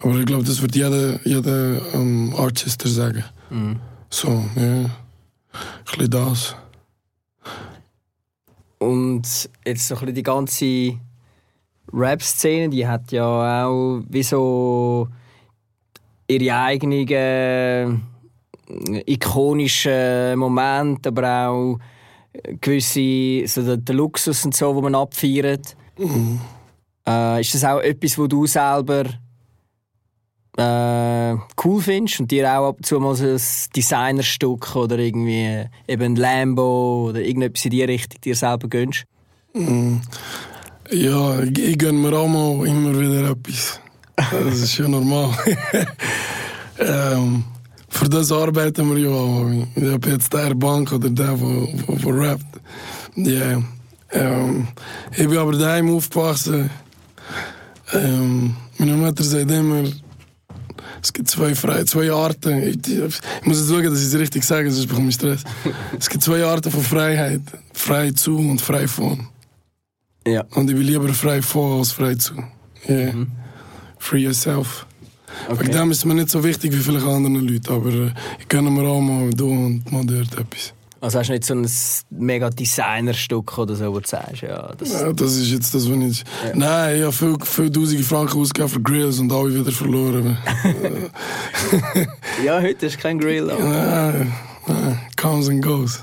Aber 0.00 0.18
ich 0.18 0.26
glaube, 0.26 0.44
das 0.44 0.62
wird 0.62 0.76
jeder, 0.76 1.18
jeder 1.26 1.94
ähm, 1.94 2.32
Artist 2.36 2.82
sagen. 2.82 3.24
So, 4.10 4.28
ja. 4.28 4.62
Ein 4.62 4.90
bisschen 5.84 6.10
das. 6.10 6.56
Und 8.78 9.48
jetzt 9.64 9.88
so 9.88 9.94
ein 9.94 10.00
bisschen 10.00 10.14
die 10.14 10.22
ganze 10.22 10.98
Rap-Szene, 11.92 12.68
die 12.68 12.86
hat 12.86 13.10
ja 13.12 13.66
auch 13.66 14.02
wie 14.08 14.22
so 14.22 15.08
ihre 16.28 16.56
eigenen 16.56 17.08
äh, 17.08 17.88
ikonischen 19.06 20.38
Momente, 20.38 21.08
aber 21.08 21.48
auch 21.48 21.78
gewisse 22.60 23.46
so 23.46 23.62
der, 23.62 23.76
der 23.76 23.94
Luxus 23.94 24.44
und 24.44 24.54
so, 24.54 24.74
wo 24.74 24.80
man 24.80 24.94
abfeiert. 24.94 25.76
Äh, 27.06 27.40
ist 27.40 27.54
das 27.54 27.64
auch 27.64 27.80
etwas, 27.80 28.18
wo 28.18 28.26
du 28.26 28.46
selber 28.46 29.04
äh, 30.56 31.36
cool 31.64 31.82
findest 31.82 32.20
und 32.20 32.30
dir 32.30 32.50
auch 32.50 32.68
ab 32.68 32.76
und 32.78 32.86
zu 32.86 32.98
mal 32.98 33.14
so 33.14 33.26
ein 33.26 33.40
Designerstück 33.74 34.74
oder 34.74 34.98
irgendwie 34.98 35.64
eben 35.86 36.02
ein 36.02 36.16
Lambo 36.16 37.08
oder 37.08 37.20
irgendetwas 37.20 37.64
in 37.66 37.70
die 37.70 37.84
Richtung 37.84 38.20
dir 38.20 38.34
selber 38.34 38.68
gönnst? 38.68 39.04
Ja, 40.90 41.40
ich, 41.42 41.58
ich 41.58 41.78
gönne 41.78 41.98
mir 41.98 42.16
auch 42.16 42.28
mal 42.28 42.66
immer 42.66 42.98
wieder 42.98 43.30
etwas. 43.30 43.80
Das 44.16 44.60
ist 44.60 44.78
ja 44.78 44.88
normal. 44.88 45.30
ähm, 46.78 47.44
für 47.96 48.08
das 48.08 48.30
arbeiten 48.30 48.88
wir 48.90 48.98
ja 48.98 49.10
auch. 49.10 49.50
Ich 49.74 49.90
habe 49.90 50.10
jetzt 50.10 50.32
der 50.32 50.54
Bank 50.54 50.92
oder 50.92 51.08
der, 51.08 51.34
der, 51.34 51.96
der, 51.96 52.18
rappt. 52.18 52.60
Ja. 53.16 53.62
Ähm, 54.12 54.68
ich 55.12 55.28
bin 55.28 55.38
aber 55.38 55.52
daheim 55.52 55.90
aufgewachsen. 55.94 56.70
Ähm, 57.92 58.54
meine 58.78 58.92
Mutter 58.92 59.24
sagt 59.24 59.50
immer, 59.50 59.84
es 61.02 61.12
gibt 61.12 61.28
zwei, 61.30 61.54
Fre 61.54 61.84
zwei 61.86 62.10
Arten. 62.12 62.62
Ich, 62.62 62.86
ich 62.86 63.20
muss 63.44 63.60
jetzt 63.60 63.70
schauen, 63.70 63.84
dass 63.84 64.00
ich 64.00 64.06
es 64.06 64.18
richtig 64.18 64.44
sage, 64.44 64.70
sonst 64.70 64.88
bekomme 64.88 65.08
ich 65.08 65.14
Stress. 65.14 65.44
es 65.98 66.08
gibt 66.08 66.22
zwei 66.22 66.44
Arten 66.44 66.70
von 66.70 66.82
Freiheit. 66.82 67.42
Frei 67.72 68.10
zu 68.10 68.36
und 68.36 68.60
frei 68.60 68.86
von. 68.86 69.28
Ja. 70.26 70.44
Und 70.54 70.68
ich 70.68 70.76
bin 70.76 70.86
lieber 70.86 71.08
frei 71.14 71.40
vor 71.40 71.78
als 71.78 71.92
frei 71.92 72.14
zu. 72.16 72.34
Yeah. 72.88 73.26
Free 73.98 74.22
yourself. 74.22 74.86
Okay. 75.48 75.60
Wegen 75.60 75.72
dem 75.72 75.90
ist 75.90 75.98
es 75.98 76.04
mir 76.04 76.14
nicht 76.14 76.30
so 76.30 76.42
wichtig 76.44 76.72
wie 76.72 76.76
vielleicht 76.78 77.06
andere 77.06 77.38
Leute, 77.42 77.70
aber 77.72 77.90
äh, 77.90 78.10
ich 78.38 78.48
gönne 78.48 78.70
mir 78.70 78.86
auch 78.88 79.00
mal 79.00 79.30
da 79.30 79.44
und 79.44 79.90
mal 79.92 80.04
dort 80.04 80.32
etwas. 80.38 80.72
Also 80.98 81.18
hast 81.18 81.28
du 81.28 81.32
nicht 81.34 81.44
so 81.44 81.54
ein 81.54 81.68
mega 82.10 82.48
Designerstück 82.48 83.58
oder 83.58 83.76
so, 83.76 83.92
wo 83.92 84.00
du 84.00 84.08
sagst, 84.08 84.42
ja, 84.42 84.72
das, 84.78 84.92
Ja, 84.92 85.12
das 85.12 85.36
ist 85.36 85.50
jetzt 85.50 85.74
das, 85.74 85.88
was 85.90 85.96
ich... 85.98 86.24
Nein, 86.54 86.96
ich 86.96 87.02
habe 87.02 87.12
viel, 87.12 87.36
viel 87.44 87.70
tausende 87.70 88.02
Franken 88.02 88.40
ausgegeben 88.40 88.68
für 88.70 88.80
Grills 88.80 89.18
und 89.20 89.30
alle 89.30 89.54
wieder 89.54 89.70
verloren. 89.72 90.38
ja 92.44 92.60
heute 92.60 92.86
ist 92.86 92.98
kein 92.98 93.18
Grill. 93.18 93.50
aber- 93.50 93.62
nein, 93.62 94.32
nein, 94.66 94.98
comes 95.16 95.48
and 95.48 95.62
goes. 95.62 96.00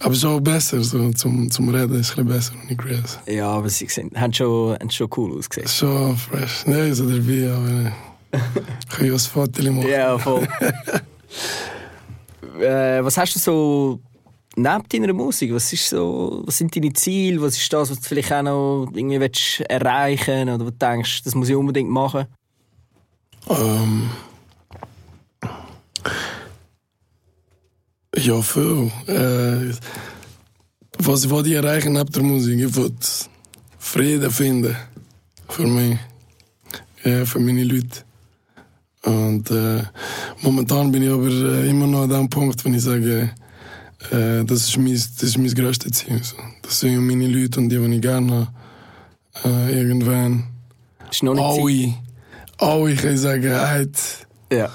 Aber 0.00 0.12
es 0.12 0.18
ist 0.18 0.24
auch 0.24 0.40
besser, 0.40 0.82
so, 0.82 1.10
zum, 1.12 1.50
zum 1.50 1.68
Reden 1.70 1.98
ist 1.98 2.12
es 2.12 2.18
ein 2.18 2.26
bisschen 2.26 2.26
besser 2.26 2.52
ohne 2.64 2.76
Grills. 2.76 3.18
Ja, 3.26 3.48
aber 3.48 3.68
sie 3.68 3.86
sind, 3.86 4.18
haben, 4.18 4.32
schon, 4.32 4.74
haben 4.74 4.90
schon 4.90 5.08
cool 5.16 5.36
ausgesehen. 5.36 5.68
Schon 5.68 6.16
fresh. 6.16 6.64
Nein, 6.66 6.94
so 6.94 7.08
dabei, 7.08 7.52
aber... 7.52 7.68
äh, 7.68 7.90
Kann 8.90 9.06
ich 9.06 9.12
ein 9.12 9.18
Foto 9.18 9.72
machen? 9.72 9.88
Ja, 9.88 10.18
voll. 10.18 10.42
äh, 12.60 13.02
was 13.02 13.16
hast 13.16 13.34
du 13.34 13.38
so 13.38 14.00
neben 14.54 14.88
deiner 14.88 15.12
Musik? 15.12 15.52
Was, 15.52 15.72
ist 15.72 15.88
so, 15.88 16.42
was 16.44 16.58
sind 16.58 16.74
deine 16.76 16.92
Ziele? 16.92 17.40
Was 17.40 17.56
ist 17.56 17.72
das, 17.72 17.90
was 17.90 18.00
du 18.00 18.08
vielleicht 18.08 18.32
auch 18.32 18.42
noch 18.42 18.88
irgendwie 18.94 19.20
willst 19.20 19.60
erreichen 19.62 20.48
oder 20.48 20.60
wo 20.60 20.70
du 20.70 20.76
denkst, 20.76 21.22
das 21.24 21.34
muss 21.34 21.48
ich 21.48 21.56
unbedingt 21.56 21.90
machen? 21.90 22.26
Ähm, 23.48 24.10
ja, 28.28 28.42
viel. 28.42 28.90
Äh, 29.06 29.74
was 30.98 31.24
ich 31.24 31.30
wollte 31.30 31.54
erreichen 31.54 31.94
neben 31.94 32.12
der 32.12 32.22
Musik, 32.22 32.60
ich 32.60 32.76
wollte 32.76 32.96
Frieden 33.78 34.30
finden. 34.30 34.76
Für 35.48 35.66
mich. 35.66 35.98
Ja, 37.04 37.24
für 37.24 37.40
meine 37.40 37.64
Leute. 37.64 38.04
Und 39.04 39.50
äh, 39.50 39.82
momentan 40.42 40.92
bin 40.92 41.04
ich 41.04 41.10
aber 41.10 41.28
äh, 41.28 41.70
immer 41.70 41.86
noch 41.86 42.02
an 42.02 42.10
dem 42.10 42.28
Punkt, 42.28 42.62
wenn 42.64 42.74
ich 42.74 42.82
sage, 42.82 43.30
äh, 44.10 44.44
das, 44.44 44.68
ist 44.68 44.76
mein, 44.76 44.92
das 44.92 45.22
ist 45.22 45.38
mein 45.38 45.54
grösstes 45.54 45.92
Ziel. 45.92 46.22
So. 46.22 46.36
Das 46.60 46.80
sind 46.80 47.06
meine 47.06 47.28
Leute 47.28 47.60
und 47.60 47.70
die, 47.70 47.78
die 47.78 47.94
ich 47.94 48.02
gerne 48.02 48.48
habe. 49.42 49.48
Äh, 49.48 49.78
irgendwann. 49.78 50.44
Ist 51.10 51.22
noch 51.22 51.34
nicht. 51.34 51.96
Alle, 52.58 52.72
alle 52.72 52.94
können 52.96 53.16
sagen, 53.16 53.54
halt, 53.54 53.96
Ja. 54.52 54.68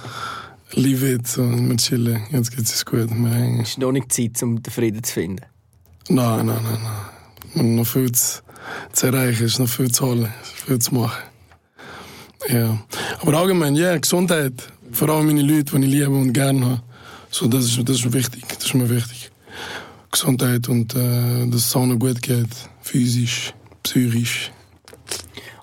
Leave 0.75 1.03
it, 1.03 1.27
so, 1.27 1.43
wir 1.43 1.77
chillen, 1.77 2.21
jetzt 2.31 2.55
geht's 2.55 2.71
uns 2.71 2.85
gut, 2.85 3.09
wir 3.09 3.29
hängen. 3.29 3.61
Ist 3.61 3.77
noch 3.77 3.91
nicht 3.91 4.11
Zeit, 4.11 4.41
um 4.43 4.61
den 4.61 4.71
Frieden 4.71 5.03
zu 5.03 5.13
finden. 5.13 5.45
Nein, 6.09 6.45
nein, 6.45 6.59
nein, 6.63 6.79
nein. 6.83 7.55
Haben 7.55 7.75
noch 7.75 7.87
viel 7.87 8.11
zu, 8.11 8.41
zu 8.91 9.07
erreichen, 9.07 9.45
es 9.45 9.53
ist 9.53 9.59
noch 9.59 9.69
viel 9.69 9.91
zu 9.91 10.05
holen, 10.05 10.29
es 10.41 10.49
ist 10.49 10.59
viel 10.65 10.79
zu 10.79 10.95
machen. 10.95 11.23
Ja. 12.49 12.77
Aber 13.21 13.37
allgemein, 13.37 13.75
ja, 13.75 13.97
Gesundheit. 13.97 14.53
Vor 14.91 15.09
allem 15.09 15.27
meine 15.27 15.41
Leute, 15.41 15.77
die 15.77 15.85
ich 15.85 15.91
liebe 15.91 16.09
und 16.09 16.33
gerne 16.33 16.65
habe. 16.65 16.83
So, 17.29 17.47
das, 17.47 17.65
ist, 17.65 17.89
das 17.89 17.97
ist 17.97 18.05
mir 18.05 18.13
wichtig, 18.13 18.43
das 18.47 18.65
ist 18.65 18.73
mir 18.73 18.89
wichtig. 18.89 19.31
Gesundheit 20.11 20.69
und 20.69 20.93
äh, 20.93 21.47
dass 21.47 21.65
es 21.65 21.75
allen 21.75 21.97
gut 21.97 22.21
geht, 22.21 22.49
physisch, 22.81 23.53
psychisch. 23.81 24.51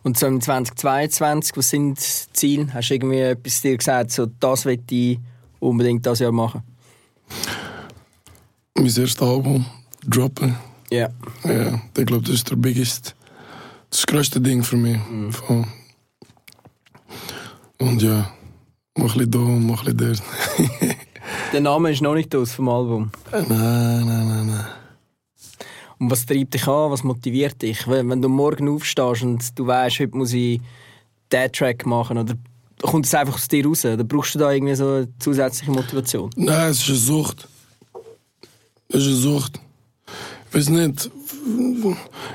Und 0.03 0.19
so 0.19 0.27
im 0.27 0.41
2022, 0.41 1.57
was 1.57 1.71
sind 1.71 1.99
die 1.99 2.33
Ziele? 2.33 2.73
Hast 2.73 2.89
du 2.89 2.95
irgendwie 2.95 3.19
etwas 3.19 3.61
dir 3.61 3.77
gesagt, 3.77 4.13
so, 4.13 4.27
das 4.27 4.65
will 4.65 4.81
ich 4.91 5.19
unbedingt 5.59 6.07
das 6.07 6.21
Jahr 6.21 6.33
machen? 6.33 6.63
Mein 8.75 8.87
erstes 8.87 9.21
Album 9.21 9.67
droppen. 10.07 10.57
Ja. 10.91 11.09
Ja, 11.45 11.81
ich 11.97 12.07
glaube, 12.07 12.23
das 12.23 12.37
ist 12.37 12.51
der 12.51 12.57
biggest, 12.57 13.15
das 13.91 14.07
größte 14.07 14.41
Ding 14.41 14.63
für 14.63 14.77
mich. 14.77 14.99
Voll. 15.31 15.65
Und 17.79 18.03
ja, 18.03 18.31
mach 18.97 19.15
ein 19.15 19.19
bisschen 19.19 19.31
da 19.31 19.39
und 19.39 19.67
mach 19.67 19.87
ein 19.87 19.97
bisschen 19.97 20.23
dort. 20.59 20.97
Der 21.53 21.61
Name 21.61 21.91
ist 21.91 22.03
noch 22.03 22.15
nicht 22.15 22.35
aus 22.35 22.53
vom 22.53 22.69
Album. 22.69 23.11
nein, 23.33 23.47
nein, 23.49 24.07
nein, 24.07 24.47
nein. 24.47 24.67
Und 26.01 26.11
was 26.11 26.25
treibt 26.25 26.55
dich 26.55 26.67
an? 26.67 26.91
Was 26.91 27.05
motiviert 27.05 27.61
dich? 27.61 27.87
Wenn, 27.87 28.23
du 28.23 28.29
morgen 28.29 28.71
aufstehst 28.71 29.23
und 29.23 29.59
du 29.59 29.67
weißt, 29.67 30.01
heute 30.01 30.17
muss 30.17 30.33
ich 30.33 30.61
diesen 31.31 31.53
Track 31.53 31.85
machen, 31.85 32.17
oder 32.17 32.35
kommt 32.81 33.05
es 33.05 33.15
einfach 33.15 33.35
aus 33.35 33.47
dir 33.47 33.67
raus? 33.67 33.85
Oder 33.85 34.03
brauchst 34.03 34.35
du 34.35 34.39
da 34.39 34.51
irgendwie 34.51 34.75
so 34.75 34.87
eine 34.87 35.09
zusätzliche 35.19 35.71
Motivation? 35.71 36.31
Nein, 36.37 36.71
es 36.71 36.79
ist 36.81 36.89
eine 36.89 36.99
Sucht. 36.99 37.49
Es 38.89 39.03
ist 39.03 39.07
eine 39.09 39.17
Sucht. 39.17 39.61
Ich 40.49 40.57
weiß 40.57 40.69
nicht. 40.71 41.11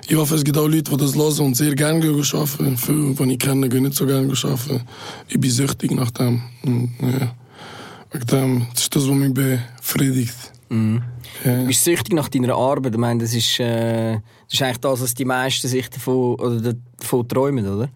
Ich 0.07 0.16
hoffe, 0.16 0.36
es 0.36 0.43
gibt 0.43 0.57
auch 0.57 0.68
Leute, 0.68 0.91
die 0.91 0.97
das 0.97 1.16
hören 1.16 1.47
und 1.47 1.57
sehr 1.57 1.74
gerne 1.74 2.05
arbeiten. 2.07 2.78
Viele, 2.78 3.13
die 3.13 3.34
ich 3.34 3.39
kenne, 3.39 3.68
gehen 3.68 3.84
nicht 3.84 3.95
so 3.95 4.05
gerne 4.05 4.32
arbeiten. 4.32 4.82
Ich 5.28 5.39
bin 5.39 5.49
süchtig 5.49 5.91
nach 5.91 6.11
dem. 6.11 6.43
Und, 6.63 6.93
ja. 7.01 7.36
Wegen 8.11 8.26
dem, 8.28 8.68
das 8.74 8.84
ist 8.84 8.95
das, 8.95 9.07
was 9.07 9.16
mich 9.16 9.34
befriedigt. 9.34 10.55
Du 10.70 11.01
Ja. 11.43 11.63
bist 11.63 11.84
süchtig 11.84 12.13
nach 12.13 12.30
deiner 12.30 12.55
Arbeit. 12.55 12.93
Ich 12.93 12.99
meine, 12.99 13.22
das 13.22 13.34
ist, 13.34 13.59
äh, 13.59 14.13
das 14.13 14.53
ist 14.53 14.61
eigentlich 14.61 14.78
das, 14.80 15.01
was 15.01 15.13
die 15.13 15.26
meisten 15.26 15.68
sich 15.68 15.89
davon, 15.89 16.36
oder 16.36 16.74
davon 16.99 17.28
träumen, 17.28 17.68
oder? 17.68 17.89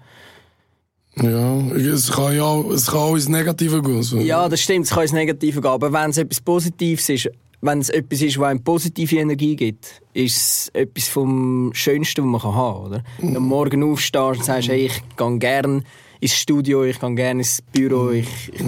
Ja, 1.16 1.58
es 1.76 2.12
kann 2.12 2.36
ja 2.36 2.60
es 2.72 2.88
kann 2.88 3.00
auch 3.00 3.16
ins 3.16 3.28
Negative 3.28 3.82
gehen. 3.82 4.04
So. 4.04 4.18
Ja, 4.20 4.48
das 4.48 4.62
stimmt, 4.62 4.86
es 4.86 4.92
kann 4.92 5.04
ins 5.04 5.12
Negative 5.12 5.60
gehen. 5.62 5.72
Aber 5.72 5.92
wenn 5.92 6.12
es 6.12 6.18
etwas 6.18 6.40
Positives 6.40 7.10
ist, 7.10 7.30
wenn 7.62 7.80
es 7.80 7.90
etwas 7.90 8.22
ist, 8.22 8.38
was 8.40 8.48
einem 8.50 8.64
positive 8.64 9.18
Energie 9.18 9.56
gibt, 9.56 10.02
ist 10.14 10.36
es 10.38 10.70
etwas 10.74 11.10
vom 11.10 11.72
Schönsten, 11.74 12.32
was 12.34 12.44
man 12.44 12.56
haben 12.56 12.84
kann. 12.84 12.86
Oder? 12.92 13.04
Wenn 13.18 13.34
du 13.34 13.40
morgen 13.42 13.84
aufstehst 13.84 14.38
und 14.38 14.46
sagst, 14.46 14.70
hey, 14.70 14.86
ich 14.86 15.02
gehe 15.18 15.38
gerne 15.40 15.84
ins 16.22 16.36
Studio, 16.36 16.84
ich 16.86 17.00
gehe 17.00 17.16
gerne 17.16 17.42
ins 17.42 17.62
Büro, 17.74 18.12
ich, 18.12 18.28
ich, 18.54 18.64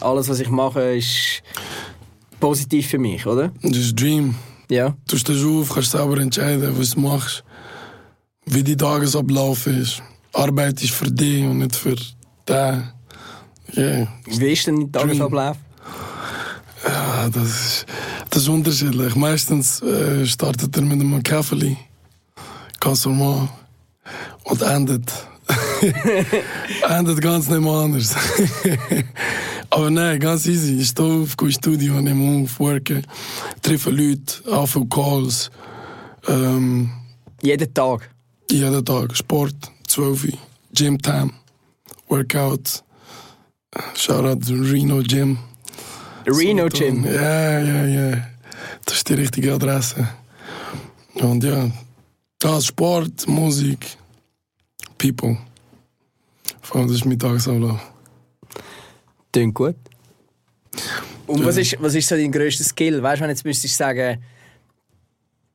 alles, 0.00 0.28
was 0.28 0.40
ich 0.40 0.48
mache, 0.48 0.96
ist 0.96 1.42
positiv 2.42 2.88
für 2.88 2.98
mich, 2.98 3.24
oder? 3.24 3.52
Das 3.62 3.76
ist 3.76 3.94
Dream. 3.98 4.34
Ja. 4.68 4.96
Du 5.06 5.16
stehst 5.16 5.44
auf, 5.44 5.72
kannst 5.72 5.92
selber 5.92 6.18
entscheiden, 6.18 6.76
was 6.76 6.90
du 6.90 7.00
machst. 7.00 7.44
Wie 8.44 8.64
die 8.64 8.76
Tagesablauf 8.76 9.68
ist. 9.68 10.02
Arbeit 10.32 10.82
ist 10.82 10.92
für 10.92 11.10
dich 11.10 11.44
und 11.44 11.58
nicht 11.58 11.76
für 11.76 11.94
der. 12.48 12.94
Yeah. 13.76 14.08
Wie 14.26 14.52
ist 14.52 14.66
denn 14.66 14.90
dein 14.90 14.92
Tagesablauf? 14.92 15.56
Ja, 16.84 17.28
das 17.30 17.48
ist, 17.48 17.86
das 18.28 18.42
ist 18.42 18.48
unterschiedlich. 18.48 19.14
Meistens 19.14 19.80
äh, 19.80 20.26
startet 20.26 20.76
er 20.76 20.82
mit 20.82 21.00
einem 21.00 21.22
Kaffee, 21.22 21.76
ganz 22.80 23.04
normal, 23.06 23.48
und 24.42 24.62
endet. 24.62 25.12
endet 26.88 27.20
ganz 27.20 27.48
nicht 27.48 27.64
anders. 27.64 28.16
Aber 29.74 29.90
nein, 29.90 30.20
ganz 30.20 30.46
easy. 30.46 30.80
Ich 30.80 30.88
stehe 30.88 31.22
auf, 31.22 31.34
gehe 31.34 31.48
ins 31.48 31.56
Studio, 31.56 31.98
nehme 32.02 32.44
auf, 32.44 32.60
worken, 32.60 33.06
treffe 33.62 33.88
Leute, 33.90 34.42
anfange 34.52 34.86
Calls. 34.88 35.50
Ähm, 36.28 36.90
Jeden 37.40 37.72
Tag. 37.72 38.10
jeden 38.50 38.84
Tag 38.84 39.16
Sport, 39.16 39.54
12 39.88 40.24
Uhr, 40.24 40.38
Gym 40.74 41.00
Time, 41.00 41.30
Workout. 42.08 42.84
Shoutout 43.94 44.44
to 44.46 44.54
Reno 44.62 45.00
Gym. 45.02 45.38
Reno 46.26 46.68
Solothurn. 46.68 47.02
Gym. 47.02 47.04
Ja, 47.06 47.58
ja, 47.60 47.86
ja. 47.86 48.26
Das 48.84 48.96
ist 48.98 49.08
die 49.08 49.14
richtige 49.14 49.54
Adresse. 49.54 50.06
Und 51.14 51.42
ja, 51.44 51.70
das 52.38 52.66
Sport, 52.66 53.26
Musik, 53.26 53.96
People. 54.98 55.38
Vor 56.60 56.76
allem, 56.76 56.88
das 56.88 56.98
ist 56.98 57.06
mein 57.06 57.18
Tagesablauf. 57.18 57.80
Klingt 59.32 59.54
gut. 59.54 59.76
Und 61.26 61.44
was 61.44 61.56
ist, 61.56 61.76
was 61.80 61.94
ist 61.94 62.08
so 62.08 62.14
dein 62.14 62.30
grösster 62.30 62.64
Skill? 62.64 63.02
Weißt 63.02 63.20
du, 63.20 63.22
wenn 63.22 63.30
jetzt 63.30 63.44
müsstest 63.44 63.74
du 63.74 63.84
sagen, 63.84 64.22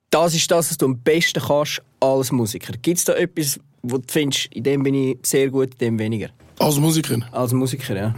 das 0.10 0.34
ist 0.34 0.50
das, 0.50 0.70
was 0.70 0.78
du 0.78 0.86
am 0.86 0.98
besten 1.00 1.42
kannst 1.42 1.82
als 2.00 2.32
Musiker. 2.32 2.74
Gibt 2.82 2.98
es 2.98 3.06
da 3.06 3.14
etwas, 3.14 3.60
wo 3.84 3.98
du 3.98 4.04
findest, 4.08 4.48
in 4.54 4.64
dem 4.64 4.84
bin 4.84 4.94
ich 4.96 5.18
sehr 5.24 5.50
gut, 5.50 5.74
in 5.74 5.78
dem 5.80 6.00
weniger? 6.00 6.30
Als 6.60 6.78
Musiker. 6.78 7.20
Als 7.32 7.54
Musiker, 7.54 7.96
ja. 7.96 8.16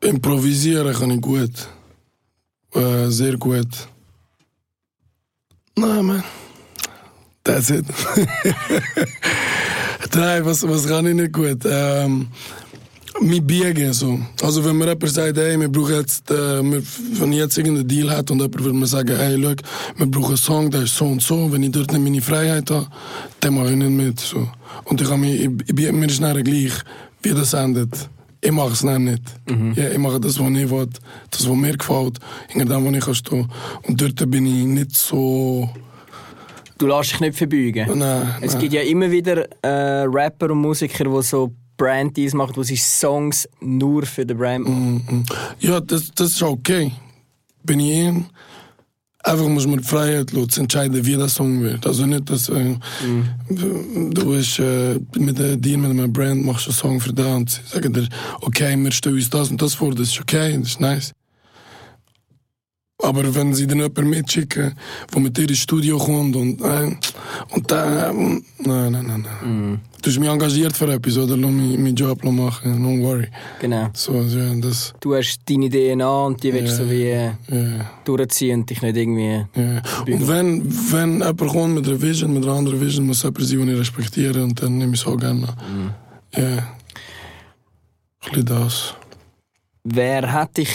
Improvisieren 0.00 0.94
kann 0.94 1.10
ich 1.10 1.20
gut. 1.20 1.68
Äh, 2.74 3.08
sehr 3.08 3.36
gut. 3.36 3.88
Nein, 5.76 6.04
man. 6.04 6.24
That's 7.44 7.70
it. 7.70 7.86
Nein, 10.14 10.44
was, 10.44 10.66
was 10.66 10.86
kann 10.86 11.06
ich 11.06 11.14
nicht 11.14 11.32
gut? 11.32 11.64
Ähm, 11.64 12.28
mich 13.20 13.42
biegen 13.42 13.92
so. 13.92 14.18
Also 14.42 14.64
wenn 14.64 14.76
mir 14.76 14.86
jemand 14.86 15.10
sagt, 15.10 15.36
hey, 15.36 15.58
wir 15.58 15.68
brauchen 15.68 15.94
jetzt, 15.94 16.30
äh, 16.30 16.62
wenn 16.62 17.32
ich 17.32 17.38
jetzt 17.38 17.58
irgendeinen 17.58 17.88
Deal 17.88 18.10
hat 18.10 18.30
und 18.30 18.38
jemand 18.38 18.62
würde 18.64 18.78
mir 18.78 18.86
sagen, 18.86 19.16
hey, 19.16 19.34
look, 19.36 19.58
wir 19.96 20.06
brauchen 20.06 20.28
einen 20.28 20.36
Song, 20.36 20.70
der 20.70 20.82
ist 20.82 20.96
so 20.96 21.06
und 21.06 21.22
so, 21.22 21.50
wenn 21.52 21.62
ich 21.62 21.72
dort 21.72 21.92
nicht 21.92 22.02
meine 22.02 22.22
Freiheit 22.22 22.70
habe, 22.70 22.86
dann 23.40 23.54
mache 23.54 23.70
ich 23.70 23.76
nicht 23.76 23.90
mit. 23.90 24.20
So. 24.20 24.48
Und 24.84 25.00
ich, 25.00 25.16
mich, 25.16 25.40
ich, 25.40 25.78
ich 25.78 25.92
mir 25.92 26.08
schnell 26.10 26.42
gleich, 26.42 26.72
wie 27.22 27.30
das 27.30 27.54
endet. 27.54 28.08
Ich 28.40 28.52
mache 28.52 28.72
es 28.72 28.82
dann 28.82 29.04
nicht. 29.04 29.22
Ja, 29.74 29.90
ich 29.90 29.98
mache 29.98 30.20
das, 30.20 30.38
was 30.38 30.50
ich 30.50 30.70
will, 30.70 30.88
das, 31.30 31.48
was 31.48 31.56
mir 31.56 31.76
gefällt, 31.76 32.18
hinter 32.46 32.76
dem, 32.76 32.84
wo 32.84 32.90
ich 32.90 33.04
kann 33.04 33.14
stehen. 33.14 33.48
Und 33.82 34.00
dort 34.00 34.30
bin 34.30 34.46
ich 34.46 34.64
nicht 34.64 34.94
so... 34.94 35.68
Du 36.78 36.86
lässt 36.86 37.12
dich 37.12 37.20
nicht 37.20 37.36
verbeugen. 37.36 37.98
Nein, 37.98 38.34
Es 38.40 38.52
nein. 38.52 38.60
gibt 38.62 38.72
ja 38.72 38.82
immer 38.82 39.10
wieder 39.10 39.46
äh, 39.62 40.04
Rapper 40.06 40.50
und 40.50 40.58
Musiker, 40.58 41.04
die 41.04 41.22
so 41.22 41.52
Brand-Deals 41.76 42.34
machen, 42.34 42.52
wo 42.56 42.62
sie 42.62 42.76
Songs 42.76 43.48
nur 43.60 44.04
für 44.06 44.24
den 44.24 44.36
Brand 44.38 44.64
machen. 44.68 45.04
Mhm. 45.08 45.24
Ja, 45.60 45.80
das, 45.80 46.10
das 46.14 46.32
ist 46.32 46.42
okay. 46.42 46.92
Bin 47.64 47.80
ich 47.80 47.92
in. 47.92 48.26
Einfach 49.24 49.48
muss 49.48 49.66
man 49.66 49.78
die 49.78 49.84
Freiheit 49.84 50.32
lassen, 50.32 50.48
zu 50.48 50.60
entscheiden, 50.62 51.04
wie 51.04 51.16
der 51.16 51.28
Song 51.28 51.60
wird. 51.60 51.84
Also 51.86 52.06
nicht, 52.06 52.30
dass 52.30 52.48
äh, 52.48 52.76
du 53.50 54.30
bist 54.30 54.58
äh, 54.60 54.98
mit 55.18 55.38
Deal 55.38 55.76
mit 55.76 55.90
einem 55.90 56.12
Brand, 56.12 56.46
machst 56.46 56.66
einen 56.68 56.74
Song 56.74 57.00
für 57.00 57.12
den 57.12 57.26
und 57.26 57.50
sie 57.50 57.60
sagen 57.66 57.92
dir, 57.92 58.08
okay, 58.40 58.76
wir 58.76 58.92
stellen 58.92 59.16
uns 59.16 59.28
das 59.28 59.50
und 59.50 59.60
das 59.60 59.74
vor, 59.74 59.90
das 59.90 60.08
ist 60.08 60.20
okay, 60.20 60.56
das 60.56 60.68
ist 60.68 60.80
nice. 60.80 61.12
Aber 63.00 63.32
wenn 63.32 63.54
sie 63.54 63.66
dann 63.68 63.78
jemanden 63.78 64.10
mitschicken, 64.10 64.74
der 65.14 65.20
mit 65.20 65.36
dir 65.36 65.48
ins 65.48 65.58
Studio 65.58 65.98
kommt 65.98 66.34
und, 66.34 66.60
äh, 66.60 66.96
und 67.54 67.70
dann, 67.70 68.42
nein, 68.58 68.92
nein, 68.92 69.06
nein, 69.06 69.26
nein. 69.42 69.80
Du 70.02 70.10
hast 70.10 70.18
mich 70.18 70.28
engagiert 70.28 70.76
für 70.76 70.92
etwas, 70.92 71.16
oder? 71.16 71.36
Lass 71.36 71.50
mich 71.50 71.78
meinen 71.78 71.94
Job 71.94 72.24
machen, 72.24 72.84
don't 72.84 73.02
worry. 73.02 73.28
Genau. 73.60 73.88
So, 73.92 74.14
ja, 74.20 74.52
das, 74.60 74.94
Du 75.00 75.14
hast 75.14 75.40
deine 75.48 75.68
DNA 75.70 76.24
und 76.26 76.42
die 76.42 76.52
willst 76.52 76.78
du 76.78 76.82
Ja. 76.82 76.84
so 76.84 76.90
wie 76.90 77.02
äh, 77.54 77.78
ja. 77.78 77.90
durchziehen 78.04 78.60
und 78.60 78.70
dich 78.70 78.82
nicht 78.82 78.96
irgendwie... 78.96 79.44
Ja. 79.54 79.82
Und 80.04 80.28
wenn, 80.28 80.92
wenn 80.92 81.12
jemand 81.18 81.38
kommt 81.38 81.74
mit 81.76 81.86
einer 81.86 82.02
Vision, 82.02 82.34
mit 82.34 82.44
einer 82.44 82.54
anderen 82.54 82.80
Vision, 82.80 83.06
muss 83.06 83.22
jemand 83.22 83.46
sein, 83.46 83.58
den 83.60 83.68
ich 83.74 83.78
respektiere 83.78 84.42
und 84.42 84.60
dann 84.60 84.76
nehme 84.76 84.94
ich 84.94 85.00
es 85.02 85.06
auch 85.06 85.16
gerne 85.16 85.48
an. 85.48 85.94
Ja. 86.34 86.42
Ein 86.48 86.64
bisschen 88.30 88.46
das. 88.46 88.94
Wer 89.84 90.32
hat 90.32 90.56
dich 90.56 90.70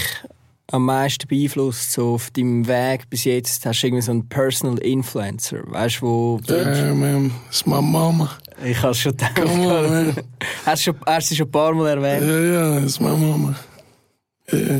am 0.73 0.85
meisten 0.85 1.27
beeinflusst 1.27 1.91
so 1.91 2.15
auf 2.15 2.31
deinem 2.31 2.67
Weg 2.67 3.07
bis 3.09 3.25
jetzt? 3.25 3.65
Hast 3.65 3.83
du 3.83 3.87
irgendwie 3.87 4.01
so 4.01 4.11
einen 4.11 4.27
Personal 4.27 4.79
Influencer? 4.79 5.59
Weißt 5.67 6.01
du, 6.01 6.05
wo... 6.05 6.39
Ja, 6.47 6.93
man, 6.93 7.31
it's 7.47 7.65
my 7.65 7.79
mama. 7.79 8.31
Ich 8.63 8.81
habe 8.81 8.95
schon 8.95 9.11
gedacht. 9.11 9.35
Come 9.35 9.67
on, 9.67 9.89
man. 9.89 10.15
Hast 10.65 10.87
du 10.87 10.93
hast 11.05 11.31
du 11.31 11.35
schon 11.35 11.47
ein 11.47 11.51
paar 11.51 11.73
Mal 11.73 11.89
erwähnt? 11.89 12.23
Ja, 12.23 12.39
ja, 12.39 12.79
it's 12.79 12.99
my 12.99 13.09
mama. 13.09 13.55
Ja. 14.51 14.79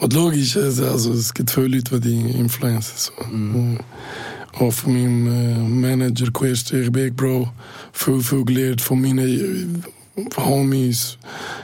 Und 0.00 0.12
logisch, 0.12 0.56
also, 0.56 0.86
also, 0.86 1.12
es 1.12 1.32
gibt 1.32 1.50
viele 1.50 1.68
Leute, 1.68 2.00
die 2.00 2.22
die 2.22 2.30
influenzen. 2.38 2.94
So. 2.96 4.64
Auch 4.64 4.72
von 4.72 4.92
meinem 4.92 5.26
äh, 5.26 5.58
Manager, 5.96 6.30
Querstrich, 6.30 6.92
Big 6.92 7.16
Bro, 7.16 7.48
viel, 7.92 8.20
viel 8.20 8.44
gelernt 8.44 8.80
von 8.80 9.00
meinen 9.00 9.82
äh, 10.16 10.24
Homies. 10.36 11.18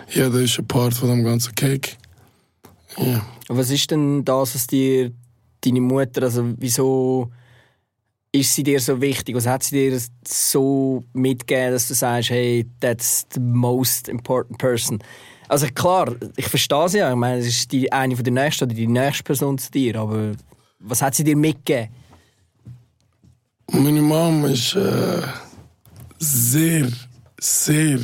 Jeder 0.08 0.40
ist 0.40 0.58
ein 0.58 0.66
Part 0.66 0.94
von 0.94 1.08
dem 1.08 1.24
ganzen 1.24 1.54
Cake. 1.54 1.99
Ja. 2.96 3.26
Was 3.48 3.70
ist 3.70 3.90
denn 3.90 4.24
das, 4.24 4.54
was 4.54 4.66
dir 4.66 5.12
deine 5.60 5.80
Mutter, 5.80 6.22
also 6.22 6.54
wieso 6.56 7.30
ist 8.32 8.54
sie 8.54 8.62
dir 8.62 8.80
so 8.80 9.00
wichtig? 9.00 9.34
Was 9.34 9.46
hat 9.46 9.62
sie 9.62 9.90
dir 9.90 10.00
so 10.26 11.02
mitgegeben, 11.12 11.72
dass 11.72 11.88
du 11.88 11.94
sagst, 11.94 12.30
hey, 12.30 12.66
that's 12.80 13.26
the 13.34 13.40
most 13.40 14.08
important 14.08 14.58
person? 14.58 15.02
Also 15.48 15.66
klar, 15.74 16.14
ich 16.36 16.46
verstehe 16.46 16.88
sie 16.88 16.98
ja. 16.98 17.10
Ich 17.10 17.16
meine, 17.16 17.40
es 17.40 17.46
ist 17.48 17.72
die, 17.72 17.90
eine 17.90 18.14
von 18.14 18.24
der 18.24 18.32
nächsten 18.32 18.64
oder 18.64 18.74
die 18.74 18.86
nächste 18.86 19.24
Person 19.24 19.58
zu 19.58 19.70
dir, 19.70 19.96
aber 19.96 20.32
was 20.78 21.02
hat 21.02 21.14
sie 21.14 21.24
dir 21.24 21.36
mitgegeben? 21.36 21.92
Meine 23.72 24.00
Mom 24.00 24.44
ist 24.46 24.74
äh, 24.74 25.22
sehr, 26.18 26.88
sehr, 27.38 27.98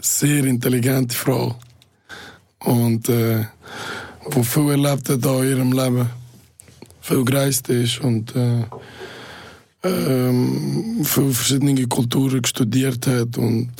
sehr 0.00 0.44
intelligente 0.44 1.14
Frau. 1.14 1.56
Und 2.60 3.08
äh, 3.08 3.44
wo 4.30 4.42
viel 4.42 4.70
erlebt 4.70 5.08
hat 5.08 5.24
in 5.24 5.48
ihrem 5.48 5.72
Leben. 5.72 6.10
Viel 7.00 7.24
gereist 7.24 7.68
ist 7.68 8.00
und 8.00 8.34
äh, 8.34 8.64
ähm, 9.84 11.04
viel 11.04 11.32
verschiedene 11.32 11.86
Kulturen 11.86 12.44
studiert 12.44 13.06
hat 13.06 13.36
und 13.36 13.70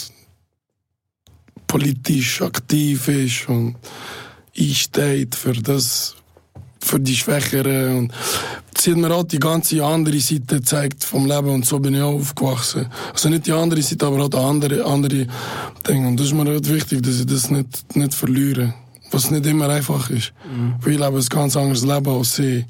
politisch 1.66 2.42
aktiv 2.42 3.08
ist 3.08 3.48
und 3.48 3.76
einsteht 4.56 5.34
für 5.34 5.54
das, 5.54 6.14
für 6.80 7.00
die 7.00 7.16
Schwächeren. 7.16 7.98
Und 7.98 8.12
sie 8.78 8.92
hat 8.92 8.98
mir 8.98 9.14
auch 9.14 9.24
die 9.24 9.38
ganze 9.38 9.84
andere 9.84 10.20
Seite 10.20 10.56
gezeigt 10.56 11.02
vom 11.02 11.26
Leben 11.26 11.48
und 11.48 11.66
so 11.66 11.78
bin 11.78 11.94
ich 11.94 12.02
auch 12.02 12.14
aufgewachsen. 12.14 12.86
Also 13.12 13.30
nicht 13.30 13.46
die 13.46 13.52
andere 13.52 13.82
Seite, 13.82 14.06
aber 14.06 14.24
auch 14.24 14.28
die 14.28 14.36
andere, 14.36 14.84
andere 14.84 15.26
Dinge. 15.88 16.08
Und 16.08 16.20
das 16.20 16.26
ist 16.26 16.34
mir 16.34 16.44
halt 16.44 16.70
wichtig, 16.70 17.02
dass 17.02 17.20
ich 17.20 17.26
das 17.26 17.50
nicht, 17.50 17.96
nicht 17.96 18.14
verliere. 18.14 18.74
Was 19.14 19.30
nicht 19.30 19.46
immer 19.46 19.68
einfach 19.68 20.10
ist. 20.10 20.32
Weil 20.80 20.92
ich 20.92 20.98
lebe 20.98 21.16
ein 21.18 21.26
ganz 21.26 21.56
anderes 21.56 21.84
Leben 21.84 22.08
als 22.08 22.34
sie. 22.36 22.64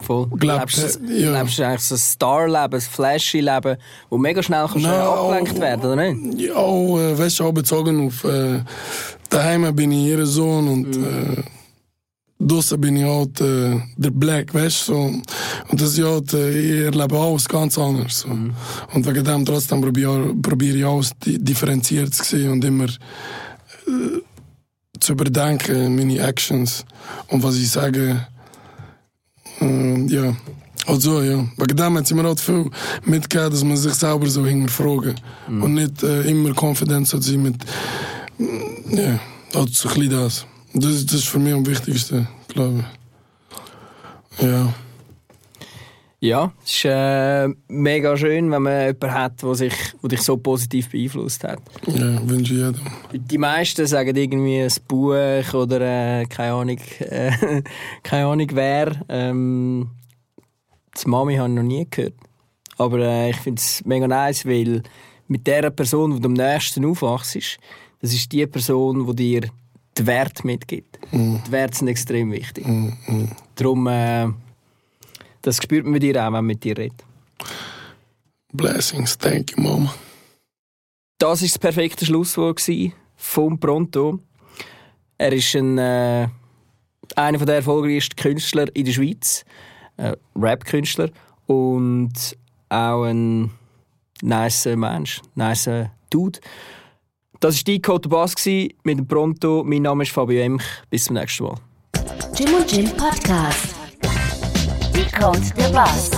Voll. 0.00 0.28
Glaub, 0.38 0.60
lebst, 0.60 1.00
du- 1.00 1.12
ja. 1.12 1.40
lebst 1.42 1.58
du 1.58 1.66
eigentlich 1.66 1.80
so 1.82 1.96
ein 1.96 1.98
Star-Leben, 1.98 2.74
ein 2.74 2.80
Flashy-Leben, 2.80 3.76
wo 4.08 4.16
mega 4.16 4.40
schnell 4.42 4.66
kannst 4.70 4.86
du 4.86 4.88
abgelenkt 4.88 5.60
werden, 5.60 5.84
oder 5.92 5.96
nicht? 6.12 6.40
Ja, 6.40 6.54
auch, 6.54 6.98
äh, 7.00 7.18
weißt 7.18 7.40
du, 7.40 7.44
auch 7.44 7.52
bezogen 7.52 8.06
auf 8.06 8.22
äh, 8.22 8.60
daheim 9.28 9.74
bin 9.74 9.90
ich 9.90 10.06
ihr 10.06 10.24
Sohn 10.24 10.68
und 10.68 10.96
äh, 10.96 11.42
draussen 12.38 12.80
bin 12.80 12.96
ich 12.96 13.02
halt 13.04 13.40
äh, 13.40 13.80
der 13.96 14.10
Black, 14.12 14.54
weißt 14.54 14.88
du. 14.88 14.92
So. 14.92 14.98
Und 15.00 15.80
das 15.80 15.98
ist 15.98 16.04
halt, 16.04 16.32
äh, 16.32 16.50
ich 16.60 16.84
erlebe 16.84 17.18
alles 17.18 17.48
ganz 17.48 17.76
anders. 17.76 18.20
So. 18.20 18.28
Und 18.28 19.04
wegen 19.04 19.24
dem 19.24 19.44
trotzdem 19.44 19.80
probiere 19.80 20.32
probier 20.40 20.76
ich 20.76 20.84
alles 20.86 21.10
di- 21.24 21.40
differenziert 21.42 22.14
zu 22.14 22.22
sehen 22.22 22.52
und 22.52 22.64
immer 22.64 22.84
äh, 22.84 24.20
zu 25.00 25.12
überdenken, 25.12 25.94
meine 25.96 26.18
Actions 26.20 26.84
und 27.28 27.42
was 27.42 27.56
ich 27.56 27.70
sage. 27.70 28.26
Äh, 29.60 30.06
ja. 30.06 30.34
Also, 30.86 31.20
ja. 31.22 31.44
Wegen 31.56 31.76
dem 31.76 31.98
hat 31.98 32.06
sie 32.06 32.14
mir 32.14 32.22
halt 32.24 32.40
viel 32.40 32.70
mitgegeben, 33.04 33.50
dass 33.50 33.64
man 33.64 33.76
sich 33.76 33.94
selber 33.94 34.26
so 34.28 34.46
hinterfragen 34.46 35.14
Und 35.48 35.74
nicht 35.74 36.02
äh, 36.02 36.22
immer 36.22 36.54
confident 36.58 37.06
zu 37.08 37.20
sein 37.20 37.42
mit. 37.42 37.56
mm, 38.38 38.96
Ja, 38.96 39.18
halt 39.54 39.74
so 39.74 39.88
ein 39.90 39.94
bisschen 39.96 40.10
das. 40.10 40.46
das. 40.74 41.04
Das 41.06 41.14
ist 41.14 41.28
für 41.28 41.38
mich 41.38 41.52
am 41.52 41.66
wichtigsten, 41.66 42.26
glaube 42.48 42.84
ich. 44.38 44.44
Ja. 44.46 44.72
Ja, 46.20 46.52
es 46.64 46.72
ist 46.72 46.84
äh, 46.84 47.48
mega 47.68 48.16
schön, 48.16 48.50
wenn 48.50 48.62
man 48.62 48.86
jemanden 48.86 49.14
hat, 49.14 49.40
der 49.40 49.54
sich, 49.54 49.74
der 50.02 50.08
dich 50.08 50.22
so 50.22 50.36
positiv 50.36 50.90
beeinflusst 50.90 51.44
hat. 51.44 51.60
Ja, 51.86 52.28
wünsche 52.28 52.54
ich 52.54 52.60
jedem. 52.60 52.80
Die 53.12 53.38
meisten 53.38 53.86
sagen 53.86 54.16
irgendwie 54.16 54.62
ein 54.62 54.72
Buch 54.88 55.54
oder 55.54 55.80
äh, 56.20 56.26
keine 56.26 56.54
Ahnung, 56.54 56.78
äh, 56.98 57.62
keine 58.02 58.26
Ahnung 58.26 58.48
wer. 58.52 59.00
Ähm, 59.08 59.90
das 60.92 61.06
Mami 61.06 61.36
habe 61.36 61.50
ich 61.50 61.54
noch 61.54 61.62
nie 61.62 61.86
gehört. 61.88 62.14
Aber 62.78 62.98
äh, 62.98 63.30
ich 63.30 63.36
finde 63.36 63.60
es 63.60 63.84
mega 63.84 64.08
nice, 64.08 64.44
weil 64.44 64.82
mit 65.28 65.46
der 65.46 65.70
Person, 65.70 66.14
die 66.14 66.20
du 66.20 66.26
am 66.26 66.32
nächsten 66.32 66.84
aufwachst, 66.84 67.58
das 68.00 68.12
ist 68.12 68.32
die 68.32 68.46
Person, 68.46 69.06
die 69.06 69.14
dir 69.14 69.50
den 69.96 70.06
Wert 70.06 70.44
mitgibt. 70.44 70.98
Mm. 71.12 71.36
Die 71.46 71.52
Werte 71.52 71.78
sind 71.78 71.88
extrem 71.88 72.32
wichtig. 72.32 72.66
Mm, 72.66 72.92
mm. 73.06 73.28
Darum, 73.56 73.86
äh, 73.88 74.28
das 75.48 75.56
spürt 75.62 75.84
man 75.84 75.94
bei 75.94 75.98
dir 75.98 76.20
auch, 76.20 76.26
wenn 76.26 76.32
man 76.32 76.46
mit 76.46 76.62
dir 76.62 76.76
redet. 76.76 77.04
Blessings, 78.52 79.16
thank 79.16 79.52
you, 79.52 79.62
Mama. 79.62 79.94
Das 81.18 81.40
war 81.40 81.48
das 81.48 81.58
perfekte 81.58 82.04
Schlusswort 82.04 82.62
vom 83.16 83.58
Pronto. 83.58 84.20
Er 85.16 85.32
ist 85.32 85.54
ein, 85.56 85.78
äh, 85.78 86.28
einer 87.16 87.38
der 87.38 87.56
erfolgreichsten 87.56 88.16
Künstler 88.16 88.66
in 88.76 88.84
der 88.84 88.92
Schweiz, 88.92 89.44
äh, 89.96 90.14
Rap-Künstler 90.36 91.10
und 91.46 92.12
auch 92.68 93.04
ein 93.04 93.50
nice 94.22 94.66
Mensch, 94.66 95.22
nice 95.34 95.88
Dude. 96.10 96.40
Das 97.40 97.56
war 97.56 97.64
die 97.64 97.80
Code 97.80 98.08
Bass 98.08 98.34
mit 98.44 98.98
dem 98.98 99.06
Pronto. 99.06 99.64
Mein 99.64 99.82
Name 99.82 100.02
ist 100.02 100.12
Fabio 100.12 100.40
Emch. 100.40 100.64
Bis 100.90 101.04
zum 101.04 101.14
nächsten 101.14 101.44
Mal. 101.44 101.56
Jim 102.34 102.54
und 102.54 102.70
Jim 102.70 102.90
Podcast. 102.96 103.77
Decode 105.08 105.42
the 105.56 105.70
Bus. 105.72 106.10